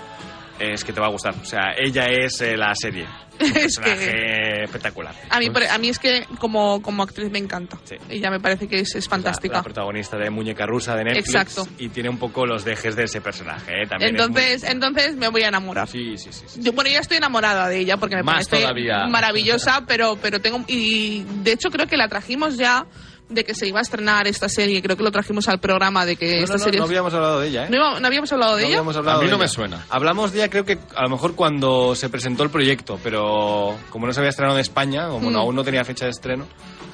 Es 0.61 0.83
que 0.83 0.93
te 0.93 0.99
va 0.99 1.07
a 1.07 1.09
gustar. 1.09 1.33
O 1.41 1.45
sea, 1.45 1.73
ella 1.77 2.05
es 2.07 2.39
eh, 2.41 2.55
la 2.55 2.73
serie. 2.75 3.05
Un 3.39 3.47
Es 3.47 3.53
personaje 3.79 4.63
espectacular. 4.65 5.15
A 5.29 5.39
mí, 5.39 5.47
a 5.69 5.77
mí 5.79 5.89
es 5.89 5.97
que 5.97 6.25
como, 6.37 6.81
como 6.81 7.01
actriz 7.03 7.31
me 7.31 7.39
encanta. 7.39 7.79
Sí. 7.85 7.95
Ella 8.09 8.29
me 8.29 8.39
parece 8.39 8.67
que 8.67 8.79
es, 8.79 8.93
es 8.95 9.05
La, 9.05 9.09
fantástica. 9.09 9.63
protagonista 9.63 10.17
de 10.17 10.29
Muñeca 10.29 10.65
Rusa 10.67 10.95
de 10.95 11.05
Netflix. 11.05 11.29
Exacto. 11.29 11.67
Y 11.79 11.89
tiene 11.89 12.09
un 12.09 12.17
poco 12.19 12.45
los 12.45 12.63
dejes 12.63 12.95
de 12.95 13.05
ese 13.05 13.19
personaje, 13.21 13.81
¿eh? 13.83 13.87
También 13.87 14.15
es 14.15 14.21
Entonces, 14.21 14.61
muy- 14.63 14.71
entonces 14.71 15.15
me 15.15 15.29
voy 15.29 15.41
a 15.43 15.47
enamorar. 15.47 15.87
Sí, 15.87 16.17
sí, 16.17 16.29
sí. 16.31 16.43
sí. 16.47 16.59
Yo, 16.61 16.71
bueno, 16.73 16.89
ya 16.91 16.99
estoy 16.99 17.17
enamorada 17.17 17.67
de 17.67 17.79
ella 17.79 17.97
porque 17.97 18.15
me 18.15 18.23
Más 18.23 18.47
parece 18.47 18.63
todavía. 18.65 19.07
maravillosa, 19.07 19.85
pero, 19.87 20.17
pero 20.21 20.39
tengo. 20.39 20.63
Y 20.67 21.23
de 21.43 21.53
hecho, 21.53 21.69
creo 21.71 21.87
que 21.87 21.97
la 21.97 22.07
trajimos 22.07 22.57
ya 22.57 22.85
de 23.31 23.43
que 23.43 23.55
se 23.55 23.67
iba 23.67 23.79
a 23.79 23.81
estrenar 23.81 24.27
esta 24.27 24.47
serie. 24.49 24.81
Creo 24.81 24.95
que 24.97 25.03
lo 25.03 25.11
trajimos 25.11 25.47
al 25.47 25.59
programa 25.59 26.05
de 26.05 26.15
que 26.15 26.37
No, 26.37 26.43
esta 26.43 26.53
no, 26.53 26.59
no, 26.59 26.63
serie. 26.65 26.79
no 26.79 26.85
habíamos 26.85 27.13
hablado 27.13 27.39
de 27.39 27.47
ella, 27.47 27.65
¿eh? 27.65 27.69
¿No 27.69 27.75
iba- 27.77 27.99
no 27.99 28.07
habíamos 28.07 28.31
hablado 28.31 28.55
de 28.55 28.61
No 28.63 28.67
ella? 28.67 28.77
habíamos 28.77 28.95
hablado 28.97 29.19
A 29.19 29.23
mí 29.23 29.29
no 29.29 29.37
me 29.37 29.45
ella. 29.45 29.53
suena. 29.53 29.85
Hablamos 29.89 30.31
de 30.31 30.39
ella 30.39 30.49
creo 30.49 30.65
que 30.65 30.77
a 30.95 31.03
lo 31.03 31.09
mejor 31.09 31.35
cuando 31.35 31.95
se 31.95 32.09
presentó 32.09 32.43
el 32.43 32.49
proyecto, 32.49 32.99
pero 33.03 33.77
como 33.89 34.07
no 34.07 34.13
se 34.13 34.19
había 34.19 34.29
estrenado 34.29 34.57
en 34.57 34.61
España, 34.61 35.07
como 35.07 35.29
Mm. 35.29 35.33
no- 35.33 35.39
aún 35.39 35.55
no 35.55 35.63
tenía 35.63 35.83
fecha 35.85 36.05
de 36.05 36.11
estreno, 36.11 36.45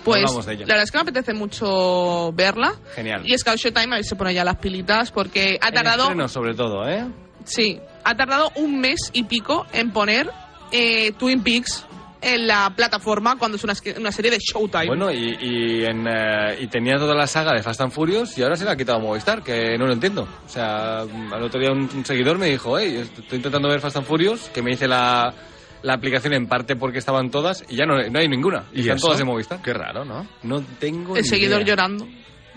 Pues 0.04 0.22
no 0.22 0.28
hablamos 0.28 0.46
de 0.46 0.54
ella. 0.54 0.62
la 0.62 0.74
verdad 0.74 0.84
es 0.84 0.92
que 0.92 0.98
me 0.98 1.02
apetece 1.02 1.34
mucho 1.34 2.32
verla. 2.34 2.74
Genial. 2.96 3.22
Y 3.26 3.38
Scout 3.38 3.58
Showtime 3.58 3.94
a 3.94 3.98
ver 3.98 4.06
se 4.06 4.16
pone 4.16 4.34
ya 4.34 4.44
las 4.44 4.56
pilitas 4.58 5.12
porque 5.12 5.58
ha 5.62 5.72
tardado. 5.72 6.04
estreno, 6.04 6.28
sobre 6.28 6.54
todo, 6.54 6.88
¿eh? 6.88 7.06
Sí, 7.46 7.80
ha 8.04 8.16
tardado 8.16 8.52
un 8.56 8.80
mes 8.80 9.10
y 9.14 9.24
pico 9.24 9.66
en 9.74 9.92
poner 9.92 10.30
eh, 10.72 11.14
Twin 11.18 11.42
Peaks 11.44 11.86
en 12.22 12.48
la 12.48 12.74
plataforma 12.76 13.38
cuando 13.38 13.58
es 13.58 13.64
una, 13.64 13.74
una 13.98 14.12
serie 14.12 14.32
de 14.32 14.38
Showtime. 14.40 14.88
Bueno, 14.88 15.12
y, 15.12 15.38
y, 15.40 15.84
en, 15.86 16.08
eh, 16.08 16.58
y 16.62 16.68
tenía 16.68 16.98
toda 16.98 17.14
la 17.16 17.28
saga 17.28 17.54
de 17.54 17.62
Fast 17.62 17.82
and 17.82 17.92
Furious 17.92 18.38
y 18.38 18.44
ahora 18.44 18.56
se 18.56 18.66
la 18.66 18.72
ha 18.72 18.76
quitado 18.76 19.00
Movistar, 19.00 19.44
que 19.44 19.78
no 19.78 19.86
lo 19.86 19.94
entiendo. 19.94 20.28
O 20.46 20.50
sea, 20.50 21.00
al 21.02 21.44
otro 21.44 21.60
día 21.60 21.72
un, 21.72 21.90
un 21.94 22.06
seguidor 22.06 22.38
me 22.38 22.48
dijo, 22.48 22.78
hey, 22.80 23.04
estoy 23.18 23.38
intentando 23.38 23.68
ver 23.70 23.80
Fast 23.80 23.98
and 23.98 24.06
Furious, 24.08 24.50
que 24.50 24.62
me 24.62 24.72
dice 24.72 24.88
la, 24.88 25.34
la 25.84 25.94
aplicación 25.94 26.34
en 26.34 26.48
parte 26.48 26.76
porque 26.76 26.98
estaban 27.00 27.30
todas 27.30 27.64
y 27.70 27.76
ya 27.76 27.86
no, 27.86 27.96
no 28.10 28.20
hay 28.20 28.28
ninguna. 28.28 28.64
Y, 28.74 28.78
¿Y 28.78 28.82
están 28.82 28.98
eso? 28.98 29.08
todas 29.08 29.22
en 29.22 29.28
Movistar. 29.28 29.62
Qué 29.62 29.74
raro, 29.74 30.04
¿no? 30.04 30.28
No 30.44 30.62
tengo 30.80 31.16
el 31.16 31.22
ni 31.22 31.28
seguidor 31.28 31.62
idea. 31.62 31.68
llorando. 31.76 32.08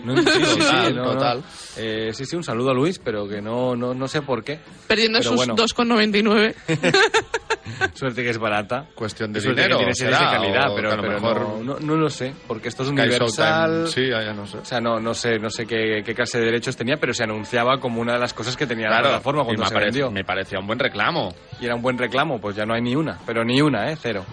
No, 0.05 0.17
sí, 0.17 0.23
sí, 0.23 0.45
sí, 0.45 0.57
Total, 0.59 0.95
no, 0.95 1.03
no. 1.03 1.11
total. 1.13 1.43
Eh, 1.77 2.09
sí, 2.13 2.25
sí, 2.25 2.35
un 2.35 2.43
saludo 2.43 2.71
a 2.71 2.73
Luis, 2.73 2.99
pero 2.99 3.27
que 3.27 3.41
no, 3.41 3.75
no, 3.75 3.93
no 3.93 4.07
sé 4.07 4.21
por 4.21 4.43
qué. 4.43 4.59
Perdiendo 4.87 5.19
Pero 5.19 5.29
sus 5.29 5.37
bueno. 5.37 5.55
2,99. 5.55 6.55
Suerte 7.93 8.23
que 8.23 8.29
es 8.31 8.37
barata. 8.37 8.87
Cuestión 8.95 9.31
de 9.31 9.39
Suerte 9.41 9.61
dinero, 9.61 9.77
que 9.77 9.83
tiene 9.83 9.95
series 9.95 10.17
de 10.19 10.25
será, 10.25 10.31
calidad, 10.37 10.71
o 10.71 10.75
pero, 10.75 10.89
que 10.89 10.93
a 10.93 10.97
lo 10.97 11.01
pero 11.03 11.13
mejor 11.13 11.39
no, 11.41 11.63
no, 11.63 11.79
no 11.79 11.95
lo 11.95 12.09
sé, 12.09 12.33
porque 12.47 12.69
esto 12.69 12.83
es 12.83 12.89
Sky 12.89 12.99
universal. 12.99 13.85
Showtime, 13.85 13.87
Sí, 13.87 14.09
ya, 14.09 14.33
no 14.33 14.47
sé. 14.47 14.57
O 14.57 14.65
sea, 14.65 14.81
no, 14.81 14.99
no 14.99 15.13
sé, 15.13 15.37
no 15.39 15.49
sé 15.49 15.65
qué, 15.65 16.01
qué 16.03 16.13
clase 16.15 16.39
de 16.39 16.45
derechos 16.45 16.75
tenía, 16.75 16.97
pero 16.97 17.13
se 17.13 17.23
anunciaba 17.23 17.79
como 17.79 18.01
una 18.01 18.13
de 18.13 18.19
las 18.19 18.33
cosas 18.33 18.57
que 18.57 18.65
tenía 18.65 18.85
la 18.89 18.97
Claro, 18.97 19.09
plataforma 19.09 19.41
y 19.41 19.45
cuando 19.45 19.63
me, 19.63 19.69
se 19.69 19.75
vendió. 19.75 20.11
me 20.11 20.23
parecía 20.23 20.59
un 20.59 20.67
buen 20.67 20.79
reclamo. 20.79 21.29
Y 21.59 21.65
era 21.65 21.75
un 21.75 21.81
buen 21.81 21.97
reclamo, 21.97 22.39
pues 22.41 22.55
ya 22.55 22.65
no 22.65 22.73
hay 22.73 22.81
ni 22.81 22.95
una, 22.95 23.19
pero 23.25 23.43
ni 23.45 23.61
una, 23.61 23.91
¿eh? 23.91 23.97
Cero. 24.01 24.25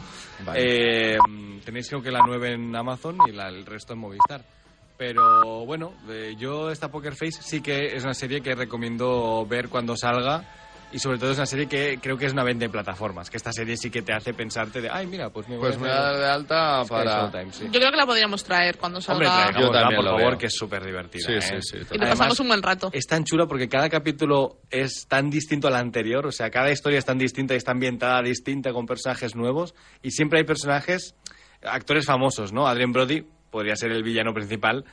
Vale. 0.44 1.14
Eh, 1.14 1.18
tenéis 1.64 1.88
creo 1.88 2.00
que 2.02 2.11
la 2.11 2.20
9 2.24 2.52
en 2.52 2.74
Amazon 2.74 3.18
y 3.28 3.33
la- 3.33 3.48
el 3.48 3.66
resto 3.66 3.92
en 3.92 3.98
Movistar. 4.00 4.40
Pero 4.98 5.64
bueno, 5.64 5.92
eh, 6.11 6.34
yo 6.37 6.70
esta 6.70 6.90
Poker 6.90 7.14
Face 7.14 7.40
sí 7.40 7.61
que 7.62 7.94
es 7.96 8.02
una 8.04 8.14
serie 8.14 8.40
que 8.40 8.54
recomiendo 8.54 9.46
ver 9.48 9.68
cuando 9.68 9.96
salga 9.96 10.42
y 10.90 10.98
sobre 10.98 11.18
todo 11.18 11.30
es 11.30 11.37
una 11.37 11.46
serie 11.46 11.68
que 11.68 11.98
creo 12.02 12.16
que 12.16 12.24
es 12.26 12.32
una 12.32 12.42
venta 12.42 12.64
de 12.64 12.70
plataformas, 12.70 13.28
que 13.30 13.37
esta 13.37 13.52
serie 13.52 13.76
sí 13.76 13.90
que 13.90 14.00
te 14.02 14.12
hace 14.14 14.32
pensarte 14.34 14.80
de, 14.80 14.88
ay, 14.90 15.06
mira, 15.06 15.28
pues 15.30 15.46
me 15.46 15.56
voy 15.56 15.66
Pues 15.66 15.76
a 15.76 15.78
me 15.80 15.87
voy 15.88 15.96
a 15.96 16.00
dar 16.00 16.16
de 16.16 16.26
alta 16.26 16.82
para... 16.88 17.30
Showtime, 17.30 17.52
sí. 17.52 17.64
Yo 17.70 17.78
creo 17.78 17.90
que 17.90 17.96
la 17.98 18.06
podríamos 18.06 18.42
traer 18.42 18.78
cuando 18.78 18.98
Hombre, 19.06 19.26
salga. 19.28 19.50
traigámosla, 19.52 19.66
Yo 19.66 19.70
también 19.72 19.96
por 19.96 20.04
lo 20.06 20.11
favor, 20.16 20.30
veo. 20.30 20.38
que 20.38 20.46
es 20.46 20.54
súper 20.56 20.84
divertida. 20.84 21.26
Sí, 21.26 21.32
¿eh? 21.34 21.42
sí, 21.42 21.56
sí, 21.61 21.76
y 21.76 21.87
Además, 21.98 22.08
pasamos 22.18 22.40
un 22.40 22.48
buen 22.48 22.62
rato. 22.62 22.88
Es 22.92 23.06
tan 23.06 23.22
chula 23.24 23.46
porque 23.46 23.68
cada 23.68 23.88
capítulo 23.90 24.61
es 24.70 25.06
tan 25.06 25.28
distinto 25.30 25.68
al 25.68 25.76
anterior, 25.76 26.26
o 26.26 26.32
sea, 26.32 26.50
cada 26.50 26.72
historia 26.72 26.98
es 26.98 27.04
tan 27.04 27.18
distinta 27.18 27.52
y 27.54 27.58
está 27.58 27.70
ambientada 27.72 28.22
distinta 28.22 28.72
con 28.72 28.87
personajes 28.87 29.37
nuevos 29.37 29.74
y 30.02 30.11
siempre 30.11 30.38
hay 30.40 30.44
personajes, 30.46 31.14
actores 31.62 32.06
famosos, 32.06 32.52
¿no? 32.54 32.66
Adrien 32.66 32.92
Brody 32.92 33.26
podría 33.50 33.76
ser 33.76 33.92
el 33.92 34.02
villano 34.02 34.34
principal, 34.34 34.84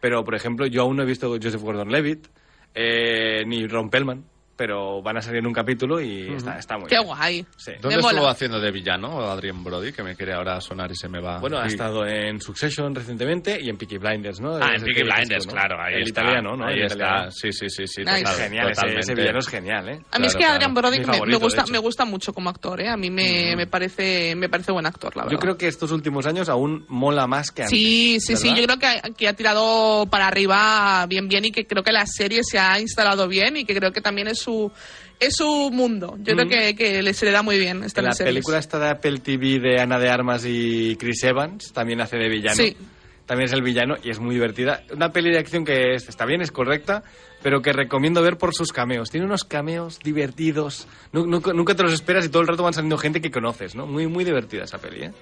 pero 0.00 0.24
por 0.24 0.34
ejemplo 0.34 0.66
yo 0.66 0.82
aún 0.82 0.96
no 0.96 1.02
he 1.02 1.06
visto 1.06 1.28
Joseph 1.28 1.62
Gordon-Levitt 1.62 2.28
eh, 2.74 3.44
ni 3.46 3.66
Ron 3.66 3.90
Pellman, 3.90 4.24
pero 4.56 5.02
van 5.02 5.16
a 5.16 5.22
salir 5.22 5.38
en 5.40 5.46
un 5.46 5.52
capítulo 5.52 6.00
y 6.00 6.32
está, 6.34 6.58
está 6.58 6.76
muy 6.78 6.88
Qué 6.88 6.96
bien. 6.96 7.06
guay. 7.06 7.46
Sí. 7.56 7.72
¿Dónde 7.80 7.96
Me 7.96 8.02
mola. 8.02 8.12
estuvo 8.14 8.28
haciendo 8.28 8.60
de 8.60 8.70
villano 8.70 9.20
Adrien 9.30 9.62
Brody? 9.64 9.92
Que 9.92 10.02
me 10.02 10.14
quiere 10.14 10.34
ahora 10.34 10.60
sonar 10.60 10.90
y 10.90 10.94
se 10.94 11.08
me 11.08 11.20
va. 11.20 11.38
Bueno, 11.40 11.58
ha 11.58 11.66
estado 11.66 12.06
en 12.06 12.40
Succession 12.40 12.94
recientemente 12.94 13.58
y 13.60 13.68
en 13.68 13.76
Peaky 13.76 13.98
Blinders, 13.98 14.40
¿no? 14.40 14.56
Ah, 14.56 14.72
Es 14.74 14.82
en 14.82 14.86
Peaky 14.86 15.02
Blinders, 15.02 15.46
claro, 15.46 15.76
ahí 15.82 15.94
el 15.94 16.02
está. 16.02 16.20
italiano, 16.22 16.56
¿no? 16.56 16.66
Ahí 16.66 16.74
El 16.80 16.82
está, 16.86 16.96
italiano. 16.96 17.30
sí, 17.32 17.52
sí, 17.52 17.68
sí, 17.68 17.86
sí, 17.86 18.00
Nice. 18.02 18.22
total- 18.22 18.36
Genial, 18.36 18.70
ese, 18.70 18.98
ese 18.98 19.14
villano 19.14 19.38
es 19.38 19.48
genial, 19.48 19.88
¿eh? 19.88 20.00
A 20.10 20.18
mí 20.18 20.26
es 20.26 20.32
que 20.34 20.38
claro. 20.38 20.54
Adrian 20.54 20.74
Brody 20.74 21.00
me, 21.26 21.36
gusta, 21.36 21.64
me 21.70 21.78
gusta 21.78 22.04
mucho 22.04 22.32
como 22.32 22.50
actor, 22.50 22.80
¿eh? 22.80 22.88
A 22.88 22.96
mí 22.96 23.10
me, 23.10 23.54
me 23.56 23.66
parece 23.66 24.34
me 24.36 24.48
parece 24.48 24.72
buen 24.72 24.86
actor, 24.86 25.16
la 25.16 25.24
verdad. 25.24 25.32
Yo 25.32 25.38
creo 25.38 25.56
que 25.56 25.68
estos 25.68 25.90
últimos 25.92 26.26
años 26.26 26.48
aún 26.48 26.84
mola 26.88 27.26
más 27.26 27.50
que 27.50 27.62
antes. 27.62 27.78
Sí, 27.78 28.18
sí, 28.20 28.36
sí, 28.36 28.54
yo 28.54 28.62
creo 28.64 28.78
que 28.78 28.86
ha, 28.86 29.00
que 29.16 29.28
ha 29.28 29.32
tirado 29.34 30.06
para 30.10 30.26
arriba 30.28 31.06
bien, 31.08 31.28
bien 31.28 31.44
y 31.46 31.50
que 31.52 31.66
creo 31.66 31.82
que 31.82 31.92
la 31.92 32.06
serie 32.06 32.40
se 32.44 32.58
ha 32.58 32.78
instalado 32.80 33.28
bien 33.28 33.56
y 33.56 33.64
que 33.64 33.74
creo 33.74 33.92
que 33.92 34.00
también 34.00 34.28
es 34.28 34.41
su 34.42 34.70
es 35.20 35.36
su 35.36 35.70
mundo. 35.72 36.16
Yo 36.18 36.34
creo 36.34 36.48
que, 36.48 36.74
que 36.74 37.00
le- 37.02 37.14
se 37.14 37.24
le 37.26 37.30
da 37.32 37.42
muy 37.42 37.58
bien 37.58 37.84
esta 37.84 38.02
la 38.02 38.12
película 38.12 38.58
esta 38.58 38.78
de 38.78 38.88
Apple 38.90 39.18
TV 39.20 39.60
de 39.60 39.80
Ana 39.80 39.98
de 39.98 40.08
Armas 40.10 40.44
y 40.46 40.96
Chris 40.96 41.22
Evans 41.24 41.72
también 41.72 42.00
hace 42.00 42.16
de 42.16 42.28
villano. 42.28 42.56
Sí. 42.56 42.76
También 43.24 43.46
es 43.46 43.52
el 43.52 43.62
villano 43.62 43.94
y 44.02 44.10
es 44.10 44.18
muy 44.18 44.34
divertida. 44.34 44.82
Una 44.92 45.12
peli 45.12 45.30
de 45.30 45.38
acción 45.38 45.64
que 45.64 45.94
es- 45.94 46.08
está 46.08 46.26
bien, 46.26 46.42
es 46.42 46.50
correcta, 46.50 47.04
pero 47.40 47.62
que 47.62 47.72
recomiendo 47.72 48.20
ver 48.20 48.36
por 48.36 48.52
sus 48.52 48.72
cameos. 48.72 49.10
Tiene 49.10 49.24
unos 49.26 49.44
cameos 49.44 50.00
divertidos. 50.00 50.88
Nu- 51.12 51.24
Nunca, 51.26 51.52
nunca 51.52 51.74
te 51.76 51.84
los 51.84 51.92
esperas 51.92 52.26
y 52.26 52.28
todo 52.28 52.42
el 52.42 52.48
rato 52.48 52.64
van 52.64 52.74
saliendo 52.74 52.98
gente 52.98 53.20
que 53.20 53.30
conoces, 53.30 53.76
¿no? 53.76 53.86
Muy, 53.86 54.08
muy 54.08 54.24
divertida 54.24 54.64
esa 54.64 54.78
peli, 54.78 55.04
¿eh? 55.04 55.12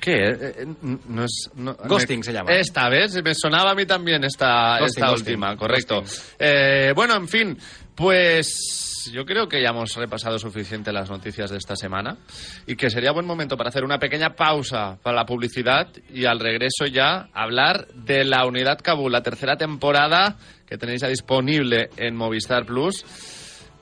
¿Qué? 0.00 0.12
Eh, 0.12 0.36
eh, 0.58 0.66
No 1.08 1.24
es, 1.24 1.50
no- 1.56 1.74
Ghosting 1.74 2.20
me- 2.20 2.24
se 2.24 2.32
llama. 2.32 2.52
Esta 2.52 2.88
vez 2.88 3.20
me 3.22 3.34
sonaba 3.34 3.72
a 3.72 3.74
mí 3.74 3.84
también 3.84 4.22
esta, 4.22 4.78
Ghosting, 4.78 4.86
esta 4.86 5.10
ghosting, 5.10 5.32
última, 5.34 5.56
correcto. 5.56 6.04
Eh, 6.38 6.92
bueno, 6.94 7.16
en 7.16 7.26
fin, 7.28 7.58
pues 7.98 9.10
yo 9.12 9.24
creo 9.24 9.48
que 9.48 9.60
ya 9.60 9.70
hemos 9.70 9.96
repasado 9.96 10.38
suficiente 10.38 10.92
las 10.92 11.10
noticias 11.10 11.50
de 11.50 11.56
esta 11.56 11.74
semana 11.74 12.16
y 12.64 12.76
que 12.76 12.90
sería 12.90 13.10
buen 13.10 13.26
momento 13.26 13.56
para 13.56 13.70
hacer 13.70 13.82
una 13.82 13.98
pequeña 13.98 14.36
pausa 14.36 14.98
para 15.02 15.16
la 15.16 15.26
publicidad 15.26 15.88
y 16.14 16.24
al 16.24 16.38
regreso 16.38 16.86
ya 16.86 17.28
hablar 17.34 17.88
de 17.88 18.24
la 18.24 18.46
Unidad 18.46 18.78
Kabul, 18.78 19.10
la 19.10 19.24
tercera 19.24 19.56
temporada 19.56 20.36
que 20.64 20.78
tenéis 20.78 21.00
ya 21.00 21.08
disponible 21.08 21.90
en 21.96 22.14
Movistar 22.14 22.64
Plus 22.66 23.04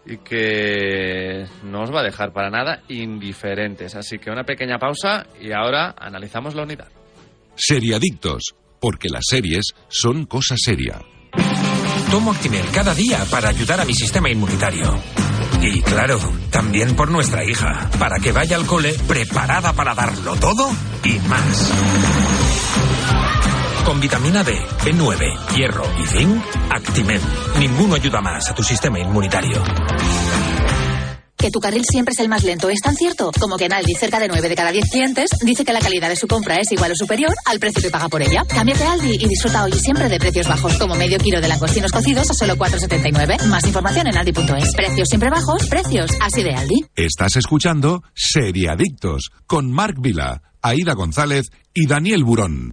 y 0.07 0.17
que 0.17 1.45
no 1.65 1.83
os 1.83 1.95
va 1.95 2.01
a 2.01 2.05
dejar 2.05 2.33
para 2.33 2.49
nada 2.49 2.85
indiferentes. 2.89 3.97
Así 3.97 4.19
que 4.19 4.31
una 4.31 4.45
pequeña 4.45 4.79
pausa 4.79 5.27
y 5.43 5.53
ahora 5.53 5.95
analizamos 5.99 6.55
la 6.55 6.63
unidad. 6.63 6.89
Seriadictos, 7.55 8.55
porque 8.81 9.11
las 9.11 9.25
series 9.29 9.75
son 9.89 10.25
cosa 10.25 10.55
seria. 10.57 11.03
Tomo 12.11 12.33
Actimel 12.33 12.67
cada 12.73 12.95
día 12.95 13.25
para 13.31 13.49
ayudar 13.49 13.81
a 13.81 13.85
mi 13.85 13.95
sistema 13.95 14.31
inmunitario. 14.31 14.99
Y 15.61 15.83
claro, 15.83 16.19
también 16.51 16.95
por 16.95 17.11
nuestra 17.11 17.45
hija, 17.45 17.91
para 17.99 18.19
que 18.19 18.33
vaya 18.33 18.57
al 18.57 18.67
cole 18.67 18.95
preparada 19.09 19.73
para 19.73 19.95
darlo 19.95 20.37
todo 20.37 20.71
y 21.03 21.19
más. 21.29 21.73
Con 23.85 24.01
vitamina 24.01 24.45
D, 24.45 24.57
B9, 24.85 25.55
hierro 25.55 25.85
y 26.03 26.07
zinc, 26.07 26.43
Actimel. 26.71 27.21
Ninguno 27.59 27.95
ayuda 27.95 28.21
más 28.21 28.51
a 28.51 28.55
tu 28.55 28.63
sistema 28.63 28.99
inmunitario. 28.99 29.63
Que 31.37 31.51
tu 31.51 31.61
carril 31.61 31.85
siempre 31.85 32.13
es 32.13 32.19
el 32.21 32.29
más 32.29 32.45
lento 32.45 32.71
es 32.71 32.81
tan 32.81 32.97
cierto 32.97 33.31
como 33.39 33.57
que 33.57 33.67
en 33.67 33.75
Aldi 33.75 33.95
cerca 33.95 34.19
de 34.19 34.29
9 34.29 34.49
de 34.49 34.55
cada 34.55 34.73
10 34.73 34.91
clientes 34.91 35.31
dice 35.43 35.65
que 35.65 35.73
la 35.73 35.81
calidad 35.81 36.09
de 36.09 36.17
su 36.17 36.27
compra 36.27 36.57
es 36.57 36.73
igual 36.73 36.93
o 36.93 36.97
superior 36.97 37.35
al 37.45 37.59
precio 37.59 37.83
que 37.83 37.91
paga 37.91 38.09
por 38.09 38.23
ella. 38.23 38.45
Cámbiate 38.49 38.85
Aldi 38.85 39.17
y 39.17 39.29
disfruta 39.29 39.65
hoy 39.65 39.73
y 39.75 39.79
siempre 39.79 40.09
de 40.09 40.19
precios 40.19 40.49
bajos 40.49 40.79
como 40.79 40.95
medio 40.95 41.19
kilo 41.19 41.41
de 41.41 41.49
langostinos 41.49 41.93
cocidos 41.93 42.31
a 42.31 42.35
solo 42.35 42.57
4,79. 42.57 43.45
Más 43.47 43.67
información 43.67 44.07
en 44.07 44.17
aldi.es. 44.17 44.75
Precios 44.75 45.09
siempre 45.09 45.31
bajos, 45.31 45.67
precios 45.69 46.11
así 46.21 46.43
de 46.43 46.55
Aldi. 46.55 46.87
Estás 46.95 47.37
escuchando 47.37 48.03
Seriadictos 48.15 49.31
con 49.47 49.71
Marc 49.71 49.97
Vila, 50.01 50.43
Aida 50.63 50.95
González 50.95 51.47
y 51.75 51.87
Daniel 51.87 52.25
Burón. 52.25 52.73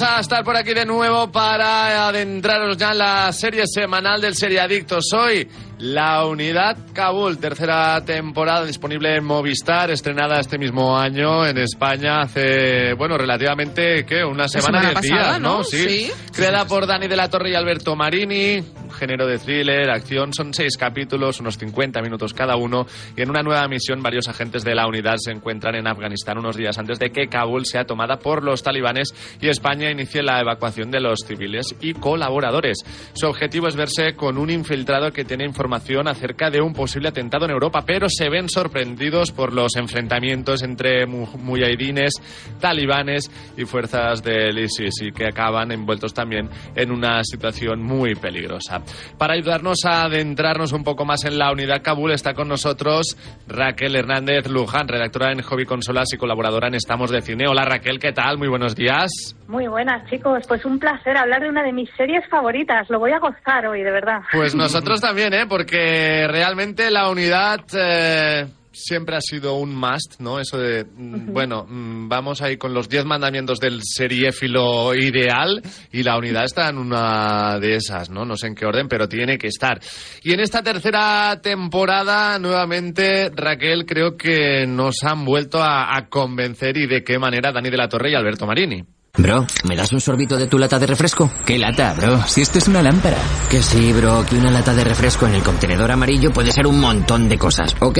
Volvemos 0.00 0.18
a 0.18 0.20
estar 0.20 0.44
por 0.44 0.56
aquí 0.56 0.72
de 0.72 0.86
nuevo 0.86 1.30
para 1.30 2.08
adentraros 2.08 2.76
ya 2.78 2.92
en 2.92 2.98
la 2.98 3.32
serie 3.32 3.64
semanal 3.66 4.18
del 4.18 4.34
Seriadictos. 4.34 5.12
Hoy, 5.12 5.46
la 5.78 6.24
unidad 6.24 6.78
Kabul, 6.94 7.38
tercera 7.38 8.02
temporada 8.02 8.64
disponible 8.64 9.14
en 9.16 9.24
Movistar, 9.24 9.90
estrenada 9.90 10.40
este 10.40 10.56
mismo 10.56 10.96
año 10.96 11.46
en 11.46 11.58
España 11.58 12.22
hace, 12.22 12.94
bueno, 12.94 13.18
relativamente, 13.18 14.06
¿qué? 14.06 14.24
Una 14.24 14.48
semana, 14.48 14.80
semana 14.80 15.00
diez 15.00 15.12
pasada, 15.12 15.32
días, 15.32 15.40
¿no? 15.40 15.58
¿no? 15.58 15.64
Sí. 15.64 16.10
Creada 16.34 16.64
por 16.64 16.86
Dani 16.86 17.06
de 17.06 17.16
la 17.16 17.28
Torre 17.28 17.50
y 17.50 17.54
Alberto 17.54 17.94
Marini, 17.94 18.64
género 19.00 19.26
de 19.26 19.38
thriller, 19.38 19.90
acción, 19.90 20.32
son 20.34 20.52
seis 20.54 20.76
capítulos, 20.76 21.40
unos 21.40 21.56
50 21.58 22.00
minutos 22.02 22.34
cada 22.34 22.56
uno, 22.56 22.86
y 23.16 23.22
en 23.22 23.30
una 23.30 23.42
nueva 23.42 23.66
misión 23.66 24.02
varios 24.02 24.28
agentes 24.28 24.62
de 24.62 24.74
la 24.74 24.86
unidad 24.86 25.16
se 25.18 25.32
encuentran 25.32 25.74
en 25.74 25.86
Afganistán 25.88 26.36
unos 26.38 26.54
días 26.56 26.76
antes 26.78 26.98
de 26.98 27.10
que 27.10 27.26
Kabul 27.28 27.64
sea 27.64 27.84
tomada 27.84 28.18
por 28.18 28.44
los 28.44 28.62
talibanes 28.62 29.08
y 29.40 29.48
España 29.48 29.90
inicie 29.90 30.22
la 30.22 30.38
evacuación 30.40 30.90
de 30.90 31.00
los 31.00 31.20
civiles 31.26 31.74
y 31.80 31.94
colaboradores. 31.94 32.78
Su 33.14 33.26
objetivo 33.26 33.66
es 33.68 33.74
verse 33.76 34.14
con 34.14 34.36
un 34.36 34.50
infiltrado 34.50 35.10
que 35.10 35.24
tiene 35.24 35.44
información 35.46 36.06
acerca 36.06 36.50
de 36.50 36.60
un 36.60 36.74
posible 36.74 37.08
atentado 37.08 37.46
en 37.46 37.52
Europa, 37.52 37.82
pero 37.86 38.06
se 38.10 38.28
ven 38.28 38.48
sorprendidos 38.50 39.32
por 39.32 39.54
los 39.54 39.74
enfrentamientos 39.76 40.62
entre 40.62 41.06
mu- 41.06 41.26
mujahidines, 41.38 42.12
talibanes 42.60 43.30
y 43.56 43.64
fuerzas 43.64 44.22
del 44.22 44.58
ISIS 44.58 45.00
y 45.02 45.12
que 45.12 45.26
acaban 45.26 45.72
envueltos 45.72 46.12
también 46.12 46.48
en 46.74 46.90
una 46.90 47.24
situación 47.24 47.82
muy 47.82 48.14
peligrosa. 48.14 48.82
Para 49.18 49.34
ayudarnos 49.34 49.78
a 49.84 50.04
adentrarnos 50.04 50.72
un 50.72 50.84
poco 50.84 51.04
más 51.04 51.24
en 51.24 51.38
la 51.38 51.52
unidad 51.52 51.82
Kabul 51.82 52.12
está 52.12 52.34
con 52.34 52.48
nosotros 52.48 53.16
Raquel 53.46 53.96
Hernández 53.96 54.48
Luján, 54.48 54.88
redactora 54.88 55.32
en 55.32 55.42
Hobby 55.42 55.64
Consolas 55.64 56.12
y 56.12 56.16
colaboradora 56.16 56.68
en 56.68 56.74
Estamos 56.74 57.10
de 57.10 57.20
Cine. 57.20 57.46
Hola 57.48 57.64
Raquel, 57.64 57.98
¿qué 57.98 58.12
tal? 58.12 58.38
Muy 58.38 58.48
buenos 58.48 58.74
días. 58.74 59.36
Muy 59.48 59.66
buenas 59.66 60.08
chicos, 60.08 60.44
pues 60.46 60.64
un 60.64 60.78
placer 60.78 61.16
hablar 61.16 61.42
de 61.42 61.48
una 61.48 61.62
de 61.62 61.72
mis 61.72 61.90
series 61.96 62.28
favoritas. 62.28 62.88
Lo 62.88 62.98
voy 62.98 63.12
a 63.12 63.18
gozar 63.18 63.66
hoy, 63.66 63.82
de 63.82 63.90
verdad. 63.90 64.20
Pues 64.32 64.54
nosotros 64.56 65.00
también, 65.00 65.32
¿eh? 65.34 65.46
Porque 65.48 66.26
realmente 66.28 66.90
la 66.90 67.08
unidad... 67.10 67.60
Eh, 67.72 68.46
siempre 68.72 69.16
ha 69.16 69.20
sido 69.20 69.54
un 69.54 69.74
must, 69.74 70.20
¿no? 70.20 70.38
Eso 70.38 70.58
de, 70.58 70.84
mm, 70.84 71.32
bueno, 71.32 71.66
mm, 71.68 72.08
vamos 72.08 72.42
ahí 72.42 72.56
con 72.56 72.72
los 72.74 72.88
diez 72.88 73.04
mandamientos 73.04 73.58
del 73.58 73.80
seriéfilo 73.82 74.94
ideal 74.94 75.62
y 75.92 76.02
la 76.02 76.16
unidad 76.16 76.44
está 76.44 76.68
en 76.68 76.78
una 76.78 77.58
de 77.58 77.76
esas, 77.76 78.10
¿no? 78.10 78.24
No 78.24 78.36
sé 78.36 78.48
en 78.48 78.54
qué 78.54 78.66
orden, 78.66 78.88
pero 78.88 79.08
tiene 79.08 79.38
que 79.38 79.48
estar. 79.48 79.80
Y 80.22 80.32
en 80.32 80.40
esta 80.40 80.62
tercera 80.62 81.40
temporada, 81.42 82.38
nuevamente, 82.38 83.30
Raquel, 83.34 83.84
creo 83.86 84.16
que 84.16 84.66
nos 84.66 85.02
han 85.02 85.24
vuelto 85.24 85.62
a, 85.62 85.96
a 85.96 86.08
convencer 86.08 86.76
y 86.76 86.86
de 86.86 87.02
qué 87.02 87.18
manera 87.18 87.52
Dani 87.52 87.70
de 87.70 87.76
la 87.76 87.88
Torre 87.88 88.10
y 88.12 88.14
Alberto 88.14 88.46
Marini. 88.46 88.84
Bro, 89.16 89.44
¿me 89.68 89.76
das 89.76 89.92
un 89.92 90.00
sorbito 90.00 90.36
de 90.36 90.46
tu 90.46 90.58
lata 90.58 90.78
de 90.78 90.86
refresco? 90.86 91.30
¿Qué 91.44 91.58
lata, 91.58 91.94
bro? 91.94 92.22
Si 92.26 92.42
esto 92.42 92.58
es 92.58 92.68
una 92.68 92.80
lámpara. 92.80 93.16
Que 93.50 93.62
sí, 93.62 93.92
bro, 93.92 94.24
que 94.24 94.36
una 94.36 94.50
lata 94.50 94.72
de 94.72 94.84
refresco 94.84 95.26
en 95.26 95.34
el 95.34 95.42
contenedor 95.42 95.90
amarillo 95.90 96.32
puede 96.32 96.52
ser 96.52 96.66
un 96.66 96.80
montón 96.80 97.28
de 97.28 97.36
cosas. 97.36 97.74
Ok, 97.80 97.98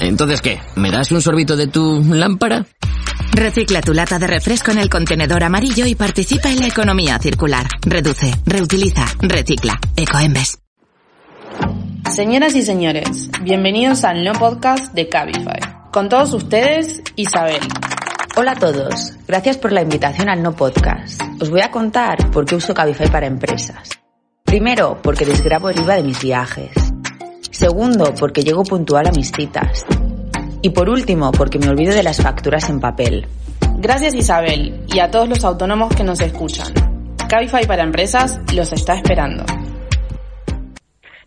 entonces 0.00 0.40
¿qué? 0.40 0.60
¿Me 0.76 0.90
das 0.90 1.10
un 1.10 1.20
sorbito 1.20 1.56
de 1.56 1.66
tu 1.66 2.02
lámpara? 2.02 2.64
Recicla 3.32 3.80
tu 3.80 3.92
lata 3.92 4.18
de 4.18 4.26
refresco 4.26 4.70
en 4.70 4.78
el 4.78 4.88
contenedor 4.88 5.42
amarillo 5.42 5.84
y 5.86 5.94
participa 5.94 6.50
en 6.50 6.60
la 6.60 6.68
economía 6.68 7.18
circular. 7.18 7.66
Reduce, 7.82 8.32
reutiliza, 8.46 9.06
recicla. 9.20 9.78
Ecoembes. 9.96 10.58
Señoras 12.14 12.54
y 12.54 12.62
señores, 12.62 13.30
bienvenidos 13.42 14.04
al 14.04 14.24
no 14.24 14.32
podcast 14.32 14.92
de 14.94 15.08
Cabify. 15.08 15.60
Con 15.92 16.08
todos 16.08 16.32
ustedes, 16.34 17.02
Isabel. 17.16 17.60
Hola 18.34 18.52
a 18.52 18.54
todos, 18.54 19.12
gracias 19.28 19.58
por 19.58 19.72
la 19.72 19.82
invitación 19.82 20.30
al 20.30 20.42
No 20.42 20.56
Podcast. 20.56 21.20
Os 21.38 21.50
voy 21.50 21.60
a 21.60 21.70
contar 21.70 22.30
por 22.30 22.46
qué 22.46 22.54
uso 22.54 22.72
Cabify 22.72 23.10
para 23.10 23.26
empresas. 23.26 23.90
Primero, 24.42 24.98
porque 25.02 25.26
desgrabo 25.26 25.68
el 25.68 25.78
IVA 25.78 25.96
de 25.96 26.02
mis 26.02 26.22
viajes. 26.22 26.70
Segundo, 27.50 28.14
porque 28.18 28.42
llego 28.42 28.64
puntual 28.64 29.06
a 29.06 29.12
mis 29.12 29.30
citas. 29.30 29.84
Y 30.62 30.70
por 30.70 30.88
último, 30.88 31.30
porque 31.30 31.58
me 31.58 31.68
olvido 31.68 31.94
de 31.94 32.02
las 32.02 32.22
facturas 32.22 32.70
en 32.70 32.80
papel. 32.80 33.28
Gracias 33.76 34.14
Isabel 34.14 34.82
y 34.90 35.00
a 35.00 35.10
todos 35.10 35.28
los 35.28 35.44
autónomos 35.44 35.94
que 35.94 36.02
nos 36.02 36.20
escuchan. 36.20 36.72
Cabify 37.28 37.66
para 37.66 37.82
empresas 37.82 38.40
los 38.54 38.72
está 38.72 38.94
esperando. 38.94 39.44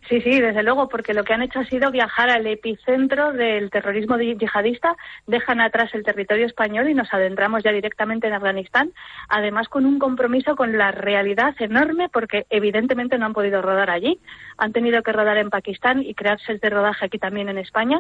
Sí, 0.08 0.22
sí, 0.22 0.40
desde 0.40 0.62
luego, 0.62 0.88
porque 0.88 1.16
lo 1.16 1.24
que 1.24 1.34
han 1.34 1.42
hecho 1.42 1.60
ha 1.60 1.66
sido 1.66 1.90
viajar 1.90 2.30
al 2.30 2.46
epicentro 2.46 3.34
del 3.34 3.72
terrorismo 3.72 4.18
yihadista, 4.20 4.96
dejan 5.26 5.62
atrás 5.62 5.96
el 5.96 6.04
territorio 6.04 6.46
español 6.46 6.88
y 6.88 6.94
nos 6.94 7.12
adentramos 7.12 7.64
ya 7.64 7.72
directamente 7.72 8.28
en 8.28 8.34
Afganistán, 8.34 8.92
además 9.30 9.68
con 9.68 9.84
un 9.84 9.98
compromiso 9.98 10.56
con 10.56 10.78
la 10.78 10.92
realidad 10.92 11.56
enorme, 11.58 12.08
porque 12.10 12.46
evidentemente 12.52 13.18
no 13.18 13.26
han 13.26 13.34
podido 13.34 13.64
rodar 13.64 13.90
allí, 13.90 14.20
han 14.58 14.74
tenido 14.74 15.02
que 15.02 15.12
rodar 15.12 15.38
en 15.38 15.50
Pakistán 15.50 16.04
y 16.04 16.14
crear 16.14 16.40
sets 16.40 16.62
de 16.62 16.70
rodaje 16.70 17.06
aquí 17.06 17.18
también 17.18 17.50
en 17.50 17.58
España. 17.58 18.00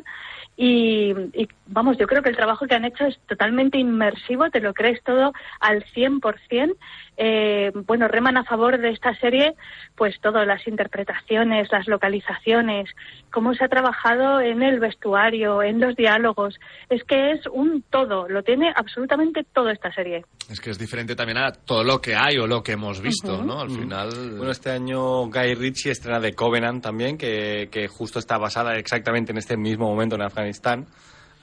Y, 0.56 1.12
y, 1.34 1.47
vamos, 1.66 1.97
yo 1.97 2.06
creo 2.06 2.22
que 2.22 2.30
el 2.30 2.38
trabajo 2.38 2.68
que 2.68 2.76
han 2.76 2.86
hecho 2.86 3.06
es 3.06 3.18
totalmente 3.28 3.80
inmersivo, 3.80 4.51
te 4.51 4.60
lo 4.62 4.76
crees 4.76 5.01
todo 5.01 5.34
al 5.60 5.84
100%. 5.86 6.76
Eh, 7.18 7.72
bueno, 7.88 8.07
reman 8.07 8.38
a 8.38 8.43
favor 8.43 8.78
de 8.78 8.89
esta 8.89 9.16
serie, 9.16 9.53
pues 9.95 10.20
todas 10.22 10.45
las 10.45 10.68
interpretaciones, 10.68 11.70
las 11.72 11.88
localizaciones, 11.88 12.89
cómo 13.32 13.53
se 13.53 13.63
ha 13.63 13.68
trabajado 13.70 14.41
en 14.41 14.61
el 14.63 14.80
vestuario, 14.80 15.63
en 15.63 15.80
los 15.80 15.95
diálogos. 15.95 16.55
Es 16.89 17.03
que 17.03 17.32
es 17.32 17.41
un 17.47 17.84
todo, 17.89 18.28
lo 18.28 18.43
tiene 18.43 18.72
absolutamente 18.76 19.45
todo 19.53 19.70
esta 19.70 19.93
serie. 19.93 20.26
Es 20.49 20.59
que 20.59 20.72
es 20.72 20.78
diferente 20.78 21.16
también 21.16 21.38
a 21.38 21.51
todo 21.51 21.84
lo 21.84 22.01
que 22.01 22.16
hay 22.16 22.38
o 22.38 22.47
lo 22.47 22.61
que 22.61 22.74
hemos 22.74 23.01
visto, 23.01 23.36
uh 23.36 23.41
-huh. 23.41 23.45
¿no? 23.45 23.61
Al 23.61 23.70
final. 23.70 24.09
Bueno, 24.38 24.51
este 24.51 24.72
año 24.72 25.28
Guy 25.28 25.55
Ritchie 25.55 25.91
estrena 25.91 26.20
The 26.20 26.34
Covenant 26.34 26.84
también, 26.84 27.18
que, 27.18 27.70
que 27.72 27.88
justo 27.88 28.20
está 28.20 28.38
basada 28.38 28.76
exactamente 28.76 29.32
en 29.32 29.38
este 29.38 29.57
mismo 29.57 29.88
momento 29.88 30.16
en 30.16 30.22
Afganistán. 30.22 30.86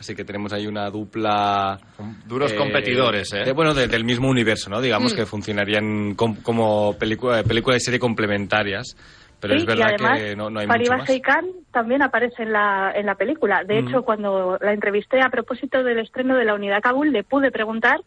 Así 0.03 0.16
que 0.16 0.24
tenemos 0.24 0.53
ahí 0.53 0.66
una 0.66 0.90
dupla... 0.90 1.78
Duros 2.26 2.53
eh, 2.53 2.57
competidores, 2.57 3.32
¿eh? 3.34 3.44
De, 3.44 3.53
bueno, 3.53 3.72
de, 3.72 3.86
del 3.86 4.03
mismo 4.03 4.28
universo, 4.28 4.68
¿no? 4.68 4.80
Digamos 4.80 5.14
mm. 5.14 5.16
que 5.16 5.26
funcionarían 5.26 6.16
com, 6.16 6.34
como 6.42 6.98
película, 6.98 7.44
película 7.44 7.76
y 7.76 7.80
serie 7.80 8.00
complementarias. 8.00 8.96
Pero 9.38 9.55
sí, 9.55 9.61
es 9.61 9.64
verdad 9.66 9.86
y 9.90 9.94
además, 9.94 10.18
que 10.18 10.34
no, 10.34 10.50
no 10.50 10.59
hay 10.59 10.66
Fariba 10.66 10.96
mucho 10.96 11.12
más. 11.12 11.20
Khan 11.22 11.44
también 11.70 12.03
aparece 12.03 12.42
en 12.42 12.53
la, 12.53 12.90
en 12.96 13.07
la 13.07 13.14
película. 13.14 13.62
De 13.62 13.80
Mm. 13.80 13.86
hecho, 13.88 14.03
cuando 14.03 14.59
la 14.61 14.72
entrevisté 14.72 15.20
a 15.20 15.30
propósito 15.30 15.84
del 15.84 16.00
estreno 16.00 16.34
de 16.34 16.46
la 16.46 16.55
Unidad 16.55 16.82
Kabul, 16.82 17.12
le 17.12 17.22
pude 17.22 17.53
preguntar 17.53 18.00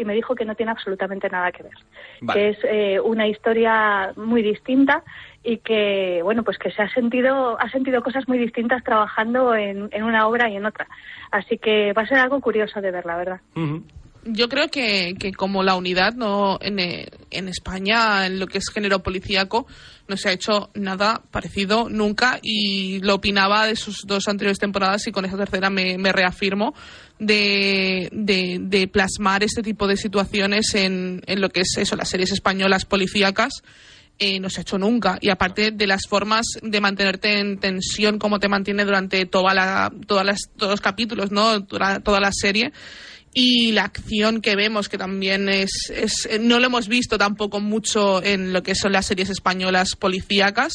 y 0.00 0.04
me 0.04 0.14
dijo 0.14 0.34
que 0.34 0.44
no 0.44 0.54
tiene 0.54 0.72
absolutamente 0.72 1.28
nada 1.28 1.52
que 1.52 1.62
ver. 1.62 1.74
Vale. 2.22 2.40
Que 2.40 2.48
es 2.48 2.58
eh, 2.64 3.00
una 3.00 3.26
historia 3.26 4.12
muy 4.16 4.42
distinta 4.42 5.02
y 5.42 5.58
que, 5.58 6.20
bueno, 6.22 6.42
pues 6.42 6.58
que 6.58 6.70
se 6.70 6.82
ha 6.82 6.88
sentido, 6.92 7.60
ha 7.60 7.68
sentido 7.70 8.02
cosas 8.02 8.26
muy 8.28 8.38
distintas 8.38 8.82
trabajando 8.82 9.54
en, 9.54 9.88
en 9.92 10.02
una 10.02 10.26
obra 10.26 10.48
y 10.48 10.56
en 10.56 10.64
otra. 10.64 10.86
Así 11.30 11.58
que 11.58 11.92
va 11.92 12.02
a 12.02 12.06
ser 12.06 12.18
algo 12.18 12.40
curioso 12.40 12.80
de 12.80 12.90
ver, 12.90 13.04
la 13.04 13.16
verdad. 13.16 13.40
Ujú. 13.54 13.82
Yo 14.24 14.48
creo 14.50 14.68
que, 14.68 15.14
que 15.18 15.32
como 15.32 15.62
la 15.62 15.74
unidad 15.76 16.12
no 16.14 16.58
en, 16.60 16.78
eh, 16.78 17.08
en 17.30 17.48
España, 17.48 18.26
en 18.26 18.38
lo 18.38 18.46
que 18.46 18.58
es 18.58 18.68
género 18.68 19.02
policíaco, 19.02 19.66
no 20.08 20.16
se 20.18 20.28
ha 20.28 20.32
hecho 20.32 20.70
nada 20.74 21.22
parecido 21.30 21.88
nunca 21.88 22.38
y 22.42 22.98
lo 23.00 23.14
opinaba 23.14 23.66
de 23.66 23.76
sus 23.76 24.02
dos 24.06 24.28
anteriores 24.28 24.58
temporadas 24.58 25.06
y 25.06 25.12
con 25.12 25.24
esa 25.24 25.38
tercera 25.38 25.70
me, 25.70 25.96
me 25.96 26.12
reafirmo 26.12 26.74
de, 27.18 28.08
de, 28.12 28.58
de 28.60 28.88
plasmar 28.88 29.42
este 29.42 29.62
tipo 29.62 29.86
de 29.86 29.96
situaciones 29.96 30.74
en, 30.74 31.22
en 31.26 31.40
lo 31.40 31.48
que 31.48 31.60
es 31.60 31.76
eso, 31.78 31.96
las 31.96 32.08
series 32.10 32.32
españolas 32.32 32.84
policíacas. 32.84 33.62
Eh, 34.22 34.38
no 34.38 34.50
se 34.50 34.60
ha 34.60 34.62
hecho 34.62 34.76
nunca. 34.76 35.16
Y 35.22 35.30
aparte 35.30 35.70
de 35.70 35.86
las 35.86 36.02
formas 36.06 36.44
de 36.60 36.80
mantenerte 36.82 37.38
en 37.38 37.58
tensión 37.58 38.18
como 38.18 38.38
te 38.38 38.50
mantiene 38.50 38.84
durante 38.84 39.24
toda 39.24 39.54
la, 39.54 39.90
todas 40.06 40.26
las, 40.26 40.40
todos 40.58 40.72
los 40.72 40.80
capítulos, 40.82 41.30
¿no? 41.30 41.58
Dura- 41.60 42.00
toda 42.00 42.20
la 42.20 42.30
serie. 42.30 42.70
Y 43.32 43.70
la 43.70 43.84
acción 43.84 44.40
que 44.40 44.56
vemos, 44.56 44.88
que 44.88 44.98
también 44.98 45.48
es, 45.48 45.70
es. 45.94 46.28
No 46.40 46.58
lo 46.58 46.66
hemos 46.66 46.88
visto 46.88 47.16
tampoco 47.16 47.60
mucho 47.60 48.20
en 48.24 48.52
lo 48.52 48.64
que 48.64 48.74
son 48.74 48.90
las 48.90 49.06
series 49.06 49.30
españolas 49.30 49.94
policíacas. 49.94 50.72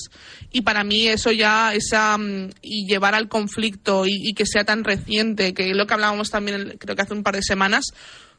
Y 0.54 0.62
para 0.62 0.86
mí 0.86 1.06
eso 1.08 1.32
ya, 1.34 1.74
esa. 1.74 2.18
mm, 2.18 2.52
Y 2.62 2.88
llevar 2.88 3.14
al 3.14 3.28
conflicto 3.28 4.06
y, 4.08 4.34
que 4.34 4.46
sea 4.46 4.64
tan 4.64 4.86
reciente, 4.86 5.54
que 5.54 5.74
lo 5.76 5.86
que 5.86 5.94
hablábamos 5.96 6.30
también, 6.32 6.78
creo 6.80 6.96
que 6.96 7.02
hace 7.02 7.14
un 7.14 7.24
par 7.24 7.36
de 7.36 7.42
semanas, 7.44 7.88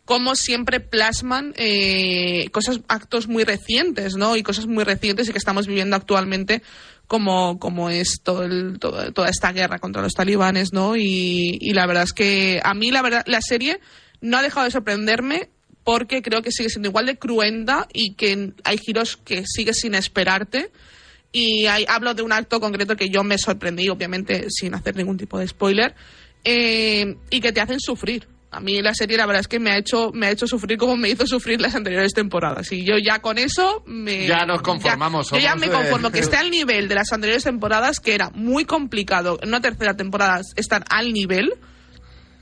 como 0.07 0.35
siempre 0.35 0.81
plasman 0.81 1.53
eh, 1.57 2.49
cosas, 2.53 2.81
actos 2.89 3.29
muy 3.29 3.45
recientes, 3.45 4.15
¿no? 4.17 4.35
Y 4.37 4.43
cosas 4.43 4.67
muy 4.67 4.85
recientes 4.85 5.29
y 5.29 5.33
que 5.33 5.39
estamos 5.39 5.67
viviendo 5.67 5.95
actualmente, 5.95 6.63
como, 7.07 7.59
como 7.59 7.91
es 7.91 8.21
todo 8.23 8.45
el- 8.45 8.79
todo- 8.79 9.13
toda 9.13 9.29
esta 9.29 9.53
guerra 9.53 9.79
contra 9.79 10.01
los 10.03 10.15
talibanes, 10.15 10.73
¿no? 10.73 10.97
Y, 10.97 11.59
y 11.61 11.73
la 11.75 11.87
verdad 11.87 12.05
es 12.05 12.13
que 12.15 12.61
a 12.65 12.73
mí, 12.73 12.91
la 12.91 13.03
verdad, 13.03 13.23
la 13.27 13.41
serie 13.43 13.79
no 14.21 14.37
ha 14.39 14.43
dejado 14.43 14.65
de 14.65 14.71
sorprenderme 14.71 15.49
porque 15.85 16.21
creo 16.23 16.43
que 16.43 16.51
sigue 16.51 16.69
siendo 16.69 16.89
igual 16.89 17.07
de 17.07 17.17
cruenta 17.17 17.87
y 17.93 18.15
que 18.15 18.53
hay 18.65 18.79
giros 18.79 19.17
que 19.17 19.45
sigues 19.47 19.79
sin 19.81 19.95
esperarte. 19.95 20.71
Y 21.33 21.67
hay- 21.67 21.85
hablo 21.89 22.15
de 22.15 22.23
un 22.23 22.33
acto 22.33 22.61
concreto 22.61 22.97
que 22.97 23.09
yo 23.11 23.23
me 23.23 23.37
sorprendí, 23.39 23.89
obviamente, 23.89 24.47
sin 24.51 24.75
hacer 24.75 24.97
ningún 24.97 25.17
tipo 25.19 25.39
de 25.39 25.47
spoiler, 25.47 25.95
eh, 26.45 27.17
y 27.31 27.41
que 27.41 27.53
te 27.53 27.61
hacen 27.61 27.81
sufrir. 27.81 28.27
A 28.51 28.61
mí 28.61 28.81
la 28.81 28.95
serie 28.95 29.17
la 29.19 29.27
verdad 29.27 29.41
es 29.41 29.49
que 29.49 29.59
me 29.59 29.71
ha 29.73 29.77
hecho 29.77 30.13
me 30.15 30.27
ha 30.27 30.31
hecho 30.31 30.47
sufrir 30.47 30.79
como 30.79 30.97
me 30.97 31.11
hizo 31.11 31.27
sufrir 31.27 31.61
las 31.61 31.75
anteriores 31.75 32.15
temporadas 32.15 32.71
y 32.73 32.85
yo 32.85 32.95
ya 32.97 33.21
con 33.21 33.37
eso 33.39 33.83
me 33.87 34.27
Ya 34.27 34.47
nos 34.47 34.63
conformamos, 34.63 35.31
ya- 35.31 35.37
yo 35.37 35.43
ya 35.43 35.57
me 35.57 35.67
de- 35.67 35.73
conformo 35.73 36.11
que 36.11 36.21
esté 36.31 36.37
al 36.37 36.51
nivel 36.51 36.89
de 36.89 36.95
las 36.95 37.13
anteriores 37.13 37.43
temporadas 37.45 38.01
que 38.01 38.15
era 38.15 38.31
muy 38.31 38.65
complicado 38.65 39.39
en 39.43 39.49
una 39.49 39.61
tercera 39.61 39.95
temporada 39.97 40.41
estar 40.55 40.85
al 40.89 41.13
nivel 41.13 41.53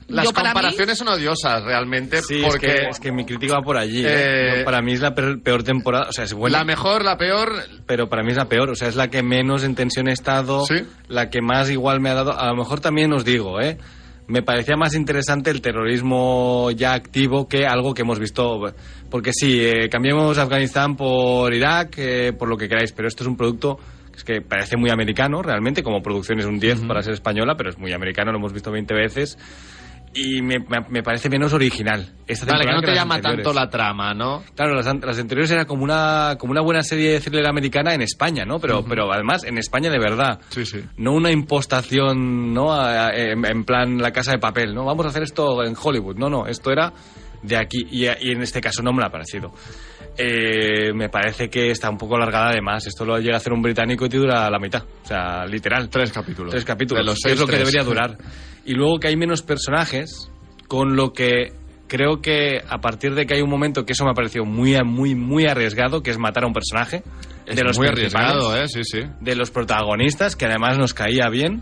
Las 0.07 0.25
Yo, 0.25 0.33
para 0.33 0.49
mí- 0.49 0.53
comparaciones 0.53 0.97
son 0.99 1.07
odiosas 1.07 1.63
realmente 1.63 2.21
Sí, 2.21 2.41
porque 2.47 2.67
es, 2.67 2.73
que, 2.81 2.87
es 2.89 2.99
que 2.99 3.11
mi 3.11 3.25
crítica 3.25 3.55
va 3.55 3.61
por 3.61 3.75
allí. 3.77 4.05
¿eh? 4.05 4.07
Eh, 4.07 4.53
Yo, 4.59 4.65
para 4.65 4.81
mí 4.81 4.93
es 4.93 5.01
la 5.01 5.15
peor, 5.15 5.41
peor 5.41 5.63
temporada. 5.63 6.07
O 6.09 6.11
sea, 6.11 6.25
es 6.25 6.33
buena. 6.33 6.59
la 6.59 6.63
mejor, 6.65 7.03
la 7.03 7.17
peor, 7.17 7.51
pero 7.87 8.07
para 8.07 8.21
mí 8.21 8.29
es 8.31 8.37
la 8.37 8.45
peor. 8.45 8.69
O 8.69 8.75
sea, 8.75 8.87
es 8.87 8.95
la 8.95 9.07
que 9.09 9.23
menos 9.23 9.63
en 9.63 9.73
tensión 9.73 10.07
he 10.07 10.11
estado. 10.13 10.63
Sí. 10.65 10.75
La 11.07 11.29
que 11.31 11.41
más 11.41 11.71
igual 11.71 12.01
me 12.01 12.09
ha 12.09 12.13
dado. 12.13 12.39
A 12.39 12.45
lo 12.47 12.55
mejor 12.55 12.81
también 12.81 13.11
os 13.13 13.25
digo, 13.25 13.59
¿eh? 13.59 13.77
Me 14.27 14.41
parecía 14.41 14.75
más 14.75 14.95
interesante 14.95 15.49
el 15.51 15.61
terrorismo 15.61 16.71
ya 16.71 16.93
activo 16.93 17.47
que 17.47 17.65
algo 17.65 17.93
que 17.93 18.01
hemos 18.03 18.19
visto. 18.19 18.59
Porque 19.09 19.31
sí, 19.33 19.59
eh, 19.61 19.87
cambiemos 19.89 20.37
Afganistán 20.37 20.95
por 20.95 21.53
Irak, 21.53 21.95
eh, 21.97 22.33
por 22.33 22.47
lo 22.47 22.57
que 22.57 22.67
queráis, 22.67 22.91
pero 22.91 23.07
esto 23.07 23.23
es 23.23 23.27
un 23.27 23.37
producto 23.37 23.77
que 24.11 24.17
es 24.17 24.23
que 24.23 24.41
parece 24.41 24.77
muy 24.77 24.89
americano 24.89 25.41
realmente. 25.41 25.83
Como 25.83 26.01
producción 26.01 26.39
es 26.39 26.45
un 26.45 26.59
10 26.59 26.81
para 26.87 27.01
ser 27.03 27.13
española, 27.13 27.55
pero 27.57 27.69
es 27.69 27.77
muy 27.77 27.91
americano, 27.93 28.31
lo 28.31 28.37
hemos 28.39 28.53
visto 28.53 28.71
20 28.71 28.93
veces. 28.95 29.37
Y 30.15 30.41
me, 30.41 30.59
me- 30.89 31.03
parece 31.03 31.29
menos 31.29 31.53
original. 31.53 32.13
Esta 32.25 32.45
Vale, 32.47 32.65
que 32.65 32.71
no 32.71 32.81
te 32.81 32.95
llama 32.95 33.15
anteriores. 33.15 33.43
tanto 33.45 33.59
la 33.59 33.69
trama, 33.69 34.13
¿no? 34.13 34.43
Claro, 34.55 34.73
las, 34.75 34.85
las 34.85 35.19
anteriores 35.19 35.51
era 35.51 35.65
como 35.65 35.83
una, 35.83 36.37
como 36.39 36.51
una 36.51 36.61
buena 36.61 36.81
serie 36.81 37.11
de 37.11 37.19
thriller 37.19 37.45
americana 37.47 37.93
en 37.93 38.01
España, 38.01 38.45
¿no? 38.45 38.59
Pero, 38.59 38.83
pero 38.83 39.11
además 39.13 39.43
en 39.43 39.57
España 39.57 39.89
de 39.91 39.99
verdad. 39.99 40.39
Sí, 40.49 40.65
sí. 40.65 40.79
No 40.97 41.13
una 41.13 41.31
impostación, 41.31 42.53
¿no? 42.53 42.73
A- 42.73 43.07
a- 43.07 43.15
en, 43.15 43.45
en 43.45 43.63
plan 43.65 43.97
la 43.97 44.11
casa 44.11 44.31
de 44.31 44.39
papel, 44.39 44.73
¿no? 44.73 44.85
Vamos 44.85 45.05
a 45.05 45.09
hacer 45.09 45.23
esto 45.23 45.63
en 45.63 45.75
Hollywood. 45.81 46.15
No, 46.17 46.29
no, 46.29 46.47
esto 46.47 46.71
era 46.71 46.93
de 47.43 47.57
aquí. 47.57 47.85
Y, 47.91 48.05
y 48.05 48.31
en 48.31 48.41
este 48.41 48.61
caso 48.61 48.81
no 48.81 48.91
me 48.93 49.01
lo 49.01 49.07
ha 49.07 49.11
parecido. 49.11 49.53
Eh, 50.17 50.93
me 50.93 51.09
parece 51.09 51.49
que 51.49 51.71
está 51.71 51.89
un 51.89 51.97
poco 51.97 52.15
alargada 52.15 52.49
además. 52.49 52.87
Esto 52.87 53.05
lo 53.05 53.19
llega 53.19 53.35
a 53.35 53.37
hacer 53.37 53.53
un 53.53 53.61
británico 53.61 54.05
y 54.05 54.09
te 54.09 54.17
dura 54.17 54.49
la 54.49 54.59
mitad. 54.59 54.83
O 55.03 55.07
sea, 55.07 55.45
literal. 55.45 55.89
Tres 55.89 56.11
capítulos. 56.11 56.51
Tres 56.51 56.65
capítulos. 56.65 57.01
De 57.01 57.05
los 57.05 57.15
que 57.15 57.31
es 57.31 57.37
seis, 57.37 57.39
lo 57.39 57.45
que 57.45 57.57
tres. 57.57 57.67
debería 57.67 57.83
durar. 57.83 58.17
Y 58.65 58.73
luego 58.73 58.99
que 58.99 59.07
hay 59.09 59.17
menos 59.17 59.41
personajes, 59.41 60.31
con 60.67 60.95
lo 60.95 61.13
que 61.13 61.53
creo 61.87 62.21
que 62.21 62.61
a 62.67 62.79
partir 62.79 63.13
de 63.13 63.25
que 63.25 63.35
hay 63.35 63.41
un 63.41 63.49
momento 63.49 63.85
que 63.85 63.93
eso 63.93 64.05
me 64.05 64.11
ha 64.11 64.13
parecido 64.13 64.45
muy, 64.45 64.75
muy, 64.83 65.15
muy 65.15 65.45
arriesgado, 65.45 66.01
que 66.01 66.11
es 66.11 66.17
matar 66.17 66.43
a 66.43 66.47
un 66.47 66.53
personaje. 66.53 67.03
Es 67.45 67.55
de 67.55 67.63
los 67.63 67.77
muy 67.77 67.87
arriesgado, 67.87 68.55
¿eh? 68.57 68.67
Sí, 68.67 68.83
sí. 68.83 69.01
De 69.21 69.35
los 69.35 69.51
protagonistas, 69.51 70.35
que 70.35 70.45
además 70.45 70.77
nos 70.77 70.93
caía 70.93 71.29
bien. 71.29 71.61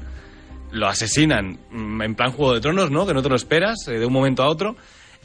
Lo 0.72 0.88
asesinan 0.88 1.60
mm, 1.72 2.02
en 2.02 2.16
plan 2.16 2.32
Juego 2.32 2.54
de 2.54 2.62
Tronos, 2.62 2.90
¿no? 2.90 3.06
Que 3.06 3.14
no 3.14 3.22
te 3.22 3.30
lo 3.30 3.36
esperas, 3.36 3.88
eh, 3.88 4.00
de 4.00 4.06
un 4.06 4.14
momento 4.14 4.44
a 4.44 4.50
otro. 4.50 4.76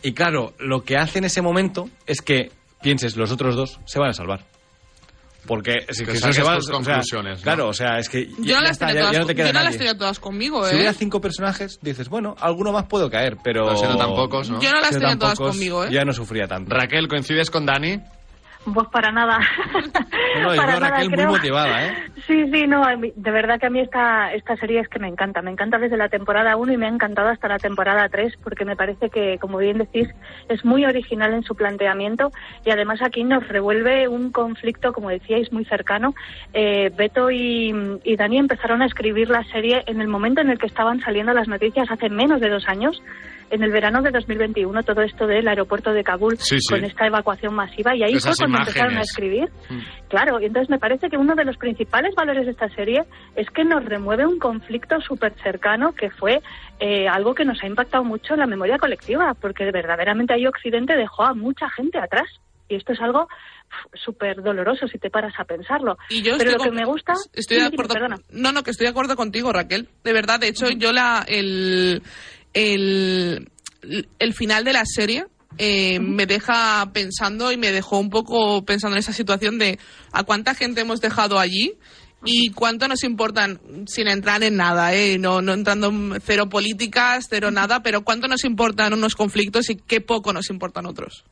Y 0.02 0.12
claro, 0.12 0.52
lo 0.58 0.84
que 0.84 0.96
hace 0.96 1.18
en 1.18 1.24
ese 1.24 1.42
momento 1.42 1.88
es 2.06 2.20
que 2.20 2.50
pienses, 2.82 3.16
los 3.16 3.30
otros 3.32 3.56
dos 3.56 3.80
se 3.86 3.98
van 3.98 4.10
a 4.10 4.12
salvar. 4.12 4.44
Porque 5.46 5.86
si 5.90 6.04
Que 6.04 6.16
se 6.16 6.42
van, 6.42 6.56
tus 6.58 6.68
o 6.68 6.72
sea, 6.72 6.74
conclusiones, 6.94 7.38
¿no? 7.38 7.42
Claro, 7.44 7.68
o 7.68 7.72
sea, 7.72 7.98
es 7.98 8.10
que 8.10 8.26
ya, 8.26 8.34
Yo 8.36 8.36
no 8.36 8.44
ya 8.44 8.60
las 8.60 8.70
está, 8.72 8.86
tenía 8.88 9.00
ya- 9.00 9.00
todas, 9.00 9.12
ya 9.14 9.20
no 9.20 9.26
te 9.26 9.34
queda 9.34 9.46
yo 9.46 9.52
no 9.54 9.62
las 9.62 9.76
tenía 9.78 9.96
todas 9.96 10.18
conmigo, 10.18 10.64
Si 10.66 10.72
¿eh? 10.72 10.76
hubiera 10.76 10.92
cinco 10.92 11.20
personajes, 11.22 11.78
dices, 11.80 12.08
bueno, 12.10 12.34
alguno 12.38 12.70
más 12.72 12.84
puedo 12.84 13.08
caer, 13.08 13.36
pero... 13.42 13.64
Pero 13.64 13.76
siendo 13.78 13.96
tan 13.96 14.10
pocos, 14.14 14.50
¿no? 14.50 14.60
Yo 14.60 14.70
no 14.72 14.80
las 14.80 14.90
tenía 14.90 15.16
todas 15.16 15.38
conmigo, 15.38 15.84
¿eh? 15.84 15.88
Ya 15.90 16.04
no 16.04 16.12
sufría 16.12 16.46
tanto. 16.46 16.74
Raquel, 16.74 17.08
¿coincides 17.08 17.50
con 17.50 17.64
Dani? 17.64 17.98
Pues 18.64 18.88
para 18.88 19.12
nada. 19.12 19.38
No, 20.40 20.48
Para 20.56 20.74
nada, 20.74 20.90
Raquel 20.90 21.10
muy 21.10 21.26
motivada, 21.26 21.86
¿eh? 21.86 21.94
Sí, 22.26 22.50
sí, 22.52 22.66
no, 22.66 22.84
de 22.86 23.30
verdad 23.30 23.58
que 23.58 23.66
a 23.66 23.70
mí 23.70 23.80
esta, 23.80 24.34
esta 24.34 24.56
serie 24.56 24.80
es 24.80 24.88
que 24.88 24.98
me 24.98 25.08
encanta. 25.08 25.40
Me 25.42 25.50
encanta 25.50 25.78
desde 25.78 25.96
la 25.96 26.08
temporada 26.08 26.56
1 26.56 26.72
y 26.72 26.76
me 26.76 26.86
ha 26.86 26.90
encantado 26.90 27.28
hasta 27.28 27.48
la 27.48 27.58
temporada 27.58 28.08
3 28.08 28.34
porque 28.42 28.64
me 28.64 28.76
parece 28.76 29.10
que, 29.10 29.38
como 29.38 29.58
bien 29.58 29.78
decís, 29.78 30.08
es 30.48 30.64
muy 30.64 30.84
original 30.84 31.32
en 31.32 31.44
su 31.44 31.54
planteamiento 31.54 32.30
y 32.64 32.70
además 32.70 33.00
aquí 33.02 33.24
nos 33.24 33.46
revuelve 33.48 34.08
un 34.08 34.30
conflicto, 34.32 34.92
como 34.92 35.08
decíais, 35.08 35.52
muy 35.52 35.64
cercano. 35.64 36.14
Eh, 36.52 36.92
Beto 36.94 37.30
y, 37.30 38.00
y 38.04 38.16
Dani 38.16 38.38
empezaron 38.38 38.82
a 38.82 38.86
escribir 38.86 39.30
la 39.30 39.44
serie 39.44 39.84
en 39.86 40.00
el 40.00 40.08
momento 40.08 40.40
en 40.40 40.50
el 40.50 40.58
que 40.58 40.66
estaban 40.66 41.00
saliendo 41.00 41.32
las 41.32 41.48
noticias 41.48 41.90
hace 41.90 42.10
menos 42.10 42.40
de 42.40 42.50
dos 42.50 42.68
años. 42.68 43.02
En 43.50 43.62
el 43.62 43.70
verano 43.70 44.02
de 44.02 44.10
2021, 44.10 44.82
todo 44.82 45.02
esto 45.02 45.26
del 45.26 45.48
aeropuerto 45.48 45.92
de 45.92 46.04
Kabul 46.04 46.36
Sí, 46.38 46.58
sí. 46.60 46.74
con 46.74 46.84
esta 46.84 47.06
evacuación 47.06 47.54
masiva, 47.54 47.96
y 47.96 48.02
ahí 48.02 48.12
Esas 48.14 48.36
fue 48.36 48.46
cuando 48.46 48.58
empezaron 48.58 48.96
a 48.98 49.00
escribir. 49.00 49.48
Mm. 49.70 50.08
Claro, 50.08 50.40
y 50.40 50.44
entonces 50.46 50.68
me 50.68 50.78
parece 50.78 51.08
que 51.08 51.16
uno 51.16 51.34
de 51.34 51.44
los 51.44 51.56
principales 51.56 52.14
valores 52.14 52.44
de 52.44 52.52
esta 52.52 52.68
serie 52.70 53.04
es 53.36 53.48
que 53.50 53.64
nos 53.64 53.84
remueve 53.84 54.26
un 54.26 54.38
conflicto 54.38 55.00
súper 55.00 55.34
cercano 55.42 55.92
que 55.92 56.10
fue 56.10 56.40
eh, 56.80 57.08
algo 57.08 57.34
que 57.34 57.44
nos 57.44 57.62
ha 57.62 57.66
impactado 57.66 58.04
mucho 58.04 58.34
en 58.34 58.40
la 58.40 58.46
memoria 58.46 58.78
colectiva, 58.78 59.34
porque 59.40 59.70
verdaderamente 59.70 60.34
ahí 60.34 60.46
Occidente 60.46 60.96
dejó 60.96 61.24
a 61.24 61.34
mucha 61.34 61.68
gente 61.70 61.98
atrás. 61.98 62.28
Y 62.70 62.74
esto 62.76 62.92
es 62.92 63.00
algo 63.00 63.28
súper 63.94 64.42
doloroso 64.42 64.86
si 64.88 64.98
te 64.98 65.10
paras 65.10 65.32
a 65.38 65.44
pensarlo. 65.44 65.96
Y 66.10 66.22
yo 66.22 66.36
Pero 66.36 66.50
estoy 66.50 66.66
lo 66.66 66.70
que 66.70 66.76
me 66.78 66.84
gusta... 66.84 67.14
Estoy 67.32 67.58
de 67.58 67.66
acuerdo. 67.66 67.94
No, 68.30 68.52
no, 68.52 68.62
que 68.62 68.70
estoy 68.70 68.86
de 68.86 68.90
acuerdo 68.90 69.16
contigo, 69.16 69.52
Raquel. 69.52 69.88
De 70.04 70.12
verdad, 70.12 70.38
de 70.38 70.48
hecho, 70.48 70.68
yo 70.70 70.92
la 70.92 71.24
el 71.26 72.02
el, 72.54 73.50
el 74.18 74.34
final 74.34 74.64
de 74.64 74.72
la 74.72 74.84
serie 74.84 75.26
eh, 75.58 75.98
me 75.98 76.26
deja 76.26 76.90
pensando 76.92 77.50
y 77.50 77.56
me 77.56 77.72
dejó 77.72 77.98
un 77.98 78.10
poco 78.10 78.64
pensando 78.64 78.96
en 78.96 79.00
esa 79.00 79.12
situación 79.12 79.58
de 79.58 79.78
a 80.12 80.22
cuánta 80.22 80.54
gente 80.54 80.82
hemos 80.82 81.00
dejado 81.00 81.38
allí 81.38 81.74
y 82.24 82.50
cuánto 82.50 82.88
nos 82.88 83.04
importan, 83.04 83.60
sin 83.86 84.08
entrar 84.08 84.42
en 84.42 84.56
nada, 84.56 84.94
¿eh? 84.94 85.18
no, 85.18 85.40
no 85.40 85.52
entrando 85.52 85.88
en 85.88 86.20
cero 86.24 86.48
políticas, 86.48 87.26
cero 87.28 87.50
nada, 87.50 87.82
pero 87.82 88.02
cuánto 88.02 88.28
nos 88.28 88.44
importan 88.44 88.92
unos 88.92 89.14
conflictos 89.14 89.70
y 89.70 89.76
qué 89.76 90.00
poco 90.00 90.32
nos 90.32 90.50
importan 90.50 90.86
otros. 90.86 91.24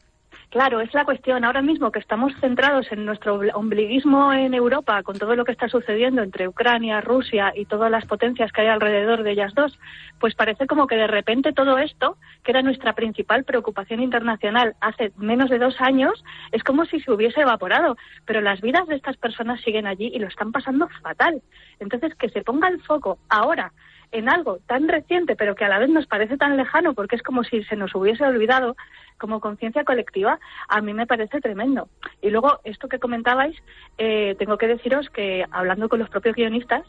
Claro, 0.51 0.81
es 0.81 0.95
la 0.95 1.05
cuestión. 1.05 1.45
Ahora 1.45 1.61
mismo 1.61 1.91
que 1.91 1.99
estamos 1.99 2.33
centrados 2.41 2.91
en 2.93 3.05
nuestro 3.05 3.35
ombliguismo 3.55 4.33
en 4.33 4.55
Europa, 4.55 5.03
con 5.03 5.19
todo 5.19 5.35
lo 5.35 5.45
que 5.45 5.53
está 5.53 5.69
sucediendo 5.69 6.23
entre 6.23 6.47
Ucrania, 6.47 7.01
Rusia 7.01 7.53
y 7.55 7.67
todas 7.67 7.91
las 7.91 8.07
potencias 8.07 8.53
que 8.53 8.61
hay 8.61 8.69
alrededor 8.69 9.25
de 9.25 9.33
ellas 9.33 9.55
dos, 9.55 9.77
pues 10.21 10.35
parece 10.37 10.67
como 10.67 10.87
que 10.87 10.95
de 10.95 11.09
repente 11.09 11.53
todo 11.53 11.79
esto, 11.79 12.17
que 12.45 12.53
era 12.53 12.63
nuestra 12.63 12.95
principal 12.95 13.45
preocupación 13.45 14.01
internacional 14.01 14.77
hace 14.81 15.13
menos 15.17 15.51
de 15.51 15.59
dos 15.59 15.81
años, 15.81 16.25
es 16.53 16.63
como 16.63 16.85
si 16.87 17.01
se 17.01 17.11
hubiese 17.11 17.41
evaporado. 17.41 17.97
Pero 18.25 18.41
las 18.41 18.61
vidas 18.61 18.87
de 18.87 18.95
estas 18.95 19.17
personas 19.17 19.61
siguen 19.63 19.87
allí 19.87 20.13
y 20.15 20.21
lo 20.21 20.29
están 20.29 20.53
pasando 20.53 20.89
fatal. 21.03 21.43
Entonces, 21.81 22.15
que 22.15 22.31
se 22.31 22.43
ponga 22.43 22.69
el 22.69 22.81
foco 22.83 23.19
ahora 23.29 23.73
en 24.13 24.29
algo 24.29 24.59
tan 24.67 24.89
reciente, 24.89 25.37
pero 25.37 25.55
que 25.55 25.65
a 25.65 25.69
la 25.69 25.79
vez 25.79 25.89
nos 25.89 26.07
parece 26.07 26.37
tan 26.37 26.57
lejano, 26.57 26.95
porque 26.95 27.17
es 27.17 27.23
como 27.23 27.45
si 27.45 27.63
se 27.65 27.77
nos 27.77 27.95
hubiese 27.95 28.25
olvidado, 28.25 28.77
como 29.19 29.41
conciencia 29.41 29.85
colectiva, 29.85 30.39
a 30.69 30.81
mí 30.81 30.93
me 30.93 31.07
parece 31.07 31.41
tremendo. 31.41 31.89
Y 32.23 32.31
luego, 32.31 32.61
esto 32.65 32.89
que 32.89 32.99
comentabais, 32.99 33.57
eh, 33.99 34.35
tengo 34.39 34.59
que 34.59 34.67
deciros 34.67 35.09
que 35.11 35.45
hablando 35.51 35.89
con 35.89 35.99
los 35.99 36.11
propios 36.11 36.37
guionistas, 36.37 36.83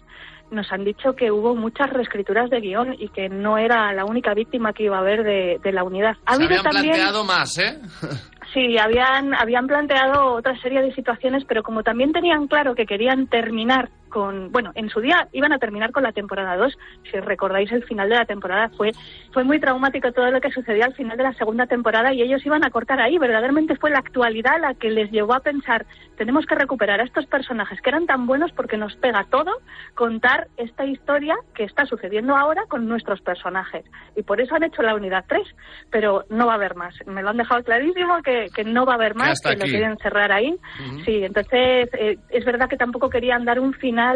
nos 0.52 0.72
han 0.72 0.86
dicho 0.86 1.14
que 1.16 1.32
hubo 1.32 1.56
muchas 1.56 1.90
reescrituras 1.90 2.50
de 2.50 2.62
guion 2.62 2.96
y 2.98 3.10
que 3.10 3.28
no 3.28 3.58
era 3.58 3.92
la 3.94 4.06
única 4.06 4.34
víctima 4.34 4.72
que 4.72 4.84
iba 4.84 4.96
a 4.98 5.02
haber 5.02 5.24
de, 5.24 5.60
de 5.62 5.72
la 5.74 5.84
unidad. 5.84 6.16
Ha 6.26 6.36
Se 6.36 6.44
habido 6.44 6.60
habían 6.60 6.74
también... 6.74 6.94
planteado 6.96 7.24
más, 7.26 7.58
¿eh? 7.58 7.80
Sí, 8.54 8.78
habían, 8.78 9.34
habían 9.34 9.68
planteado 9.68 10.32
otra 10.34 10.58
serie 10.62 10.82
de 10.82 10.94
situaciones, 10.96 11.44
pero 11.46 11.64
como 11.64 11.84
también 11.84 12.14
tenían 12.14 12.48
claro 12.48 12.76
que 12.76 12.86
querían 12.86 13.28
terminar 13.28 13.90
con, 14.18 14.52
bueno, 14.52 14.72
en 14.74 14.90
su 14.90 15.00
día 15.00 15.28
iban 15.32 15.54
a 15.54 15.60
terminar 15.60 15.92
con 15.92 16.02
la 16.02 16.12
temporada 16.12 16.58
2, 16.58 16.76
si 17.12 17.20
recordáis 17.20 17.72
el 17.72 17.84
final 17.84 18.10
de 18.10 18.16
la 18.16 18.26
temporada 18.26 18.68
fue, 18.70 18.92
fue 19.32 19.44
muy 19.44 19.60
traumático 19.60 20.12
todo 20.12 20.32
lo 20.32 20.42
que 20.42 20.50
sucedió 20.50 20.86
al 20.86 20.96
final 20.96 21.18
de 21.18 21.22
la 21.22 21.34
segunda 21.34 21.68
temporada 21.68 22.12
y 22.12 22.24
ellos 22.24 22.44
iban 22.44 22.66
a 22.66 22.72
cortar 22.72 23.00
ahí, 23.00 23.20
verdaderamente 23.20 23.76
fue 23.76 23.92
la 23.92 24.00
actualidad 24.00 24.60
la 24.60 24.74
que 24.74 24.90
les 24.90 25.12
llevó 25.12 25.36
a 25.36 25.42
pensar, 25.42 25.86
tenemos 26.18 26.48
que 26.48 26.56
recuperar 26.56 27.00
a 27.00 27.04
estos 27.04 27.28
personajes 27.28 27.80
que 27.80 27.92
eran 27.92 28.08
tan 28.08 28.26
buenos 28.26 28.52
porque 28.54 28.76
nos 28.76 28.96
pega 28.96 29.24
todo 29.30 29.52
contar 29.94 30.48
esta 30.58 30.84
historia 30.84 31.36
que 31.54 31.66
está 31.66 31.86
sucediendo 31.86 32.36
ahora 32.36 32.64
con 32.68 32.88
nuestros 32.88 33.22
personajes. 33.22 33.86
Y 34.16 34.24
por 34.24 34.42
eso 34.42 34.56
han 34.56 34.64
hecho 34.64 34.82
la 34.82 34.96
unidad 34.96 35.26
3, 35.28 35.44
pero 35.92 36.26
no 36.32 36.48
va 36.48 36.54
a 36.54 36.56
haber 36.56 36.74
más. 36.74 36.96
Me 37.06 37.22
lo 37.22 37.30
han 37.30 37.38
dejado 37.38 37.64
clarísimo 37.64 38.24
que, 38.24 38.48
que 38.56 38.64
no 38.64 38.84
va 38.84 38.94
a 38.94 38.96
haber 38.96 39.14
más, 39.14 39.42
que 39.42 39.56
lo 39.56 39.66
quieren 39.66 39.96
cerrar 40.00 40.32
ahí. 40.32 40.58
Sí, 41.06 41.24
entonces 41.24 41.88
eh, 41.94 42.18
es 42.30 42.46
verdad 42.46 42.68
que 42.68 42.78
tampoco 42.78 43.12
querían 43.12 43.46
dar 43.46 43.60
un 43.60 43.74
final 43.74 44.07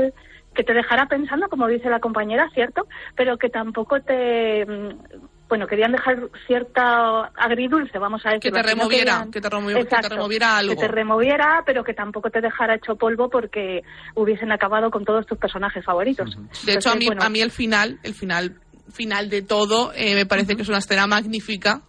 que 0.53 0.63
te 0.63 0.73
dejara 0.73 1.05
pensando, 1.07 1.47
como 1.47 1.67
dice 1.67 1.89
la 1.89 1.99
compañera, 1.99 2.49
cierto, 2.53 2.87
pero 3.15 3.37
que 3.37 3.49
tampoco 3.49 4.01
te... 4.01 4.65
mm, 4.65 4.89
Bueno, 5.47 5.67
querían 5.67 5.91
dejar 5.91 6.17
cierta 6.47 7.25
agridulce, 7.35 7.97
vamos 7.99 8.21
a 8.25 8.29
decir. 8.29 8.51
Que 8.51 8.51
te 8.51 8.63
removiera, 8.63 9.27
que 9.31 9.41
te 9.41 9.49
remo- 9.49 9.67
que 9.67 9.83
te 9.85 10.09
removiera 10.09 10.57
algo. 10.57 10.75
Que 10.75 10.79
te 10.81 10.87
removiera, 10.87 11.63
pero 11.65 11.83
que 11.83 11.93
tampoco 11.93 12.29
te 12.29 12.39
dejara 12.41 12.75
hecho 12.75 12.95
polvo 12.95 13.29
porque 13.29 13.81
hubiesen 14.15 14.51
acabado 14.51 14.91
con 14.91 15.03
todos 15.03 15.25
tus 15.25 15.37
personajes 15.37 15.83
favoritos. 15.83 16.37
De 16.65 16.73
hecho, 16.73 16.89
a 16.91 16.95
mí, 16.95 17.05
bueno, 17.07 17.21
a 17.23 17.29
mí 17.29 17.41
el 17.41 17.51
final, 17.51 17.99
el 18.03 18.13
final 18.13 18.55
final 18.93 19.29
de 19.29 19.41
todo, 19.41 19.93
eh, 19.95 20.15
me 20.15 20.25
parece 20.25 20.55
que 20.57 20.63
es 20.63 20.69
una 20.69 20.79
escena 20.79 21.07
magnífica. 21.07 21.81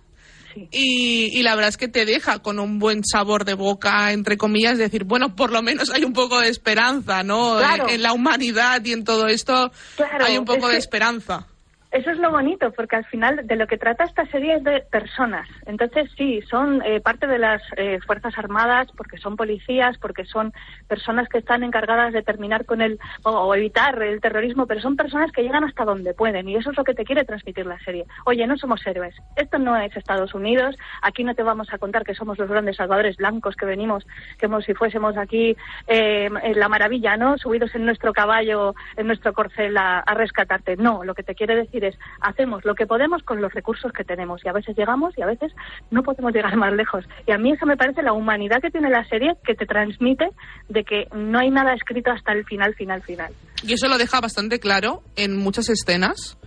Y, 0.71 1.31
y 1.39 1.43
la 1.43 1.55
verdad 1.55 1.69
es 1.71 1.77
que 1.77 1.89
te 1.89 2.05
deja 2.05 2.41
con 2.41 2.59
un 2.59 2.79
buen 2.79 3.05
sabor 3.05 3.45
de 3.45 3.55
boca, 3.55 4.13
entre 4.13 4.37
comillas, 4.37 4.79
decir, 4.79 5.05
bueno, 5.05 5.35
por 5.37 5.51
lo 5.53 5.63
menos 5.63 5.91
hay 5.91 6.05
un 6.05 6.13
poco 6.13 6.41
de 6.41 6.49
esperanza, 6.49 7.23
¿no? 7.23 7.57
Claro. 7.59 7.89
En, 7.89 7.95
en 7.97 8.03
la 8.03 8.13
humanidad 8.13 8.85
y 8.85 8.93
en 8.93 9.05
todo 9.05 9.29
esto 9.29 9.73
Claro, 9.97 10.25
hay 10.27 10.37
un 10.39 10.45
poco 10.45 10.67
es 10.67 10.67
de 10.67 10.73
que- 10.73 10.79
esperanza. 10.79 11.47
Eso 11.93 12.11
es 12.11 12.19
lo 12.19 12.31
bonito, 12.31 12.73
porque 12.73 12.97
al 12.97 13.05
final 13.05 13.47
de 13.47 13.55
lo 13.55 13.67
que 13.67 13.77
trata 13.77 14.05
esta 14.05 14.25
serie 14.29 14.55
es 14.55 14.65
de 14.65 14.81
personas. 14.81 15.47
Entonces, 15.67 16.11
sí, 16.17 16.41
son 16.49 16.81
eh, 16.87 17.03
parte 17.03 17.27
de 17.27 17.39
las 17.39 17.61
eh, 17.77 17.99
Fuerzas 18.07 18.39
Armadas, 18.39 18.89
porque 18.97 19.19
son 19.19 19.37
policías, 19.37 19.99
porque 19.99 20.25
son 20.25 20.55
personas 20.89 21.29
que 21.29 21.37
están 21.37 21.63
encargadas 21.63 22.15
de 22.15 22.23
terminar 22.23 22.65
con 22.65 22.81
el, 22.81 22.99
o, 23.25 23.55
evitar 23.55 24.03
el 24.03 24.23
terrorismo, 24.23 24.67
pero 24.67 24.81
son 24.81 24.97
personas 24.97 25.31
que 25.33 25.43
llegan 25.43 25.65
hasta 25.65 25.85
donde 25.85 26.15
pueden. 26.15 26.49
Y 26.49 26.57
eso 26.57 26.71
es 26.71 26.79
lo 26.79 26.85
que 26.85 26.95
te 26.95 27.05
quiere 27.05 27.27
transmitir 27.27 27.67
la 27.67 27.79
serie. 27.81 28.07
Oye, 28.25 28.47
no 28.47 28.57
somos 28.57 28.87
héroes. 28.87 29.15
Esto 29.37 29.59
no 29.59 29.77
es 29.77 29.95
Estados 29.95 30.33
Unidos. 30.33 30.79
Aquí 31.03 31.25
no 31.25 31.35
te 31.35 31.43
vamos 31.43 31.71
a 31.75 31.79
contar 31.79 32.05
que 32.05 32.15
somos 32.15 32.39
los 32.39 32.49
grandes 32.49 32.77
salvadores 32.77 33.19
blancos 33.19 33.55
que 33.55 33.67
venimos, 33.67 34.07
como 34.41 34.63
si 34.63 34.73
fuésemos 34.73 35.19
aquí 35.19 35.55
eh, 35.89 36.31
en 36.43 36.59
la 36.59 36.71
maravilla, 36.71 37.19
¿no? 37.19 37.37
Subidos 37.37 37.75
en 37.75 37.85
nuestro 37.85 38.15
caballo, 38.15 38.75
en 38.97 39.09
nuestro 39.09 39.35
corcel 39.35 39.77
a 39.77 40.15
rescatarte. 40.15 40.79
No, 40.79 41.05
lo 41.05 41.15
que 41.15 41.23
te 41.23 41.35
quiere 41.35 41.55
decir 41.55 41.82
es, 41.83 41.99
hacemos 42.21 42.65
lo 42.65 42.75
que 42.75 42.87
podemos 42.87 43.23
con 43.23 43.41
los 43.41 43.53
recursos 43.53 43.93
que 43.93 44.05
tenemos. 44.05 44.45
Y 44.45 44.49
a 44.49 44.53
veces 44.53 44.77
llegamos 44.77 45.17
y 45.17 45.23
a 45.23 45.27
veces 45.27 45.53
no 45.91 46.03
podemos 46.03 46.33
llegar 46.33 46.57
más 46.57 46.73
lejos. 46.73 47.05
Y 47.27 47.33
a 47.33 47.39
mí 47.39 47.53
eso 47.53 47.67
me 47.67 47.77
parece 47.77 48.03
la 48.03 48.13
humanidad 48.13 48.61
que 48.61 48.71
tiene 48.71 48.91
la 48.91 49.05
serie, 49.09 49.35
que 49.45 49.55
te 49.55 49.67
transmite 49.67 50.29
de 50.69 50.85
que 50.85 51.07
no 51.15 51.39
hay 51.39 51.51
nada 51.51 51.75
escrito 51.75 52.11
hasta 52.11 52.33
el 52.33 52.45
final, 52.45 52.75
final, 52.75 53.03
final. 53.03 53.33
Y 53.63 53.73
eso 53.75 53.89
lo 53.89 53.99
deja 53.99 54.21
bastante 54.21 54.59
claro 54.59 55.03
en 55.17 55.37
muchas 55.37 55.69
escenas. 55.69 56.39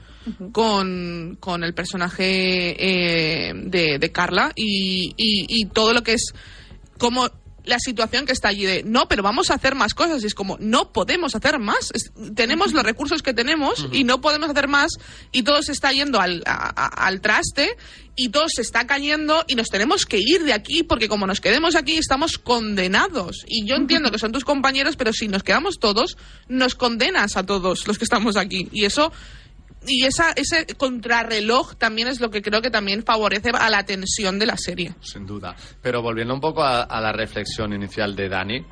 con, 0.51 1.38
con 1.39 1.63
el 1.63 1.75
personaje 1.75 2.71
eh, 2.79 3.53
de, 3.53 3.99
de 3.99 4.11
Carla 4.11 4.51
y, 4.55 5.13
y, 5.17 5.45
y 5.47 5.65
todo 5.67 5.93
lo 5.93 6.01
que 6.01 6.13
es 6.13 6.33
como 6.97 7.29
la 7.66 7.80
situación 7.80 8.26
que 8.26 8.32
está 8.34 8.49
allí 8.49 8.66
de 8.66 8.84
no, 8.84 9.07
pero 9.07 9.24
vamos 9.24 9.51
a 9.51 9.55
hacer 9.55 9.76
más 9.76 9.93
cosas. 9.93 10.24
Y 10.24 10.28
es 10.28 10.34
como, 10.36 10.57
no 10.59 10.91
podemos 10.91 11.36
hacer 11.36 11.59
más. 11.59 11.91
Tenemos 12.36 12.74
los 12.74 12.84
recursos 12.84 13.22
que 13.22 13.34
tenemos 13.34 13.88
y 13.91 14.03
no 14.03 14.22
podemos 14.22 14.49
hacer 14.49 14.68
más. 14.68 14.91
Y 15.32 15.43
todo 15.43 15.61
se 15.63 15.72
está 15.72 15.91
yendo 15.91 16.20
al, 16.22 16.43
a- 16.45 17.05
al 17.07 17.22
traste 17.22 17.76
y 18.16 18.30
todo 18.30 18.45
se 18.47 18.61
está 18.61 18.88
cayendo 18.88 19.43
y 19.47 19.55
nos 19.55 19.68
tenemos 19.70 20.05
que 20.05 20.18
ir 20.20 20.43
de 20.43 20.53
aquí 20.53 20.84
porque 20.84 21.09
como 21.09 21.28
nos 21.28 21.41
quedemos 21.41 21.76
aquí 21.76 21.97
estamos 21.97 22.38
condenados. 22.38 23.43
Y 23.47 23.66
yo 23.66 23.76
entiendo 23.76 24.11
que 24.11 24.20
son 24.20 24.32
tus 24.32 24.45
compañeros, 24.45 24.95
pero 24.95 25.11
si 25.13 25.28
nos 25.28 25.43
quedamos 25.43 25.80
todos, 25.80 26.18
nos 26.47 26.76
condenas 26.76 27.36
a 27.38 27.45
todos 27.45 27.88
los 27.88 27.97
que 27.97 28.03
estamos 28.05 28.38
aquí. 28.38 28.70
Y 28.72 28.86
eso 28.86 29.11
y 29.88 30.03
esa, 30.05 30.31
ese 30.31 30.65
contrarreloj 30.77 31.75
también 31.75 32.07
es 32.07 32.19
lo 32.19 32.29
que 32.29 32.41
creo 32.41 32.61
que 32.61 32.69
también 32.69 33.03
favorece 33.03 33.51
a 33.53 33.69
la 33.69 33.83
tensión 33.83 34.39
de 34.39 34.45
la 34.45 34.57
serie. 34.57 34.93
Sin 35.01 35.25
duda. 35.25 35.55
Pero 35.81 36.01
volviendo 36.01 36.33
un 36.33 36.41
poco 36.41 36.63
a, 36.63 36.83
a 36.83 37.01
la 37.01 37.11
reflexión 37.11 37.73
inicial 37.73 38.15
de 38.15 38.29
Dani, 38.29 38.65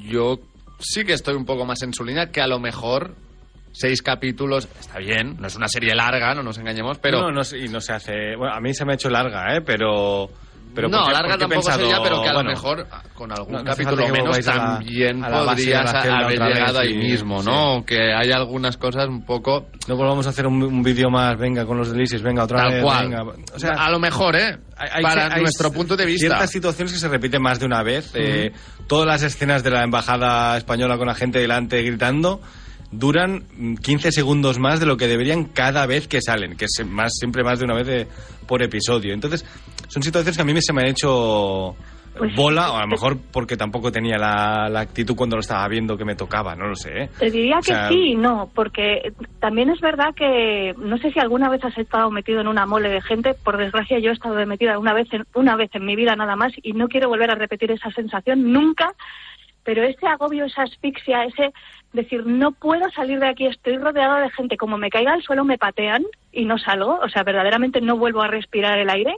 yo 0.00 0.38
sí 0.78 1.04
que 1.04 1.12
estoy 1.14 1.34
un 1.34 1.44
poco 1.44 1.64
más 1.64 1.82
en 1.82 1.92
su 1.92 2.04
línea 2.04 2.30
que 2.30 2.40
a 2.40 2.46
lo 2.46 2.58
mejor 2.58 3.14
seis 3.72 4.02
capítulos 4.02 4.68
está 4.78 4.98
bien, 4.98 5.36
no 5.40 5.46
es 5.48 5.56
una 5.56 5.66
serie 5.68 5.94
larga, 5.94 6.34
no 6.34 6.42
nos 6.42 6.58
engañemos, 6.58 6.98
pero 6.98 7.20
No, 7.22 7.32
no, 7.32 7.42
sé- 7.44 7.58
y 7.58 7.68
no 7.68 7.80
se 7.80 7.92
hace... 7.92 8.36
Bueno, 8.36 8.54
a 8.54 8.60
mí 8.60 8.72
se 8.72 8.84
me 8.84 8.92
ha 8.92 8.94
hecho 8.94 9.10
larga, 9.10 9.56
¿eh? 9.56 9.62
Pero... 9.62 10.30
pero 10.74 10.88
no, 10.88 10.98
porque- 10.98 11.12
larga 11.12 11.28
porque 11.28 11.38
tampoco 11.40 11.60
pensado, 11.66 11.78
sería, 11.80 12.02
pero 12.02 12.22
que 12.22 12.28
a 12.28 12.32
lo 12.32 12.44
mejor 12.44 12.86
ah, 12.90 13.02
con 13.14 13.32
algún 13.32 13.52
no- 13.54 13.64
capítulo 13.64 13.96
menos 14.08 14.20
volváis 14.20 14.48
a 14.48 14.54
la- 14.56 14.64
también 14.78 15.24
a 15.24 15.28
la 15.30 15.44
podrías 15.44 15.94
haber 15.94 16.26
vez 16.40 16.40
llegado 16.54 16.78
ahí 16.80 16.96
mismo, 16.96 17.42
sí. 17.42 17.48
¿no? 17.48 17.84
Que 17.86 18.12
hay 18.12 18.30
algunas 18.32 18.76
cosas 18.76 19.08
un 19.08 19.24
poco... 19.24 19.66
No 19.88 19.96
volvamos 19.96 20.26
a 20.26 20.30
hacer 20.30 20.46
un, 20.46 20.62
un 20.62 20.82
vídeo 20.82 21.08
más, 21.10 21.38
venga, 21.38 21.64
con 21.64 21.78
los 21.78 21.90
delicios, 21.92 22.22
venga, 22.22 22.44
otra 22.44 22.58
Tal 22.64 22.72
vez, 22.72 22.82
cual. 22.82 23.08
venga. 23.08 23.22
O 23.54 23.58
sea, 23.58 23.70
a 23.72 23.90
lo 23.90 23.98
mejor, 23.98 24.36
¿eh? 24.36 24.58
hay- 24.76 25.02
Para 25.02 25.32
hay 25.34 25.40
nuestro 25.42 25.72
punto 25.72 25.96
de 25.96 26.06
vista. 26.06 26.26
Ciertas 26.26 26.50
situaciones 26.50 26.92
que 26.92 26.98
se 26.98 27.08
repiten 27.08 27.40
más 27.42 27.58
de 27.60 27.66
una 27.66 27.82
vez. 27.82 28.10
eh, 28.14 28.52
todas 28.86 29.06
las 29.06 29.22
escenas 29.22 29.62
de 29.62 29.70
la 29.70 29.82
embajada 29.84 30.56
española 30.56 30.98
con 30.98 31.06
la 31.06 31.14
gente 31.14 31.38
delante 31.38 31.80
gritando 31.82 32.40
duran 32.90 33.42
mm, 33.56 33.74
15 33.76 34.12
segundos 34.12 34.58
más 34.58 34.78
de 34.78 34.86
lo 34.86 34.96
que 34.96 35.08
deberían 35.08 35.44
cada 35.46 35.84
vez 35.86 36.06
que 36.06 36.20
salen, 36.20 36.56
que 36.56 36.66
es 36.66 36.86
más 36.86 37.12
siempre 37.18 37.42
más 37.42 37.58
de 37.58 37.64
una 37.64 37.74
vez 37.74 37.86
de- 37.86 38.06
por 38.46 38.62
episodio. 38.62 39.12
Entonces, 39.14 39.44
son 39.88 40.02
situaciones 40.02 40.36
que 40.36 40.42
a 40.42 40.44
mí 40.44 40.52
me 40.54 40.60
se 40.62 40.72
me 40.72 40.82
han 40.82 40.88
hecho 40.88 41.74
Pues- 42.16 42.34
bola, 42.36 42.70
o 42.72 42.76
a 42.76 42.82
lo 42.82 42.86
mejor 42.86 43.16
porque 43.32 43.56
tampoco 43.56 43.90
tenía 43.90 44.16
la, 44.18 44.68
la 44.70 44.80
actitud 44.80 45.16
cuando 45.16 45.36
lo 45.36 45.40
estaba 45.40 45.66
viendo 45.68 45.96
que 45.96 46.04
me 46.04 46.14
tocaba, 46.14 46.54
no 46.54 46.68
lo 46.68 46.76
sé. 46.76 46.90
¿eh? 47.04 47.10
Te 47.18 47.30
diría 47.30 47.58
O 47.58 47.60
que 47.60 47.74
sí 47.88 48.12
y 48.12 48.14
no, 48.14 48.50
porque 48.54 49.12
también 49.40 49.70
es 49.70 49.80
verdad 49.80 50.14
que 50.14 50.74
no 50.78 50.96
sé 50.98 51.10
si 51.10 51.18
alguna 51.18 51.48
vez 51.48 51.64
has 51.64 51.76
estado 51.76 52.10
metido 52.10 52.40
en 52.40 52.46
una 52.48 52.66
mole 52.66 52.88
de 52.88 53.00
gente. 53.02 53.34
Por 53.34 53.56
desgracia, 53.56 53.98
yo 53.98 54.10
he 54.10 54.14
estado 54.14 54.34
metida 54.46 54.78
una 54.78 54.92
vez 54.92 55.08
en, 55.12 55.24
una 55.34 55.56
vez 55.56 55.70
en 55.74 55.84
mi 55.84 55.96
vida 55.96 56.14
nada 56.14 56.36
más 56.36 56.52
y 56.62 56.72
no 56.72 56.86
quiero 56.88 57.08
volver 57.08 57.30
a 57.32 57.34
repetir 57.34 57.72
esa 57.72 57.90
sensación 57.90 58.52
nunca. 58.52 58.92
Pero 59.64 59.82
ese 59.82 60.06
agobio, 60.06 60.44
esa 60.44 60.62
asfixia, 60.64 61.24
ese 61.24 61.52
decir 61.94 62.26
no 62.26 62.52
puedo 62.52 62.90
salir 62.90 63.18
de 63.18 63.28
aquí, 63.28 63.46
estoy 63.46 63.78
rodeado 63.78 64.16
de 64.16 64.30
gente, 64.30 64.56
como 64.58 64.76
me 64.76 64.90
caiga 64.90 65.14
al 65.14 65.22
suelo 65.22 65.44
me 65.44 65.56
patean 65.58 66.04
y 66.32 66.44
no 66.44 66.58
salgo, 66.58 66.98
o 67.02 67.08
sea, 67.08 67.22
verdaderamente 67.22 67.80
no 67.80 67.96
vuelvo 67.96 68.20
a 68.20 68.28
respirar 68.28 68.78
el 68.78 68.90
aire. 68.90 69.16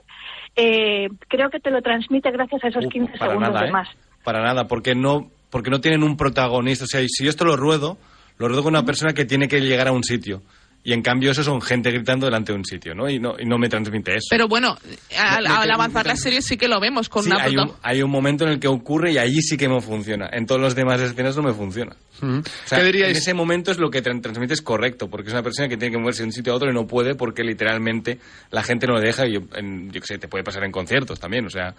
Eh, 0.59 1.07
creo 1.27 1.51
que 1.51 1.59
te 1.59 1.69
lo 1.69 1.81
transmite 1.83 2.31
gracias 2.31 2.63
a 2.63 2.67
esos 2.69 2.87
15 2.87 3.17
para 3.19 3.31
segundos 3.31 3.53
nada, 3.53 3.61
de 3.61 3.69
¿eh? 3.69 3.71
más. 3.71 3.87
Para 4.23 4.41
nada, 4.41 4.67
porque 4.67 4.95
no, 4.95 5.29
porque 5.51 5.69
no 5.69 5.79
tienen 5.79 6.03
un 6.03 6.17
protagonista. 6.17 6.85
O 6.85 6.87
sea, 6.87 6.99
si 7.07 7.23
yo 7.23 7.29
esto 7.29 7.45
lo 7.45 7.55
ruedo, 7.55 7.97
lo 8.39 8.47
ruedo 8.47 8.63
con 8.63 8.73
una 8.73 8.83
persona 8.83 9.13
que 9.13 9.23
tiene 9.23 9.47
que 9.47 9.61
llegar 9.61 9.87
a 9.87 9.91
un 9.91 10.03
sitio. 10.03 10.41
Y 10.89 10.93
en 10.93 11.01
cambio 11.01 11.31
eso 11.31 11.43
son 11.43 11.61
gente 11.61 11.91
gritando 11.91 12.27
delante 12.27 12.53
de 12.53 12.57
un 12.59 12.63
sitio, 12.63 12.95
¿no? 12.95 13.09
Y 13.09 13.19
no, 13.19 13.33
y 13.37 13.43
no 13.45 13.57
me 13.57 13.67
transmite 13.67 14.11
eso. 14.15 14.27
Pero 14.29 14.47
bueno, 14.47 14.77
al, 15.17 15.43
Me- 15.43 15.49
me- 15.49 15.55
al 15.55 15.67
me- 15.67 15.73
avanzar 15.73 16.05
me- 16.05 16.11
la 16.11 16.15
serie 16.15 16.41
sí 16.41 16.55
que 16.55 16.69
lo 16.69 16.79
vemos 16.79 17.09
con 17.09 17.23
Sí, 17.25 17.29
una 17.29 17.43
hay, 17.43 17.57
un, 17.57 17.73
hay 17.83 18.01
un 18.01 18.09
momento 18.09 18.45
en 18.45 18.51
el 18.51 18.59
que 18.61 18.69
ocurre 18.69 19.11
y 19.11 19.17
allí 19.17 19.41
sí 19.41 19.57
que 19.57 19.67
me 19.67 19.81
funciona. 19.81 20.29
En 20.31 20.45
todos 20.45 20.61
los 20.61 20.75
demás 20.75 21.01
escenas 21.01 21.35
no 21.35 21.43
me 21.43 21.53
funciona. 21.53 21.93
O 22.21 22.41
sea, 22.65 22.77
¿Qué 22.79 22.85
diríais? 22.85 23.11
En 23.11 23.17
ese 23.17 23.33
momento 23.33 23.69
es 23.71 23.79
lo 23.79 23.89
que 23.89 24.01
tran- 24.01 24.21
transmite 24.21 24.53
es 24.53 24.61
correcto, 24.61 25.09
porque 25.09 25.27
es 25.27 25.33
una 25.33 25.43
persona 25.43 25.67
que 25.67 25.75
tiene 25.75 25.91
que 25.91 25.99
moverse 25.99 26.23
de 26.23 26.27
un 26.27 26.31
sitio 26.31 26.53
a 26.53 26.55
otro 26.55 26.71
y 26.71 26.73
no 26.73 26.87
puede 26.87 27.15
porque 27.15 27.43
literalmente 27.43 28.19
la 28.51 28.63
gente 28.63 28.87
no 28.87 28.93
lo 28.93 29.01
deja. 29.01 29.27
Y 29.27 29.33
yo, 29.33 29.39
en- 29.55 29.91
yo 29.91 29.99
qué 29.99 30.07
sé, 30.07 30.17
te 30.19 30.29
puede 30.29 30.45
pasar 30.45 30.63
en 30.63 30.71
conciertos 30.71 31.19
también, 31.19 31.45
o 31.45 31.49
sea, 31.49 31.75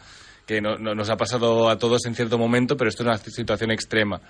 que 0.46 0.61
no, 0.61 0.76
no- 0.76 0.94
nos 0.94 1.09
ha 1.09 1.16
pasado 1.16 1.70
a 1.70 1.78
todos 1.78 2.04
en 2.04 2.14
cierto 2.14 2.36
momento, 2.36 2.76
pero 2.76 2.90
esto 2.90 3.04
es 3.04 3.06
una 3.06 3.16
situación 3.16 3.70
extrema. 3.70 4.20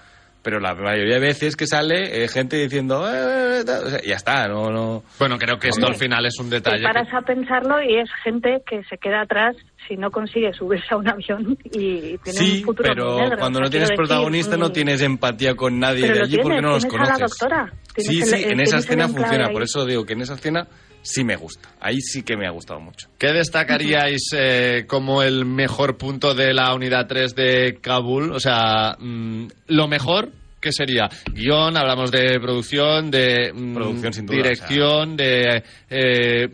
Pero 0.42 0.60
la 0.60 0.74
mayoría 0.74 1.14
de 1.14 1.20
veces 1.20 1.56
que 1.56 1.66
sale, 1.66 2.24
eh, 2.24 2.28
gente 2.28 2.56
diciendo, 2.56 3.04
"Eh, 3.10 3.60
eh, 3.60 3.64
tal", 3.66 3.84
o 3.86 3.90
sea, 3.90 4.00
ya 4.02 4.14
está, 4.14 4.46
no, 4.48 4.70
no. 4.70 5.02
Bueno, 5.18 5.36
creo 5.38 5.58
que 5.58 5.68
esto 5.68 5.86
al 5.86 5.96
final 5.96 6.24
es 6.26 6.38
un 6.38 6.48
Te 6.48 6.56
detalle. 6.56 6.78
que- 6.78 6.84
paras 6.84 7.08
a 7.12 7.20
pensarlo 7.22 7.82
y 7.82 7.98
es 7.98 8.08
gente 8.22 8.62
que 8.68 8.82
se 8.84 8.96
queda 8.98 9.22
atrás 9.22 9.56
si 9.88 9.96
no 9.96 10.10
consigue 10.10 10.52
subirse 10.52 10.86
a 10.94 10.96
un 10.98 11.08
avión 11.08 11.58
y 11.64 12.16
tiene 12.18 12.38
Sí, 12.38 12.58
un 12.60 12.64
futuro 12.66 12.88
muy 12.88 12.94
pero 12.96 13.18
negro. 13.20 13.38
cuando 13.38 13.58
O 13.58 13.62
no 13.62 13.70
tienes 13.70 13.88
decir, 13.88 13.96
protagonista 13.96 14.56
no 14.56 14.68
mm, 14.68 14.72
tienes 14.72 15.02
empatía 15.02 15.54
con 15.56 15.78
nadie 15.80 16.10
de 16.12 16.20
allí 16.22 16.38
porque 16.38 16.62
no 16.62 16.70
los 16.70 16.86
conoces. 16.86 17.14
a 17.14 17.18
la 17.18 17.26
doctora. 17.26 17.72
Sí, 17.96 18.22
sí, 18.22 18.44
el- 18.44 18.52
en 18.52 18.60
esa 18.60 18.78
escena 18.78 19.08
funciona, 19.08 19.46
ahí. 19.46 19.52
por 19.52 19.62
eso 19.64 19.84
digo 19.84 20.04
que 20.06 20.12
en 20.12 20.20
esa 20.20 20.34
escena 20.34 20.66
sí 21.02 21.24
me 21.24 21.36
gusta. 21.36 21.68
Ahí 21.80 22.00
sí 22.00 22.22
que 22.22 22.36
me 22.36 22.46
ha 22.46 22.50
gustado 22.50 22.80
mucho. 22.80 23.08
¿Qué 23.18 23.32
destacaríais 23.32 24.30
eh, 24.36 24.84
como 24.86 25.22
el 25.22 25.44
mejor 25.44 25.96
punto 25.96 26.34
de 26.34 26.52
la 26.52 26.74
unidad 26.74 27.06
3 27.06 27.34
de 27.34 27.78
Kabul? 27.80 28.32
O 28.32 28.40
sea, 28.40 28.96
mm, 28.98 29.46
lo 29.68 29.88
mejor, 29.88 30.30
¿qué 30.60 30.72
sería? 30.72 31.08
Guión, 31.32 31.76
hablamos 31.76 32.10
de 32.10 32.38
producción, 32.40 33.10
de 33.10 33.52
mm, 33.52 33.74
Producción, 33.74 34.12
sin 34.12 34.26
duda, 34.26 34.36
dirección, 34.36 35.16
de 35.16 35.62
eh, 35.90 36.48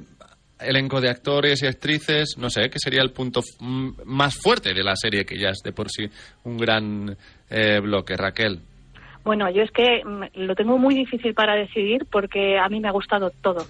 elenco 0.60 1.00
de 1.00 1.10
actores 1.10 1.62
y 1.62 1.66
actrices. 1.66 2.36
No 2.38 2.50
sé, 2.50 2.68
¿qué 2.70 2.78
sería 2.78 3.02
el 3.02 3.12
punto 3.12 3.40
mm, 3.60 3.90
más 4.04 4.34
fuerte 4.34 4.72
de 4.74 4.82
la 4.82 4.96
serie, 4.96 5.24
que 5.24 5.38
ya 5.38 5.50
es 5.50 5.60
de 5.64 5.72
por 5.72 5.90
sí 5.90 6.04
un 6.44 6.56
gran 6.56 7.16
eh, 7.50 7.80
bloque? 7.80 8.16
Raquel. 8.16 8.60
Bueno, 9.24 9.50
yo 9.50 9.62
es 9.62 9.70
que 9.70 10.02
lo 10.34 10.54
tengo 10.54 10.76
muy 10.76 10.94
difícil 10.94 11.32
para 11.32 11.54
decidir 11.54 12.06
porque 12.12 12.58
a 12.58 12.68
mí 12.68 12.78
me 12.78 12.88
ha 12.88 12.92
gustado 12.92 13.30
todo. 13.42 13.64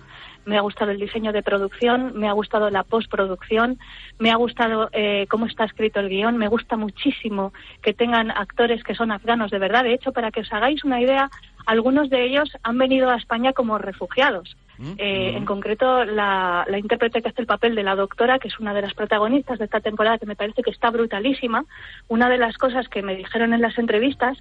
Me 0.47 0.59
ha 0.59 0.61
gustado 0.61 0.91
el 0.91 0.99
diseño 0.99 1.33
de 1.33 1.43
producción, 1.43 2.13
me 2.15 2.29
ha 2.29 2.33
gustado 2.33 2.71
la 2.71 2.85
postproducción, 2.85 3.79
me 4.19 4.31
ha 4.31 4.37
gustado 4.37 4.91
eh, 4.93 5.27
cómo 5.29 5.47
está 5.47 5.65
escrito 5.65 6.01
el 6.01 6.09
guion, 6.09 6.37
me 6.37 6.49
gusta 6.49 6.77
muchísimo 6.77 7.53
que 7.83 7.95
tengan 7.95 8.31
actores 8.31 8.83
que 8.85 8.95
son 8.95 9.11
afganos 9.13 9.51
de 9.51 9.59
verdad. 9.59 9.85
De 9.85 9.95
hecho, 9.95 10.13
para 10.13 10.31
que 10.31 10.41
os 10.41 10.53
hagáis 10.53 10.85
una 10.85 11.01
idea, 11.01 11.31
algunos 11.67 12.11
de 12.11 12.25
ellos 12.25 12.51
han 12.63 12.79
venido 12.79 13.11
a 13.11 13.17
España 13.17 13.53
como 13.53 13.79
refugiados. 13.79 14.57
Eh, 14.99 15.35
En 15.37 15.45
concreto, 15.45 16.05
la, 16.05 16.67
la 16.69 16.79
intérprete 16.79 17.23
que 17.23 17.29
hace 17.29 17.43
el 17.43 17.47
papel 17.47 17.77
de 17.77 17.85
la 17.85 17.95
doctora, 17.95 18.41
que 18.41 18.49
es 18.49 18.59
una 18.59 18.75
de 18.75 18.83
las 18.83 18.93
protagonistas 18.93 19.61
de 19.61 19.67
esta 19.67 19.79
temporada, 19.81 20.19
que 20.19 20.27
me 20.27 20.35
parece 20.35 20.65
que 20.65 20.71
está 20.71 20.91
brutalísima, 20.91 21.65
una 22.09 22.29
de 22.29 22.39
las 22.39 22.59
cosas 22.59 22.89
que 22.89 23.01
me 23.01 23.15
dijeron 23.15 23.55
en 23.55 23.61
las 23.61 23.79
entrevistas 23.79 24.37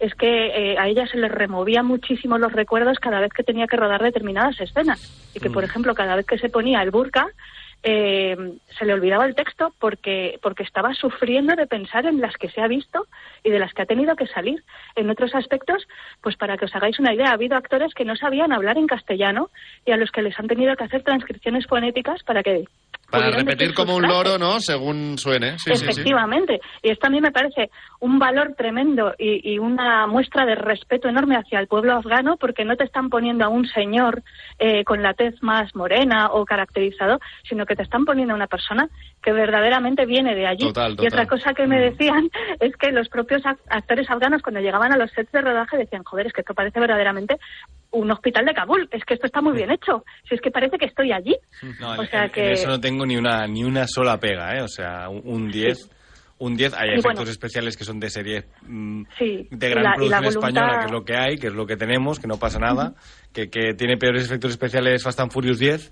es 0.00 0.12
que 0.16 0.72
eh, 0.72 0.76
a 0.76 0.88
ella 0.88 1.06
se 1.06 1.18
le 1.18 1.28
removía 1.28 1.84
muchísimo 1.84 2.36
los 2.36 2.52
recuerdos 2.52 2.98
cada 2.98 3.20
vez 3.20 3.32
que 3.32 3.44
tenía 3.44 3.68
que 3.68 3.76
rodar 3.76 4.02
determinadas 4.02 4.60
escenas. 4.60 5.30
Y 5.34 5.38
que, 5.38 5.50
por 5.50 5.62
ejemplo, 5.62 5.94
cada 5.94 6.16
vez 6.16 6.26
que 6.26 6.38
se 6.38 6.48
ponía 6.48 6.82
el 6.82 6.90
burka, 6.90 7.28
eh, 7.82 8.36
se 8.78 8.84
le 8.84 8.94
olvidaba 8.94 9.26
el 9.26 9.34
texto 9.34 9.72
porque, 9.78 10.38
porque 10.42 10.62
estaba 10.62 10.94
sufriendo 10.94 11.54
de 11.54 11.66
pensar 11.66 12.06
en 12.06 12.20
las 12.20 12.36
que 12.36 12.50
se 12.50 12.60
ha 12.60 12.66
visto 12.66 13.06
y 13.44 13.50
de 13.50 13.58
las 13.58 13.72
que 13.72 13.82
ha 13.82 13.86
tenido 13.86 14.16
que 14.16 14.26
salir. 14.26 14.64
En 14.94 15.08
otros 15.10 15.34
aspectos, 15.34 15.86
pues 16.20 16.36
para 16.36 16.56
que 16.56 16.64
os 16.64 16.74
hagáis 16.74 16.98
una 16.98 17.14
idea, 17.14 17.30
ha 17.30 17.34
habido 17.34 17.56
actores 17.56 17.94
que 17.94 18.04
no 18.04 18.16
sabían 18.16 18.52
hablar 18.52 18.76
en 18.78 18.86
castellano 18.86 19.50
y 19.84 19.92
a 19.92 19.96
los 19.96 20.10
que 20.10 20.22
les 20.22 20.38
han 20.38 20.48
tenido 20.48 20.74
que 20.76 20.84
hacer 20.84 21.02
transcripciones 21.02 21.66
fonéticas 21.66 22.22
para 22.24 22.42
que 22.42 22.64
Para 23.10 23.30
repetir 23.30 23.72
como 23.74 23.94
un 23.96 24.02
loro, 24.02 24.36
¿no? 24.38 24.58
Según 24.60 25.16
suene. 25.18 25.58
Sí, 25.58 25.70
sí, 25.70 25.76
sí. 25.76 25.84
Efectivamente. 25.90 26.60
Y 26.82 26.90
esto 26.90 27.06
a 27.06 27.10
mí 27.10 27.20
me 27.20 27.30
parece 27.30 27.70
un 28.00 28.18
valor 28.18 28.54
tremendo 28.56 29.14
y, 29.18 29.52
y 29.54 29.58
una 29.58 30.06
muestra 30.06 30.44
de 30.44 30.54
respeto 30.56 31.08
enorme 31.08 31.36
hacia 31.36 31.60
el 31.60 31.68
pueblo 31.68 31.94
afgano 31.94 32.36
porque 32.36 32.64
no 32.64 32.76
te 32.76 32.84
están 32.84 33.08
poniendo 33.08 33.44
a 33.44 33.48
un 33.48 33.66
señor 33.68 34.22
eh, 34.58 34.84
con 34.84 35.02
la 35.02 35.14
tez 35.14 35.34
más 35.42 35.74
morena 35.74 36.28
o 36.32 36.44
caracterizado, 36.44 37.20
sino 37.48 37.64
que 37.64 37.76
te 37.76 37.82
están 37.84 38.04
poniendo 38.04 38.32
a 38.34 38.36
una 38.36 38.48
persona 38.48 38.88
que 39.22 39.32
verdaderamente 39.32 40.04
viene 40.04 40.34
de 40.34 40.46
allí. 40.46 40.66
Total, 40.66 40.96
Y 41.00 41.06
otra 41.06 41.26
cosa 41.26 41.54
que 41.54 41.66
me 41.66 41.78
decían 41.78 42.28
es 42.60 42.76
que 42.76 42.90
los 42.92 43.08
propios 43.08 43.42
ac- 43.42 43.58
actores 43.70 44.10
afganos 44.10 44.42
cuando 44.42 44.60
llegaban 44.60 44.92
a 44.92 44.96
los 44.96 45.10
sets 45.12 45.30
de 45.32 45.40
rodaje 45.42 45.76
decían, 45.76 46.02
joder, 46.04 46.26
es 46.26 46.32
que 46.32 46.40
esto 46.42 46.54
parece 46.54 46.80
verdaderamente 46.80 47.38
un 47.98 48.10
hospital 48.10 48.44
de 48.44 48.54
Kabul, 48.54 48.88
es 48.92 49.04
que 49.04 49.14
esto 49.14 49.26
está 49.26 49.40
muy 49.40 49.54
bien 49.56 49.70
hecho, 49.70 50.04
si 50.28 50.34
es 50.34 50.40
que 50.40 50.50
parece 50.50 50.78
que 50.78 50.86
estoy 50.86 51.12
allí. 51.12 51.36
No, 51.80 51.90
O 51.92 52.02
en- 52.02 52.08
sea 52.10 52.24
en, 52.26 52.30
que- 52.30 52.46
en 52.46 52.52
eso 52.52 52.68
no 52.68 52.80
tengo 52.80 53.04
ni 53.06 53.16
una 53.16 53.46
ni 53.46 53.64
una 53.64 53.86
sola 53.86 54.18
pega, 54.18 54.56
¿eh? 54.56 54.62
O 54.62 54.68
sea, 54.68 55.08
un- 55.08 55.22
un 55.24 55.48
10. 55.50 55.90
Un 56.38 56.54
10, 56.54 56.74
hay 56.74 56.88
Y 56.90 56.92
efectos 56.92 57.14
bueno. 57.14 57.30
especiales 57.30 57.78
que 57.78 57.84
son 57.84 57.98
de 57.98 58.10
serie 58.10 58.44
mm, 58.60 59.04
Sí, 59.18 59.48
de 59.50 59.70
gran 59.70 59.84
la- 59.84 59.94
producción 59.94 60.22
voluntad- 60.22 60.48
española, 60.48 60.78
que 60.80 60.84
es 60.84 60.92
lo 60.92 61.04
que 61.06 61.16
hay, 61.16 61.38
que 61.38 61.46
es 61.46 61.52
lo 61.54 61.66
que 61.66 61.76
tenemos, 61.78 62.20
que 62.20 62.26
no 62.26 62.38
pasa 62.38 62.58
nada, 62.58 62.92
que, 63.32 63.48
que 63.48 63.72
tiene 63.72 63.96
peores 63.96 64.26
efectos 64.26 64.50
especiales 64.50 65.02
Fast 65.02 65.18
and 65.20 65.32
Furious 65.32 65.58
10, 65.58 65.90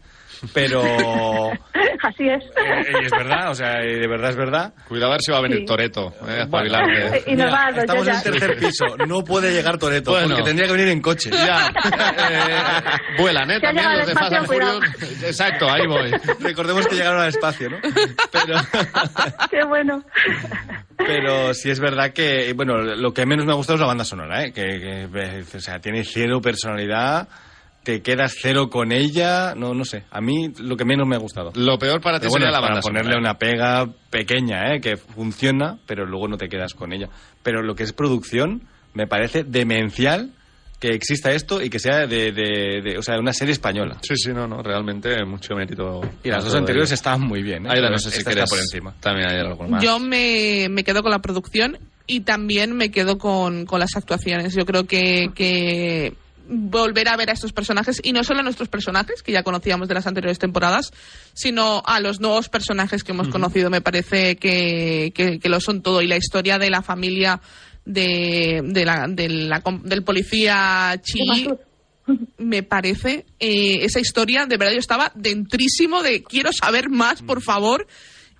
pero 0.53 0.83
Así 2.05 2.29
es. 2.29 2.45
Eh, 2.45 2.93
y 3.03 3.05
es 3.07 3.11
verdad, 3.11 3.51
o 3.51 3.55
sea, 3.55 3.79
de 3.79 4.07
verdad 4.07 4.31
es 4.31 4.37
verdad. 4.37 4.75
Cuidado 4.87 5.13
a 5.13 5.15
ver 5.15 5.23
si 5.23 5.33
va 5.33 5.39
a 5.39 5.41
venir 5.41 5.59
Sí. 5.61 5.65
Toreto. 5.65 6.13
Eh, 6.29 6.33
a 6.33 6.43
espabilarte. 6.43 7.25
Y 7.27 7.41
a 7.41 7.47
dar 7.47 7.79
Estamos 7.79 8.05
ya, 8.07 8.13
en 8.13 8.23
tercer 8.23 8.59
piso, 8.59 8.85
no 9.07 9.25
puede 9.25 9.53
llegar 9.53 9.79
Toreto, 9.79 10.11
Bueno. 10.11 10.29
porque 10.29 10.43
tendría 10.43 10.67
que 10.67 10.73
venir 10.75 10.89
en 10.89 11.01
coche. 11.01 11.31
Ya, 11.31 11.69
eh, 12.31 12.99
vuelan, 13.19 13.51
¿eh? 13.53 13.61
También 13.61 13.87
los 13.99 14.07
de 14.07 14.13
Fast 14.15 14.33
and. 14.35 14.85
Exacto, 15.25 15.71
ahí 15.71 15.87
voy. 15.87 16.11
Recordemos 16.41 16.87
que 16.87 16.95
llegaron 16.97 17.23
al 17.23 17.29
espacio, 17.29 17.71
¿no? 17.71 17.79
Pero, 18.31 18.57
Qué 19.51 19.65
bueno. 19.65 20.05
pero 20.99 21.55
sí 21.55 21.71
es 21.71 21.81
verdad 21.81 22.13
que, 22.13 22.53
bueno, 22.55 22.77
lo 22.83 23.13
que 23.15 23.25
menos 23.25 23.47
me 23.47 23.53
ha 23.53 23.57
gustado 23.57 23.77
es 23.77 23.81
la 23.81 23.87
banda 23.87 24.05
sonora, 24.05 24.45
¿eh? 24.45 24.53
Que, 24.53 24.63
que, 24.79 25.03
eh, 25.15 25.45
o 25.57 25.61
sea, 25.61 25.79
tiene 25.81 26.05
cero 26.05 26.41
personalidad, 26.43 27.29
te 27.85 28.03
quedas 28.03 28.35
cero 28.41 28.69
con 28.71 28.91
ella, 28.91 29.55
no, 29.55 29.75
no 29.75 29.85
sé. 29.85 30.03
A 30.11 30.21
mí 30.21 30.53
lo 30.59 30.77
que 30.77 30.85
menos 30.85 31.07
me 31.07 31.15
ha 31.15 31.19
gustado. 31.21 31.53
Lo 31.55 31.79
peor 31.79 32.01
para 32.01 32.19
ti 32.19 32.27
bueno, 32.27 32.47
sería 32.47 32.51
la 32.51 32.61
para 32.61 32.75
banda 32.75 32.81
ponerle 32.81 33.13
sonora. 33.13 33.31
una 33.31 33.39
pega 33.39 33.87
pequeña, 34.11 34.75
¿eh? 34.75 34.81
que 34.81 34.97
funciona, 34.97 35.79
pero 35.87 36.05
luego 36.07 36.27
no 36.27 36.37
te 36.37 36.49
quedas 36.49 36.75
con 36.75 36.93
ella. 36.93 37.09
Pero 37.43 37.63
lo 37.63 37.75
que 37.77 37.85
es 37.85 37.93
producción, 37.93 38.63
me 38.95 39.07
parece 39.07 39.45
demencial 39.45 40.33
que 40.81 40.89
exista 40.89 41.31
esto 41.33 41.63
y 41.63 41.71
que 41.71 41.79
sea 41.79 42.07
de, 42.07 42.33
de- 42.33 42.81
de- 42.83 42.99
o 42.99 43.03
sea, 43.03 43.19
una 43.19 43.33
serie 43.33 43.53
española. 43.53 43.97
Sí, 44.03 44.17
sí, 44.17 44.31
no, 44.33 44.47
no, 44.47 44.63
realmente 44.63 45.25
mucho 45.25 45.55
mérito. 45.55 46.01
Y 46.23 46.29
las 46.31 46.45
dos 46.45 46.55
anteriores 46.55 46.91
ello. 46.91 46.95
estaban 46.95 47.21
muy 47.23 47.43
bien. 47.43 47.65
¿eh? 47.67 47.71
Pero 47.73 47.91
no 47.91 47.99
sé 47.99 48.11
si 48.11 48.19
está 48.19 48.45
por 48.45 48.59
encima. 48.59 48.95
También 49.01 49.31
hay 49.31 49.39
algo 49.41 49.67
más. 49.69 49.83
Yo 49.83 49.99
me, 49.99 50.67
me 50.71 50.85
quedo 50.85 51.03
con 51.03 51.11
la 51.11 51.21
producción 51.21 51.79
y 52.07 52.21
también 52.21 52.77
me 52.77 52.91
quedo 52.91 53.17
con, 53.19 53.65
con 53.67 53.81
las 53.81 53.97
actuaciones. 53.97 54.55
Yo 54.55 54.67
creo 54.67 54.85
que, 54.85 55.29
que 55.35 56.15
volver 56.49 57.09
a 57.09 57.17
ver 57.17 57.31
a 57.31 57.33
estos 57.33 57.53
personajes, 57.53 58.01
y 58.03 58.13
no 58.13 58.23
solo 58.25 58.41
a 58.41 58.43
nuestros 58.43 58.69
personajes, 58.69 59.23
que 59.23 59.33
ya 59.33 59.43
conocíamos 59.43 59.89
de 59.89 59.95
las 59.95 60.07
anteriores 60.07 60.39
temporadas, 60.39 60.93
sino 61.33 61.83
a 61.87 62.01
los 62.01 62.21
nuevos 62.21 62.49
personajes 62.49 63.03
que 63.05 63.13
hemos 63.13 63.29
conocido, 63.29 63.71
me 63.71 63.81
parece 63.81 64.37
que, 64.37 65.13
que, 65.15 65.39
que 65.39 65.49
lo 65.49 65.61
son 65.61 65.83
todo. 65.83 66.03
Y 66.03 66.07
la 66.07 66.17
historia 66.17 66.59
de 66.59 66.71
la 66.71 66.83
familia 66.83 67.41
de, 67.85 68.61
de 68.65 68.85
la, 68.85 69.07
de 69.09 69.29
la 69.29 69.61
com- 69.61 69.83
del 69.83 70.03
policía 70.03 71.01
Chi 71.03 71.47
me 72.39 72.63
parece 72.63 73.25
eh, 73.41 73.79
esa 73.83 73.99
historia 73.99 74.45
de 74.45 74.59
verdad 74.59 74.75
yo 74.75 74.79
estaba 74.79 75.11
dentrísimo 75.15 76.03
de 76.03 76.23
quiero 76.23 76.51
saber 76.53 76.91
más 76.91 77.23
por 77.23 77.41
favor 77.41 77.87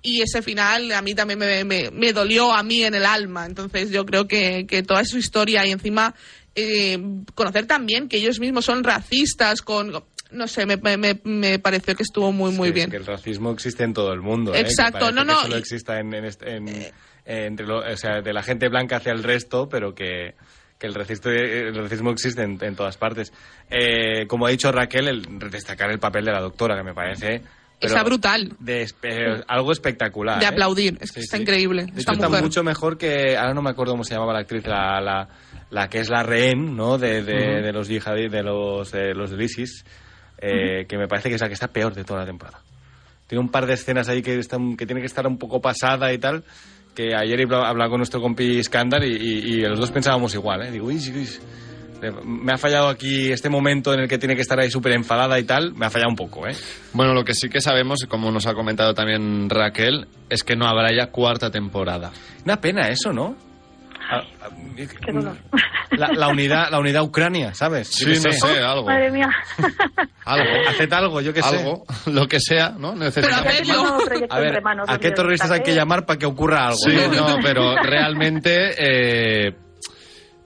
y 0.03 0.21
ese 0.21 0.43
final 0.43 0.91
a 0.91 1.01
mí 1.01 1.15
también 1.15 1.39
me, 1.39 1.63
me- 1.63 1.89
me 1.89 2.13
dolió 2.13 2.53
a 2.53 2.61
mí 2.61 2.83
en 2.83 2.93
el 2.93 3.05
alma. 3.07 3.47
Entonces 3.47 3.89
yo 3.89 4.05
creo 4.05 4.27
que, 4.27 4.67
que 4.67 4.83
toda 4.83 5.03
su 5.03 5.17
historia 5.17 5.65
y 5.65 5.71
encima 5.71 6.13
eh, 6.55 6.97
conocer 7.35 7.65
también 7.67 8.07
que 8.09 8.17
ellos 8.17 8.39
mismos 8.39 8.65
son 8.65 8.83
racistas 8.83 9.61
con 9.61 10.03
no 10.31 10.47
sé 10.47 10.65
me, 10.65 10.77
me, 10.77 11.19
me- 11.23 11.59
pareció 11.59 11.95
que 11.95 12.03
estuvo 12.03 12.31
muy 12.31 12.51
muy 12.51 12.67
Sí, 12.67 12.69
es 12.69 12.75
bien 12.75 12.89
que 12.91 12.97
el 12.97 13.05
racismo 13.05 13.51
existe 13.51 13.83
en 13.83 13.93
todo 13.93 14.11
el 14.11 14.21
mundo. 14.21 14.53
¿eh? 14.55 14.59
Exacto, 14.61 14.99
Que 15.07 15.13
parece 15.13 15.15
no, 15.15 15.21
que 15.21 15.27
no, 15.33 15.41
solo 15.41 15.55
exista 15.57 15.99
en, 15.99 16.13
en 16.13 16.25
en- 16.25 16.67
eh, 16.67 16.91
entre 17.25 17.65
lo- 17.67 17.79
o 17.79 17.97
sea, 17.97 18.21
de 18.21 18.33
la 18.33 18.43
gente 18.43 18.67
blanca 18.69 18.97
hacia 18.97 19.11
el 19.11 19.23
resto, 19.23 19.69
pero 19.69 19.93
que, 19.95 20.35
que 20.79 20.87
el, 20.87 20.93
racismo, 20.93 21.31
el 21.31 21.75
racismo 21.75 22.11
existe 22.11 22.41
en, 22.43 22.57
en 22.61 22.75
todas 22.75 22.97
partes. 22.97 23.31
Eh, 23.69 24.25
como 24.27 24.45
ha 24.47 24.49
dicho 24.49 24.71
Raquel, 24.71 25.07
el, 25.07 25.39
destacar 25.51 25.89
el 25.91 25.99
papel 25.99 26.25
de 26.25 26.31
la 26.31 26.41
doctora, 26.41 26.75
que 26.75 26.83
me 26.83 26.93
parece... 26.93 27.41
está 27.79 28.03
brutal 28.03 28.51
de 28.59 28.87
algo 29.47 29.71
espectacular. 29.71 30.39
de 30.39 30.45
¿eh? 30.45 30.49
aplaudir 30.49 30.97
es 31.01 31.11
que 31.11 31.21
Sí, 31.21 31.25
está 31.25 31.37
sí. 31.37 31.43
increíble 31.43 31.83
De 31.85 32.01
hecho, 32.01 32.11
está 32.11 32.27
mujer 32.27 32.41
mucho 32.43 32.63
mejor 32.63 32.97
que. 32.97 33.37
Ahora 33.37 33.53
no 33.53 33.61
me 33.61 33.69
acuerdo 33.69 33.93
cómo 33.93 34.03
se 34.03 34.13
llamaba 34.15 34.33
la 34.33 34.39
actriz, 34.39 34.65
la, 34.65 34.99
la, 35.01 35.27
la 35.75 35.89
que 35.89 35.99
es 35.99 36.09
la 36.09 36.23
rehén, 36.23 36.73
¿no? 36.75 36.97
De, 36.97 37.21
de, 37.21 37.33
Ujú. 37.33 37.65
de 37.65 37.73
los 37.73 37.87
yihadí, 37.89 38.29
de 38.29 38.41
los, 38.43 38.91
de 38.93 39.13
los 39.13 39.29
del 39.29 39.41
ISIS, 39.41 39.83
eh, 40.37 40.85
que 40.87 40.97
me 40.97 41.07
parece 41.09 41.27
que 41.27 41.35
es 41.35 41.41
la 41.41 41.47
que 41.49 41.53
está 41.53 41.67
peor 41.67 41.93
de 41.93 42.05
toda 42.05 42.21
la 42.21 42.25
temporada. 42.25 42.61
Tiene 43.27 43.41
un 43.43 43.49
par 43.49 43.65
de 43.65 43.73
escenas 43.73 44.07
ahí 44.07 44.21
que, 44.21 44.39
están, 44.39 44.77
que 44.77 44.85
tiene 44.85 45.01
que 45.01 45.07
estar 45.07 45.27
un 45.27 45.37
poco 45.37 45.59
pasada 45.59 46.13
y 46.13 46.17
tal. 46.17 46.43
Que 46.95 47.13
ayer 47.13 47.41
he 47.41 47.43
hablado 47.53 47.89
con 47.89 47.99
nuestro 47.99 48.21
compi 48.21 48.59
Iskandar 48.59 49.03
y, 49.03 49.17
y, 49.17 49.37
y 49.55 49.61
los 49.63 49.77
dos 49.77 49.91
pensábamos 49.91 50.33
igual, 50.33 50.61
¿eh? 50.63 50.71
Digo, 50.71 50.85
uy, 50.87 50.95
uy, 50.95 51.27
me 52.23 52.53
ha 52.53 52.57
fallado 52.57 52.87
aquí 52.87 53.31
este 53.31 53.49
momento 53.49 53.93
en 53.93 54.01
el 54.01 54.07
que 54.07 54.17
tiene 54.17 54.35
que 54.35 54.41
estar 54.41 54.59
ahí 54.59 54.69
súper 54.69 54.93
enfadada 54.93 55.37
y 55.39 55.43
tal. 55.43 55.73
Me 55.73 55.87
ha 55.87 55.89
fallado 55.89 56.09
un 56.11 56.15
poco, 56.15 56.47
¿eh? 56.47 56.55
Bueno, 56.93 57.13
lo 57.13 57.23
que 57.25 57.33
sí 57.33 57.49
que 57.49 57.59
sabemos, 57.59 58.05
como 58.07 58.31
nos 58.31 58.45
ha 58.47 58.53
comentado 58.53 58.93
también 58.93 59.49
Raquel, 59.49 60.07
es 60.29 60.43
que 60.43 60.55
no 60.55 60.67
habrá 60.67 60.95
ya 60.95 61.07
cuarta 61.07 61.51
temporada. 61.51 62.11
Una 62.45 62.61
pena 62.61 62.87
eso, 62.89 63.11
¿no? 63.11 63.35
Ah, 64.09 64.21
ah, 64.41 64.49
Qué 64.75 65.11
dolor. 65.11 65.37
La, 65.91 66.07
la 66.09 66.27
unidad, 66.27 66.69
la 66.69 66.79
unidad 66.79 67.03
Ucrania, 67.03 67.53
¿sabes? 67.53 67.87
Sí, 67.87 68.05
no 68.05 68.15
sé. 68.15 68.33
sé, 68.33 68.59
algo. 68.59 68.85
Madre 68.85 69.11
mía. 69.11 69.29
Algo. 70.25 70.69
Haced 70.69 70.91
algo, 70.91 71.21
yo 71.21 71.33
qué 71.33 71.43
sé. 71.43 71.57
Algo, 71.59 71.85
lo 72.07 72.27
que 72.27 72.39
sea, 72.39 72.71
¿no? 72.71 72.95
Necesitamos 72.95 73.41
A 74.31 74.39
ver, 74.39 74.47
entre 74.47 74.61
manos, 74.61 74.89
¿a 74.89 74.97
qué 74.97 75.11
terroristas 75.11 75.51
hay 75.51 75.61
que 75.61 75.75
llamar 75.75 76.07
para 76.07 76.17
que 76.17 76.25
ocurra 76.25 76.65
algo? 76.65 76.77
Sí, 76.77 76.95
no? 76.95 77.29
no, 77.29 77.37
pero 77.43 77.75
realmente 77.75 78.71
eh, 78.75 79.55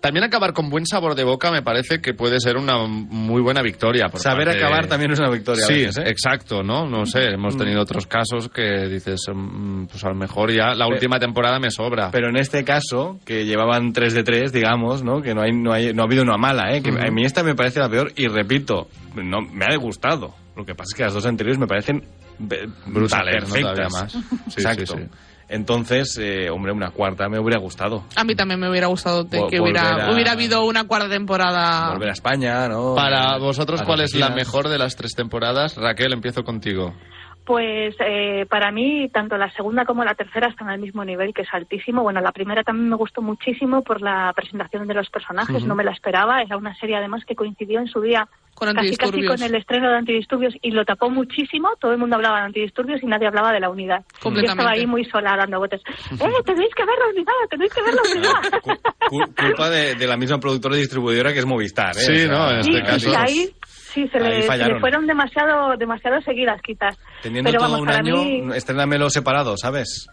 también 0.01 0.23
acabar 0.23 0.53
con 0.53 0.69
buen 0.69 0.85
sabor 0.85 1.15
de 1.15 1.23
boca 1.23 1.51
me 1.51 1.61
parece 1.61 1.99
que 2.01 2.13
puede 2.13 2.39
ser 2.39 2.57
una 2.57 2.77
muy 2.87 3.41
buena 3.41 3.61
victoria. 3.61 4.09
por 4.09 4.19
Saber 4.21 4.47
parte- 4.47 4.63
acabar 4.63 4.87
también 4.87 5.11
es 5.11 5.19
una 5.19 5.29
victoria. 5.29 5.65
Sí, 5.65 5.73
veces, 5.85 5.97
¿eh? 5.97 6.03
exacto, 6.09 6.63
¿no? 6.63 6.85
No 6.87 7.05
sé, 7.05 7.25
hemos 7.25 7.57
tenido 7.57 7.81
otros 7.81 8.07
casos 8.07 8.49
que 8.49 8.87
dices, 8.87 9.21
mm, 9.33 9.85
pues 9.87 10.03
a 10.05 10.09
lo 10.09 10.15
mejor 10.15 10.51
ya 10.51 10.73
la 10.73 10.87
última 10.87 11.19
temporada 11.19 11.59
me 11.59 11.69
sobra. 11.71 12.11
Pero 12.11 12.29
en 12.29 12.37
este 12.37 12.63
caso, 12.63 13.19
que 13.25 13.45
llevaban 13.45 13.91
3 13.93 14.13
de 14.13 14.23
3, 14.23 14.51
digamos, 14.53 15.03
¿no? 15.03 15.21
Que 15.21 15.33
no, 15.35 15.41
hay, 15.41 15.51
no, 15.51 15.73
hay, 15.73 15.93
no 15.93 16.03
ha 16.03 16.05
habido 16.05 16.23
una 16.23 16.37
mala, 16.37 16.73
¿eh? 16.75 16.81
Que 16.81 16.89
a 16.91 17.11
mí 17.11 17.25
esta 17.25 17.43
me 17.43 17.55
parece 17.55 17.79
la 17.79 17.89
peor 17.89 18.11
y 18.15 18.27
repito, 18.27 18.87
no, 19.15 19.41
me 19.41 19.65
ha 19.65 19.75
gustado. 19.77 20.33
Lo 20.55 20.65
que 20.65 20.75
pasa 20.75 20.87
es 20.91 20.97
que 20.97 21.03
las 21.03 21.13
dos 21.13 21.25
anteriores 21.25 21.59
me 21.59 21.67
parecen 21.67 22.03
be- 22.37 22.67
Brutales, 22.85 23.35
¿no? 23.35 23.53
perfectas. 23.53 23.73
Todavía 23.75 23.89
más. 23.89 24.11
Sí, 24.13 24.61
Exacto. 24.61 24.85
sí, 24.97 25.03
sí. 25.03 25.09
Entonces, 25.49 26.15
eh, 26.21 26.49
hombre, 26.51 26.71
una 26.71 26.91
cuarta 26.91 27.27
me 27.27 27.39
hubiera 27.39 27.59
gustado. 27.59 28.03
a 28.15 28.23
mí 28.23 28.35
también 28.35 28.59
me 28.59 28.69
hubiera 28.69 28.85
gustado 28.87 29.23
de 29.23 29.47
que 29.49 29.59
hubiera, 29.59 30.05
a- 30.07 30.13
hubiera 30.13 30.33
habido 30.33 30.63
una 30.65 30.83
cuarta 30.85 31.09
temporada 31.09 31.89
Volver 31.91 32.09
a 32.09 32.13
España, 32.13 32.67
¿no? 32.69 32.93
Para 32.95 33.37
vosotros, 33.37 33.81
A 33.81 33.85
¿cuál 33.85 34.01
es 34.01 34.13
la 34.13 34.29
mejor 34.29 34.69
de 34.69 34.77
las 34.77 34.95
tres 34.95 35.13
temporadas? 35.15 35.75
Raquel, 35.75 36.13
empiezo 36.13 36.43
contigo. 36.43 36.93
Pues 37.49 37.95
eh, 37.99 38.45
para 38.47 38.69
mí, 38.71 39.09
tanto 39.11 39.35
la 39.35 39.49
segunda 39.53 39.83
como 39.83 40.03
la 40.03 40.13
tercera 40.13 40.49
están 40.49 40.69
al 40.69 40.77
mismo 40.79 41.03
nivel, 41.03 41.33
que 41.33 41.41
es 41.41 41.47
altísimo. 41.51 42.03
Bueno, 42.03 42.21
la 42.21 42.31
primera 42.31 42.63
también 42.63 42.89
me 42.89 42.95
gustó 42.95 43.23
muchísimo 43.23 43.81
por 43.83 44.03
la 44.03 44.31
presentación 44.35 44.85
de 44.87 44.93
los 44.93 45.09
personajes, 45.09 45.63
no 45.65 45.73
me 45.73 45.83
la 45.83 45.89
esperaba. 45.89 46.43
Era 46.43 46.57
una 46.57 46.75
serie 46.75 46.97
además 46.97 47.25
que 47.25 47.33
coincidió 47.35 47.79
en 47.79 47.87
su 47.87 48.01
día 48.01 48.27
con 48.53 48.67
casi 48.75 48.89
casi 48.97 49.11
con 49.29 49.41
el 49.41 49.55
estreno 49.55 49.89
de 49.89 49.97
Antidisturbios 49.97 50.53
y 50.61 50.69
lo 50.69 50.85
tapó 50.85 51.09
muchísimo. 51.09 51.69
Todo 51.79 51.91
el 51.93 51.97
mundo 51.97 52.17
hablaba 52.17 52.37
de 52.41 52.45
Antidisturbios 52.45 53.01
y 53.01 53.07
nadie 53.07 53.25
hablaba 53.25 53.51
de 53.51 53.61
la 53.61 53.71
unidad. 53.71 54.03
Yo 54.35 54.41
estaba 54.51 54.69
ahí 54.75 54.85
muy 54.85 55.05
sola 55.05 55.35
dando 55.35 55.57
botes. 55.57 55.81
¡Eh, 56.11 56.43
tenéis 56.45 56.75
que 56.75 56.85
ver 56.85 56.95
la 56.99 57.07
unidad! 57.07 57.33
¡Tenéis 57.49 57.73
que 57.73 57.81
ver 57.81 57.93
la 57.95 58.01
unidad! 58.13 58.59
Cu- 59.09 59.33
culpa 59.35 59.69
de, 59.71 59.95
de 59.95 60.05
la 60.05 60.17
misma 60.17 60.39
productora 60.39 60.75
y 60.75 60.81
distribuidora 60.81 61.33
que 61.33 61.39
es 61.39 61.45
Movistar, 61.47 61.97
¿eh? 61.97 62.01
Sí, 62.01 62.27
¿no? 62.27 62.51
En 62.51 62.59
este 62.59 62.83
caso- 62.83 63.09
y 63.11 63.15
ahí 63.15 63.49
sí 63.93 64.07
se 64.09 64.19
le, 64.19 64.41
se 64.43 64.57
le 64.57 64.79
fueron 64.79 65.07
demasiado, 65.07 65.75
demasiado 65.77 66.21
seguidas 66.21 66.61
quizás. 66.61 66.97
Teniendo 67.21 67.49
Pero 67.49 67.61
todo 67.63 67.71
vamos, 67.71 67.81
un 67.87 67.89
año, 67.89 68.15
mí- 68.23 68.55
estrénamelo 68.55 69.09
separado, 69.09 69.55
¿sabes? 69.57 70.07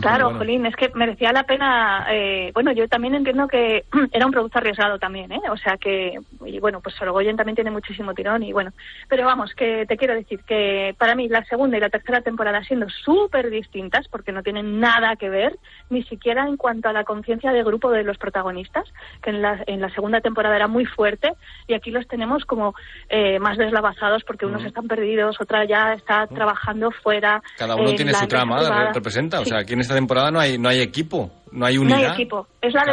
Claro, 0.00 0.24
Bueno. 0.26 0.38
Jolín, 0.38 0.66
es 0.66 0.76
que 0.76 0.90
merecía 0.94 1.32
la 1.32 1.44
pena. 1.44 2.06
eh, 2.10 2.50
bueno, 2.54 2.72
yo 2.72 2.88
también 2.88 3.14
entiendo 3.14 3.46
que 3.48 3.84
era 4.12 4.26
un 4.26 4.32
producto 4.32 4.58
arriesgado 4.58 4.98
también, 4.98 5.30
¿eh? 5.32 5.40
O 5.50 5.56
sea 5.56 5.76
que, 5.76 6.18
y 6.46 6.58
bueno, 6.58 6.80
pues 6.80 6.94
Sorogoyen 6.96 7.36
también 7.36 7.54
tiene 7.54 7.70
muchísimo 7.70 8.14
tirón 8.14 8.42
y 8.42 8.52
bueno. 8.52 8.72
Pero 9.08 9.26
vamos, 9.26 9.52
que 9.54 9.84
te 9.86 9.96
quiero 9.96 10.14
decir 10.14 10.40
que 10.44 10.94
para 10.98 11.14
mí 11.14 11.28
la 11.28 11.44
segunda 11.44 11.76
y 11.76 11.80
la 11.80 11.90
tercera 11.90 12.20
temporada 12.22 12.62
siendo 12.64 12.86
súper 12.88 13.50
distintas, 13.50 14.08
porque 14.08 14.32
no 14.32 14.42
tienen 14.42 14.80
nada 14.80 15.16
que 15.16 15.28
ver, 15.28 15.56
ni 15.90 16.02
siquiera 16.04 16.46
en 16.48 16.56
cuanto 16.56 16.88
a 16.88 16.92
la 16.92 17.04
conciencia 17.04 17.52
de 17.52 17.62
grupo 17.62 17.90
de 17.90 18.04
los 18.04 18.18
protagonistas, 18.18 18.84
que 19.22 19.30
en 19.30 19.42
la, 19.42 19.62
en 19.66 19.80
la 19.80 19.90
segunda 19.90 20.20
temporada 20.20 20.56
era 20.56 20.68
muy 20.68 20.86
fuerte 20.86 21.32
y 21.66 21.74
aquí 21.74 21.90
los 21.90 22.06
tenemos 22.08 22.44
como 22.44 22.74
eh, 23.08 23.38
más 23.38 23.58
deslavazados 23.58 24.24
porque 24.24 24.46
unos 24.46 24.64
están 24.64 24.86
perdidos, 24.88 25.40
otra 25.40 25.64
ya 25.64 25.92
está 25.94 26.26
trabajando 26.26 26.90
fuera. 26.90 27.42
Cada 27.58 27.76
uno 27.76 27.90
en 27.90 27.96
tiene 27.96 28.14
su 28.14 28.26
trama, 28.26 28.92
representa. 28.92 29.40
O 29.40 29.44
sea, 29.44 29.64
en 29.74 29.80
esta 29.80 29.94
temporada 29.94 30.30
no 30.30 30.40
hay, 30.40 30.58
no 30.58 30.68
hay 30.68 30.80
equipo, 30.80 31.30
no 31.52 31.66
hay 31.66 31.76
No 31.76 31.82
unidad. 31.82 31.98
hay 32.10 32.12
equipo, 32.14 32.48
es 32.62 32.72
la, 32.74 32.84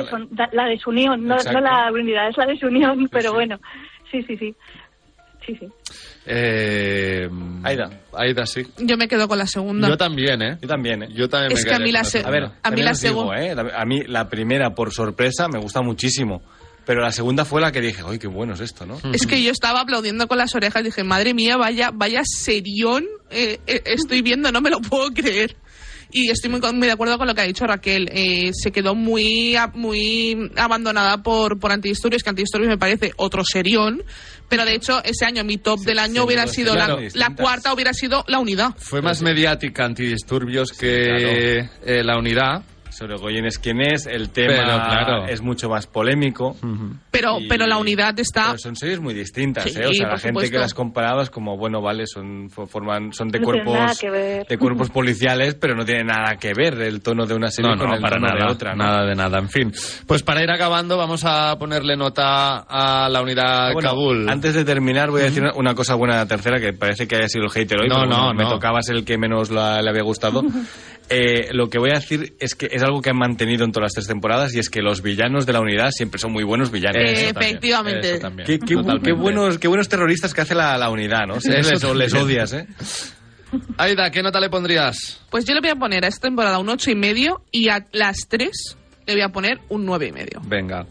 la 0.51 0.65
desunión, 0.65 1.25
no, 1.25 1.37
no 1.37 1.61
la 1.61 1.89
unidad, 1.91 2.29
es 2.29 2.37
la 2.37 2.45
desunión, 2.45 3.07
pero 3.11 3.33
bueno, 3.33 3.59
sí, 4.11 4.21
sí, 4.23 4.37
sí. 4.37 4.55
Sí, 5.45 5.55
sí. 5.59 5.67
Eh, 6.27 7.27
Aida. 7.63 7.89
Aida, 8.13 8.45
sí. 8.45 8.61
yo 8.77 8.95
me 8.95 9.07
quedo 9.07 9.27
con 9.27 9.39
la 9.39 9.47
segunda 9.47 9.87
Yo 9.89 9.97
también, 9.97 10.39
¿eh? 10.41 10.57
Yo 10.61 10.67
también, 10.67 11.01
¿eh? 11.03 11.07
Yo 11.13 11.27
también 11.27 11.51
Es 11.53 11.65
me 11.65 11.69
que 11.71 11.75
a 11.75 11.79
mí 11.79 11.91
la 11.91 12.03
se- 12.03 12.23
A 12.23 12.29
ver, 12.29 12.43
A 12.61 12.69
mí 12.69 12.81
la 12.83 12.91
os 12.91 13.01
digo, 13.01 13.33
segun- 13.33 13.37
¿eh? 13.39 13.55
A 13.75 13.85
mí 13.85 14.03
la 14.05 14.29
primera, 14.29 14.69
por 14.75 14.91
sorpresa, 14.93 15.47
me 15.47 15.57
gusta 15.59 15.81
muchísimo. 15.81 16.43
Pero 16.85 17.01
la 17.01 17.11
segunda 17.11 17.43
fue 17.43 17.59
la 17.61 17.71
que 17.71 17.81
dije, 17.81 18.01
¡ay, 18.07 18.19
qué 18.19 18.27
bueno 18.27 18.53
es 18.53 18.59
esto, 18.59 18.85
¿no? 18.85 18.97
Es 19.13 19.25
que 19.27 19.41
yo 19.41 19.51
estaba 19.51 19.81
aplaudiendo 19.81 20.27
con 20.27 20.37
las 20.37 20.53
orejas 20.55 20.81
y 20.81 20.85
dije, 20.85 21.03
madre 21.03 21.33
mía, 21.33 21.57
vaya, 21.57 21.89
vaya 21.93 22.21
serión 22.23 23.03
eh, 23.29 23.59
eh, 23.67 23.81
estoy 23.85 24.21
viendo, 24.21 24.51
no 24.51 24.61
me 24.61 24.69
lo 24.69 24.79
puedo 24.79 25.11
creer. 25.11 25.55
Y 26.11 26.29
estoy 26.29 26.49
muy, 26.49 26.59
muy 26.73 26.87
de 26.87 26.93
acuerdo 26.93 27.17
con 27.17 27.27
lo 27.27 27.35
que 27.35 27.41
ha 27.41 27.45
dicho 27.45 27.65
Raquel. 27.65 28.09
Eh, 28.11 28.51
se 28.53 28.71
quedó 28.71 28.95
muy, 28.95 29.55
muy 29.73 30.51
abandonada 30.55 31.23
por, 31.23 31.59
por 31.59 31.71
Antidisturbios, 31.71 32.23
que 32.23 32.29
Antidisturbios 32.29 32.69
me 32.69 32.77
parece 32.77 33.11
otro 33.17 33.43
serión. 33.43 34.03
Pero 34.49 34.65
de 34.65 34.75
hecho, 34.75 35.01
ese 35.05 35.25
año 35.25 35.45
mi 35.45 35.57
top 35.57 35.79
del 35.79 35.97
año 35.99 36.25
hubiera 36.25 36.45
sido 36.45 36.75
la, 36.75 37.35
cuarta, 37.37 37.73
hubiera 37.73 37.93
sido 37.93 38.25
la 38.27 38.39
unidad. 38.39 38.71
Fue 38.77 39.01
más 39.01 39.21
mediática 39.21 39.85
antidisturbios 39.85 40.73
que 40.73 41.69
eh, 41.85 42.03
la 42.03 42.17
unidad. 42.17 42.63
Sobre 43.01 43.17
Goyen 43.17 43.45
es 43.45 43.57
quien 43.59 43.81
es, 43.81 44.05
el 44.05 44.29
tema 44.29 44.53
Pero, 44.53 44.65
claro. 44.67 45.25
es 45.25 45.41
mucho 45.41 45.69
más 45.69 45.87
polémico. 45.87 46.55
Pero, 47.09 47.39
Y- 47.39 47.47
pero 47.47 47.65
la 47.65 47.77
unidad 47.77 48.17
está. 48.19 48.47
Pero 48.47 48.57
son 48.59 48.75
series 48.75 48.99
muy 48.99 49.13
distintas, 49.13 49.63
Sí, 49.63 49.71
¿eh? 49.79 49.87
O 49.87 49.93
sea, 49.93 50.07
la 50.07 50.11
gente 50.17 50.27
supuesto. 50.29 50.51
que 50.51 50.59
las 50.59 50.73
comparaba 50.75 51.23
es 51.23 51.29
como, 51.31 51.57
bueno, 51.57 51.81
vale, 51.81 52.05
son 52.05 52.49
fo- 52.49 52.67
forman 52.67 53.11
son 53.11 53.29
de 53.29 53.39
No 53.39 53.45
cuerpos 53.45 53.99
de 54.01 54.57
cuerpos 54.59 54.89
policiales, 54.93 55.55
pero 55.55 55.75
no 55.75 55.83
tiene 55.83 56.03
nada 56.03 56.35
que 56.39 56.53
ver 56.53 56.79
el 56.81 57.01
tono 57.01 57.25
de 57.25 57.33
una 57.33 57.49
serie 57.49 57.71
No, 57.71 57.77
con 57.77 57.89
no, 57.89 57.95
el 57.95 58.01
para 58.01 58.15
tono 58.17 58.27
nada, 58.27 58.45
de 58.45 58.51
otra, 58.53 58.75
¿no? 58.75 58.83
nada 58.83 59.05
de 59.05 59.15
nada. 59.15 59.39
En 59.39 59.49
fin, 59.49 59.71
pues 60.05 60.21
para 60.23 60.43
ir 60.43 60.51
acabando 60.51 60.95
vamos 60.97 61.23
a 61.25 61.57
ponerle 61.57 61.97
nota 61.97 62.57
a 62.67 63.09
la 63.09 63.21
unidad 63.21 63.73
Bueno, 63.73 63.89
Kabul. 63.89 64.29
Antes 64.29 64.53
de 64.53 64.63
terminar, 64.63 65.09
voy 65.09 65.21
a 65.21 65.25
decir 65.25 65.41
una- 65.41 65.53
una 65.55 65.73
cosa 65.75 65.95
buena 65.95 66.13
a 66.13 66.17
la 66.17 66.25
tercera, 66.27 66.59
que 66.59 66.73
parece 66.73 67.07
que 67.07 67.15
haya 67.15 67.27
sido 67.27 67.45
el 67.45 67.51
hater 67.51 67.79
hoy, 67.81 67.87
No, 67.89 67.95
pero 67.95 68.07
no, 68.09 68.17
bueno, 68.25 68.33
me 68.35 68.43
no. 68.43 68.49
tocaba 68.51 68.81
ser 68.83 68.95
el 68.95 69.05
que 69.05 69.17
menos 69.17 69.49
la- 69.49 69.81
le 69.81 69.89
había 69.89 70.03
gustado. 70.03 70.43
Eh, 71.13 71.49
lo 71.51 71.69
que 71.69 71.77
voy 71.77 71.89
a 71.89 71.95
decir 71.95 72.35
es 72.39 72.55
que 72.55 72.69
es 72.71 72.81
algo 72.83 72.90
que 72.99 73.11
han 73.11 73.17
mantenido 73.17 73.63
en 73.63 73.71
todas 73.71 73.85
las 73.85 73.93
tres 73.93 74.07
temporadas 74.07 74.55
y 74.55 74.59
es 74.59 74.69
que 74.71 74.81
los 74.81 75.03
villanos 75.03 75.45
de 75.45 75.53
la 75.53 75.61
unidad 75.61 75.91
siempre 75.91 76.19
son 76.19 76.31
muy 76.31 76.43
buenos 76.43 76.71
villanos. 76.71 76.97
Eh, 76.97 77.29
efectivamente. 77.29 78.17
También, 78.19 78.47
Qué, 78.47 78.57
qué- 78.57 78.75
qué 79.03 79.11
buenos, 79.13 79.59
qué 79.59 79.67
buenos 79.67 79.87
terroristas 79.87 80.33
que 80.33 80.41
hace 80.41 80.55
la, 80.55 80.77
la 80.77 80.89
unidad, 80.89 81.27
¿no? 81.27 81.35
Eso 81.35 81.51
les, 81.51 81.83
les 82.11 82.13
odias, 82.15 82.53
¿eh? 82.53 82.65
Aida, 83.77 84.09
¿qué 84.11 84.23
nota 84.23 84.39
le 84.39 84.49
pondrías? 84.49 85.21
Pues 85.29 85.45
yo 85.45 85.53
le 85.53 85.59
voy 85.61 85.69
a 85.69 85.75
poner 85.75 86.05
a 86.05 86.07
esta 86.07 86.27
temporada 86.27 86.57
un 86.59 86.69
ocho 86.69 86.89
y 86.89 86.95
medio 86.95 87.43
y 87.51 87.69
a 87.69 87.85
las 87.91 88.27
tres 88.29 88.77
le 89.05 89.13
voy 89.13 89.21
a 89.23 89.29
poner 89.29 89.59
un 89.69 89.85
nueve 89.85 90.07
y 90.07 90.11
medio. 90.11 90.41
Venga. 90.45 90.85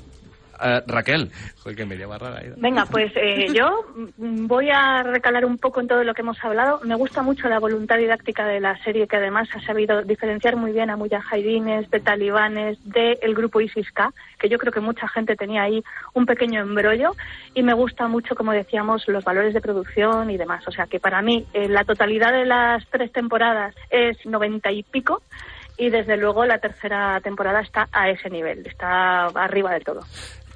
Eh, 0.62 0.82
Raquel. 0.86 1.30
Joder, 1.62 1.76
que 1.76 1.86
me 1.86 1.96
llama 1.96 2.18
rara. 2.18 2.38
Aida. 2.38 2.54
Venga, 2.58 2.86
pues 2.86 3.12
eh, 3.16 3.46
yo 3.54 3.84
voy 4.16 4.70
a 4.70 5.02
recalar 5.02 5.44
un 5.44 5.58
poco 5.58 5.80
en 5.80 5.88
todo 5.88 6.04
lo 6.04 6.14
que 6.14 6.22
hemos 6.22 6.42
hablado. 6.44 6.80
Me 6.84 6.94
gusta 6.94 7.22
mucho 7.22 7.48
la 7.48 7.58
voluntad 7.58 7.96
didáctica 7.96 8.46
de 8.46 8.60
la 8.60 8.76
serie, 8.82 9.06
que 9.06 9.16
además 9.16 9.48
ha 9.54 9.60
sabido 9.60 10.02
diferenciar 10.02 10.56
muy 10.56 10.72
bien 10.72 10.90
a 10.90 10.96
mujahidines, 10.96 11.90
de 11.90 12.00
talibanes, 12.00 12.78
del 12.84 13.34
grupo 13.34 13.60
ISIS-K, 13.60 14.12
que 14.38 14.48
yo 14.48 14.58
creo 14.58 14.72
que 14.72 14.80
mucha 14.80 15.08
gente 15.08 15.36
tenía 15.36 15.62
ahí 15.62 15.82
un 16.14 16.26
pequeño 16.26 16.60
embrollo. 16.60 17.12
Y 17.54 17.62
me 17.62 17.74
gusta 17.74 18.08
mucho, 18.08 18.34
como 18.34 18.52
decíamos, 18.52 19.06
los 19.08 19.24
valores 19.24 19.54
de 19.54 19.60
producción 19.60 20.30
y 20.30 20.36
demás. 20.36 20.66
O 20.66 20.72
sea 20.72 20.86
que 20.86 21.00
para 21.00 21.22
mí 21.22 21.46
eh, 21.52 21.68
la 21.68 21.84
totalidad 21.84 22.32
de 22.32 22.44
las 22.44 22.86
tres 22.90 23.12
temporadas 23.12 23.74
es 23.90 24.24
noventa 24.26 24.70
y 24.70 24.82
pico. 24.82 25.22
Y 25.78 25.88
desde 25.88 26.18
luego 26.18 26.44
la 26.44 26.58
tercera 26.58 27.18
temporada 27.22 27.60
está 27.60 27.88
a 27.90 28.10
ese 28.10 28.28
nivel, 28.28 28.66
está 28.66 29.24
arriba 29.28 29.72
de 29.72 29.80
todo. 29.80 30.00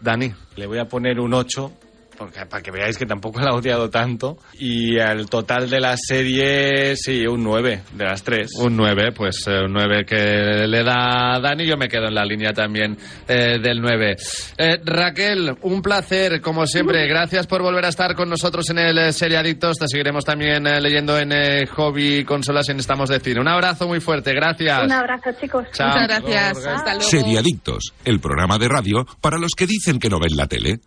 Dani. 0.00 0.32
Le 0.56 0.66
voy 0.66 0.78
a 0.78 0.84
poner 0.84 1.18
un 1.18 1.28
8, 1.28 1.70
porque, 2.16 2.46
para 2.46 2.62
que 2.62 2.70
veáis 2.70 2.98
que 2.98 3.06
tampoco 3.06 3.40
la 3.40 3.50
he 3.50 3.54
odiado 3.54 3.90
tanto. 3.90 4.38
Y 4.54 4.98
al 4.98 5.28
total 5.28 5.68
de 5.68 5.80
la 5.80 5.96
serie, 5.96 6.96
sí, 6.96 7.26
un 7.26 7.42
9 7.42 7.82
de 7.92 8.04
las 8.04 8.22
tres. 8.22 8.52
Un 8.58 8.76
9, 8.76 9.12
pues 9.12 9.46
eh, 9.46 9.64
un 9.64 9.72
9 9.72 10.04
que 10.06 10.66
le 10.66 10.84
da 10.84 11.38
Dani. 11.40 11.66
Yo 11.66 11.76
me 11.76 11.88
quedo 11.88 12.06
en 12.06 12.14
la 12.14 12.24
línea 12.24 12.52
también 12.52 12.96
eh, 13.28 13.58
del 13.62 13.80
9. 13.80 14.16
Eh, 14.58 14.80
Raquel, 14.84 15.56
un 15.62 15.82
placer, 15.82 16.40
como 16.40 16.66
siempre. 16.66 17.06
Gracias 17.06 17.46
por 17.46 17.62
volver 17.62 17.84
a 17.84 17.88
estar 17.88 18.14
con 18.14 18.28
nosotros 18.28 18.68
en 18.70 18.78
el 18.78 19.12
Serie 19.12 19.36
Adictos. 19.38 19.78
Te 19.78 19.86
seguiremos 19.88 20.24
también 20.24 20.66
eh, 20.66 20.80
leyendo 20.80 21.18
en 21.18 21.32
eh, 21.32 21.66
Hobby 21.66 22.24
Consolas 22.24 22.68
en 22.68 22.78
Estamos 22.78 23.08
de 23.08 23.20
Cine. 23.20 23.40
Un 23.40 23.48
abrazo 23.48 23.86
muy 23.86 24.00
fuerte, 24.00 24.32
gracias. 24.32 24.84
Un 24.84 24.92
abrazo, 24.92 25.30
chicos. 25.40 25.66
Chao. 25.72 25.88
Muchas 25.88 26.08
gracias. 26.08 26.66
Hasta 26.66 26.94
luego. 26.94 27.10
Seriadictos, 27.10 27.92
el 28.04 28.20
programa 28.20 28.58
de 28.58 28.68
radio 28.68 29.06
para 29.20 29.38
los 29.38 29.52
que 29.56 29.66
dicen 29.66 29.98
que 29.98 30.08
no 30.08 30.18
ven 30.18 30.36
la 30.36 30.46
tele. 30.46 30.80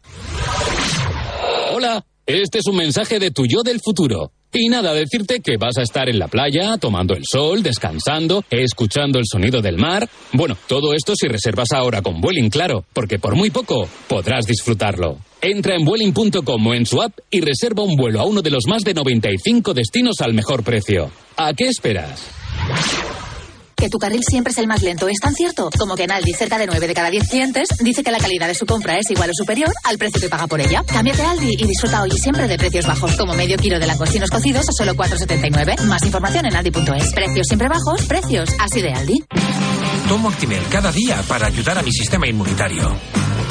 Hola, 1.80 2.04
este 2.26 2.58
es 2.58 2.66
un 2.66 2.76
mensaje 2.76 3.20
de 3.20 3.30
tu 3.30 3.46
yo 3.46 3.62
del 3.62 3.80
futuro. 3.80 4.32
Y 4.52 4.68
nada, 4.68 4.96
decirte 4.96 5.42
que 5.42 5.58
vas 5.58 5.78
a 5.78 5.84
estar 5.84 6.10
en 6.10 6.18
la 6.18 6.28
playa, 6.28 6.80
tomando 6.80 7.14
el 7.14 7.22
sol, 7.24 7.62
descansando, 7.62 8.44
escuchando 8.50 9.20
el 9.20 9.26
sonido 9.28 9.62
del 9.62 9.78
mar. 9.78 10.10
Bueno, 10.34 10.58
todo 10.68 10.96
esto 10.96 11.14
si 11.16 11.28
reservas 11.28 11.74
ahora 11.74 12.02
con 12.02 12.20
Vueling, 12.20 12.50
claro, 12.50 12.84
porque 12.94 13.20
por 13.20 13.36
muy 13.36 13.52
poco 13.52 13.88
podrás 14.08 14.48
disfrutarlo. 14.48 15.20
Entra 15.40 15.76
en 15.76 15.86
Vueling.com 15.86 16.66
o 16.66 16.74
en 16.74 16.88
su 16.88 17.00
app 17.00 17.16
y 17.30 17.42
reserva 17.42 17.84
un 17.84 17.96
vuelo 17.96 18.22
a 18.22 18.26
uno 18.26 18.42
de 18.42 18.50
los 18.50 18.66
más 18.66 18.82
de 18.82 18.96
95 18.96 19.76
destinos 19.76 20.22
al 20.22 20.34
mejor 20.34 20.64
precio. 20.64 21.12
¿A 21.36 21.54
qué 21.54 21.68
esperas? 21.68 22.28
Que 23.78 23.90
tu 23.90 24.00
carril 24.00 24.24
siempre 24.28 24.52
es 24.52 24.58
el 24.58 24.66
más 24.66 24.82
lento 24.82 25.08
es 25.08 25.20
tan 25.20 25.36
cierto 25.36 25.70
como 25.78 25.96
que 25.96 26.04
en 26.04 26.12
Aldi 26.12 26.34
cerca 26.34 26.58
de 26.58 26.66
9 26.66 26.88
de 26.88 26.94
cada 26.96 27.12
10 27.12 27.30
clientes 27.30 27.70
dice 27.80 28.04
que 28.04 28.10
la 28.10 28.18
calidad 28.18 28.48
de 28.48 28.56
su 28.56 28.66
compra 28.66 28.98
es 28.98 29.10
igual 29.12 29.30
o 29.30 29.34
superior 29.36 29.72
al 29.84 30.00
precio 30.00 30.20
que 30.20 30.30
paga 30.30 30.48
por 30.48 30.60
ella. 30.60 30.84
Cámbiate 30.84 31.22
a 31.22 31.32
Aldi 31.32 31.54
y 31.60 31.68
disfruta 31.68 32.02
hoy 32.02 32.10
y 32.12 32.18
siempre 32.18 32.48
de 32.48 32.58
precios 32.58 32.88
bajos, 32.88 33.16
como 33.16 33.36
medio 33.36 33.56
kilo 33.58 33.80
de 33.80 33.86
langostinos 33.86 34.32
cocidos 34.32 34.68
a 34.68 34.72
solo 34.72 34.96
4,79. 34.96 35.84
Más 35.84 36.02
información 36.04 36.48
en 36.48 36.56
aldi.es. 36.56 37.14
Precios 37.14 37.46
siempre 37.48 37.70
bajos, 37.70 38.04
precios 38.08 38.50
así 38.60 38.82
de 38.82 38.94
Aldi. 38.94 39.24
Tomo 40.08 40.30
Actimel 40.30 40.64
cada 40.72 40.92
día 40.92 41.22
para 41.28 41.46
ayudar 41.46 41.78
a 41.78 41.84
mi 41.84 41.92
sistema 41.92 42.28
inmunitario. 42.28 42.96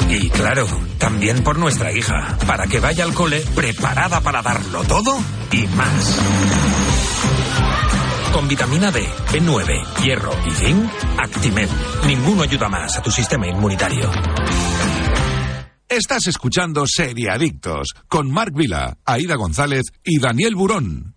Y 0.09 0.29
claro, 0.29 0.67
también 0.97 1.41
por 1.41 1.57
nuestra 1.57 1.91
hija, 1.91 2.37
para 2.45 2.67
que 2.67 2.81
vaya 2.81 3.05
al 3.05 3.13
cole 3.13 3.43
preparada 3.55 4.19
para 4.19 4.41
darlo 4.41 4.83
todo 4.83 5.17
y 5.51 5.67
más. 5.67 6.17
Con 8.33 8.47
vitamina 8.47 8.91
D, 8.91 9.05
B9, 9.31 10.03
hierro 10.03 10.31
y 10.45 10.51
zinc, 10.51 10.89
Actimel. 11.17 11.69
Ninguno 12.05 12.43
ayuda 12.43 12.69
más 12.69 12.97
a 12.97 13.01
tu 13.01 13.11
sistema 13.11 13.47
inmunitario. 13.47 14.09
Estás 15.89 16.27
escuchando 16.27 16.85
Seriadictos 16.85 17.93
con 18.07 18.29
Marc 18.29 18.53
Vila, 18.53 18.97
Aida 19.05 19.35
González 19.35 19.85
y 20.03 20.19
Daniel 20.19 20.55
Burón. 20.55 21.15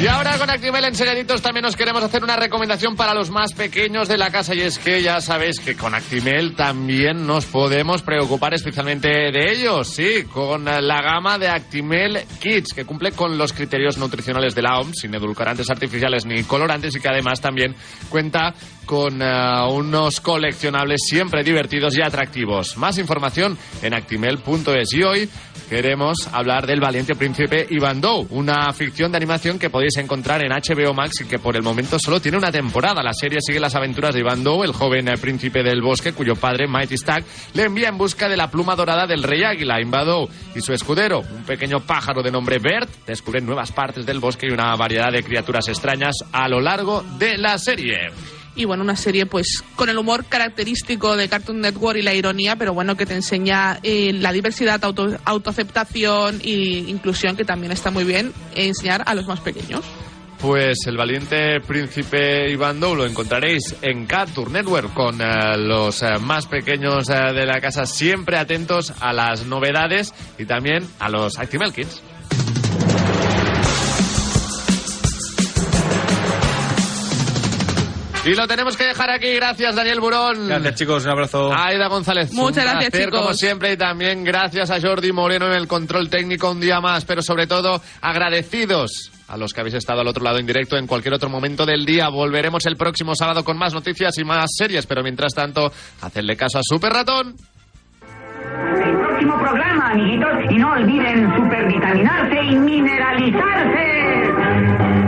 Y 0.00 0.06
ahora 0.06 0.38
con 0.38 0.48
Actimel 0.48 0.84
en 0.84 0.94
Seriaditos 0.94 1.42
también 1.42 1.64
nos 1.64 1.74
queremos 1.74 2.04
hacer 2.04 2.22
una 2.22 2.36
recomendación 2.36 2.94
para 2.94 3.14
los 3.14 3.30
más 3.30 3.52
pequeños 3.52 4.06
de 4.06 4.16
la 4.16 4.30
casa. 4.30 4.54
Y 4.54 4.60
es 4.60 4.78
que 4.78 5.02
ya 5.02 5.20
sabéis 5.20 5.58
que 5.58 5.74
con 5.74 5.92
Actimel 5.92 6.54
también 6.54 7.26
nos 7.26 7.46
podemos 7.46 8.02
preocupar 8.02 8.54
especialmente 8.54 9.08
de 9.08 9.52
ellos, 9.52 9.88
sí, 9.88 10.22
con 10.32 10.66
la 10.66 11.02
gama 11.02 11.36
de 11.38 11.48
Actimel 11.48 12.20
Kids 12.38 12.74
que 12.74 12.84
cumple 12.84 13.10
con 13.10 13.36
los 13.36 13.52
criterios 13.52 13.98
nutricionales 13.98 14.54
de 14.54 14.62
la 14.62 14.78
OMS 14.78 15.00
sin 15.00 15.12
edulcorantes 15.16 15.68
artificiales 15.68 16.24
ni 16.26 16.44
colorantes 16.44 16.94
y 16.94 17.00
que 17.00 17.08
además 17.08 17.40
también 17.40 17.74
cuenta 18.08 18.54
con 18.88 19.20
eh, 19.20 19.66
unos 19.70 20.20
coleccionables 20.20 21.00
siempre 21.08 21.42
divertidos 21.42 21.96
y 21.98 22.02
atractivos. 22.02 22.76
Más 22.76 22.98
información 22.98 23.58
en 23.82 23.94
actimel.es 23.94 24.94
y 24.94 25.02
hoy 25.02 25.28
queremos 25.68 26.28
hablar 26.32 26.66
del 26.66 26.80
valiente 26.80 27.14
príncipe 27.14 27.66
Ivan 27.70 28.00
Doe, 28.00 28.26
una 28.30 28.72
ficción 28.72 29.10
de 29.10 29.18
animación 29.18 29.58
que 29.58 29.70
podéis 29.70 29.96
encontrar 29.98 30.44
en 30.44 30.52
HBO 30.52 30.94
Max 30.94 31.20
y 31.20 31.24
que 31.26 31.38
por 31.38 31.56
el 31.56 31.62
momento 31.62 31.98
solo 31.98 32.20
tiene 32.20 32.38
una 32.38 32.50
temporada. 32.50 33.02
La 33.02 33.12
serie 33.12 33.38
sigue 33.40 33.60
las 33.60 33.74
aventuras 33.74 34.14
de 34.14 34.20
Ivan 34.20 34.42
Doe, 34.42 34.64
el 34.64 34.72
joven 34.72 35.06
príncipe 35.20 35.62
del 35.62 35.82
bosque 35.82 36.12
cuyo 36.12 36.34
padre, 36.34 36.66
Mighty 36.66 36.96
Stack, 36.96 37.24
le 37.54 37.64
envía 37.64 37.88
en 37.88 37.98
busca 37.98 38.28
de 38.28 38.36
la 38.36 38.50
pluma 38.50 38.76
dorada 38.76 39.06
del 39.06 39.22
rey 39.22 39.44
águila, 39.44 39.78
Doe, 40.04 40.28
y 40.54 40.60
su 40.60 40.72
escudero, 40.72 41.20
un 41.20 41.44
pequeño 41.44 41.80
pájaro 41.80 42.22
de 42.22 42.30
nombre 42.30 42.58
Bert, 42.58 42.88
descubren 43.06 43.46
nuevas 43.46 43.72
partes 43.72 44.06
del 44.06 44.20
bosque 44.20 44.46
y 44.48 44.52
una 44.52 44.74
variedad 44.76 45.12
de 45.12 45.22
criaturas 45.22 45.68
extrañas 45.68 46.16
a 46.32 46.48
lo 46.48 46.60
largo 46.60 47.04
de 47.18 47.38
la 47.38 47.58
serie. 47.58 48.10
Y 48.58 48.64
bueno, 48.64 48.82
una 48.82 48.96
serie 48.96 49.24
pues 49.24 49.62
con 49.76 49.88
el 49.88 49.96
humor 49.96 50.24
característico 50.24 51.16
de 51.16 51.28
Cartoon 51.28 51.60
Network 51.60 51.96
y 51.96 52.02
la 52.02 52.12
ironía, 52.12 52.56
pero 52.56 52.74
bueno, 52.74 52.96
que 52.96 53.06
te 53.06 53.14
enseña 53.14 53.78
eh, 53.84 54.12
la 54.12 54.32
diversidad, 54.32 54.84
auto, 54.84 55.16
autoaceptación 55.24 56.40
e 56.42 56.84
inclusión, 56.88 57.36
que 57.36 57.44
también 57.44 57.70
está 57.70 57.92
muy 57.92 58.02
bien 58.02 58.32
enseñar 58.56 59.04
a 59.06 59.14
los 59.14 59.28
más 59.28 59.38
pequeños. 59.38 59.84
Pues 60.40 60.78
el 60.86 60.96
valiente 60.96 61.60
príncipe 61.60 62.50
Iván 62.50 62.80
Doe 62.80 62.96
lo 62.96 63.06
encontraréis 63.06 63.76
en 63.80 64.06
Cartoon 64.06 64.52
Network 64.52 64.92
con 64.92 65.20
eh, 65.20 65.56
los 65.56 66.02
eh, 66.02 66.18
más 66.20 66.46
pequeños 66.46 67.06
de 67.06 67.46
la 67.46 67.60
casa, 67.60 67.86
siempre 67.86 68.38
atentos 68.38 68.92
a 69.00 69.12
las 69.12 69.46
novedades 69.46 70.12
y 70.36 70.46
también 70.46 70.84
a 70.98 71.08
los 71.08 71.38
Actimel 71.38 71.72
Y 78.28 78.34
lo 78.34 78.46
tenemos 78.46 78.76
que 78.76 78.84
dejar 78.84 79.10
aquí. 79.10 79.32
Gracias, 79.34 79.74
Daniel 79.74 80.00
Burón. 80.00 80.48
Gracias, 80.48 80.74
chicos. 80.74 81.04
Un 81.04 81.10
abrazo. 81.10 81.50
Aida 81.52 81.88
González. 81.88 82.30
Muchas 82.32 82.64
un 82.64 82.70
gracias, 82.70 82.90
placer, 82.90 83.08
chicos. 83.08 83.20
como 83.20 83.34
siempre, 83.34 83.72
y 83.72 83.76
también 83.78 84.22
gracias 84.22 84.70
a 84.70 84.80
Jordi 84.80 85.12
Moreno 85.12 85.46
en 85.46 85.52
el 85.52 85.66
control 85.66 86.10
técnico 86.10 86.50
un 86.50 86.60
día 86.60 86.80
más, 86.80 87.04
pero 87.06 87.22
sobre 87.22 87.46
todo 87.46 87.80
agradecidos 88.02 89.12
a 89.28 89.36
los 89.36 89.52
que 89.52 89.60
habéis 89.60 89.76
estado 89.76 90.00
al 90.02 90.08
otro 90.08 90.22
lado 90.24 90.38
en 90.38 90.46
directo 90.46 90.76
en 90.76 90.86
cualquier 90.86 91.14
otro 91.14 91.30
momento 91.30 91.64
del 91.64 91.86
día. 91.86 92.08
Volveremos 92.10 92.66
el 92.66 92.76
próximo 92.76 93.14
sábado 93.14 93.44
con 93.44 93.56
más 93.56 93.72
noticias 93.72 94.16
y 94.18 94.24
más 94.24 94.50
series, 94.56 94.86
pero 94.86 95.02
mientras 95.02 95.32
tanto, 95.34 95.72
hacedle 96.02 96.36
caso 96.36 96.58
a 96.58 96.62
Super 96.62 96.92
Ratón. 96.92 97.34
El 98.84 98.96
próximo 98.98 99.38
programa 99.40 99.90
amiguitos, 99.90 100.28
y 100.50 100.54
no 100.56 100.70
olviden 100.72 101.34
supervitaminarse 101.34 102.42
y 102.44 102.54
mineralizarse. 102.56 105.07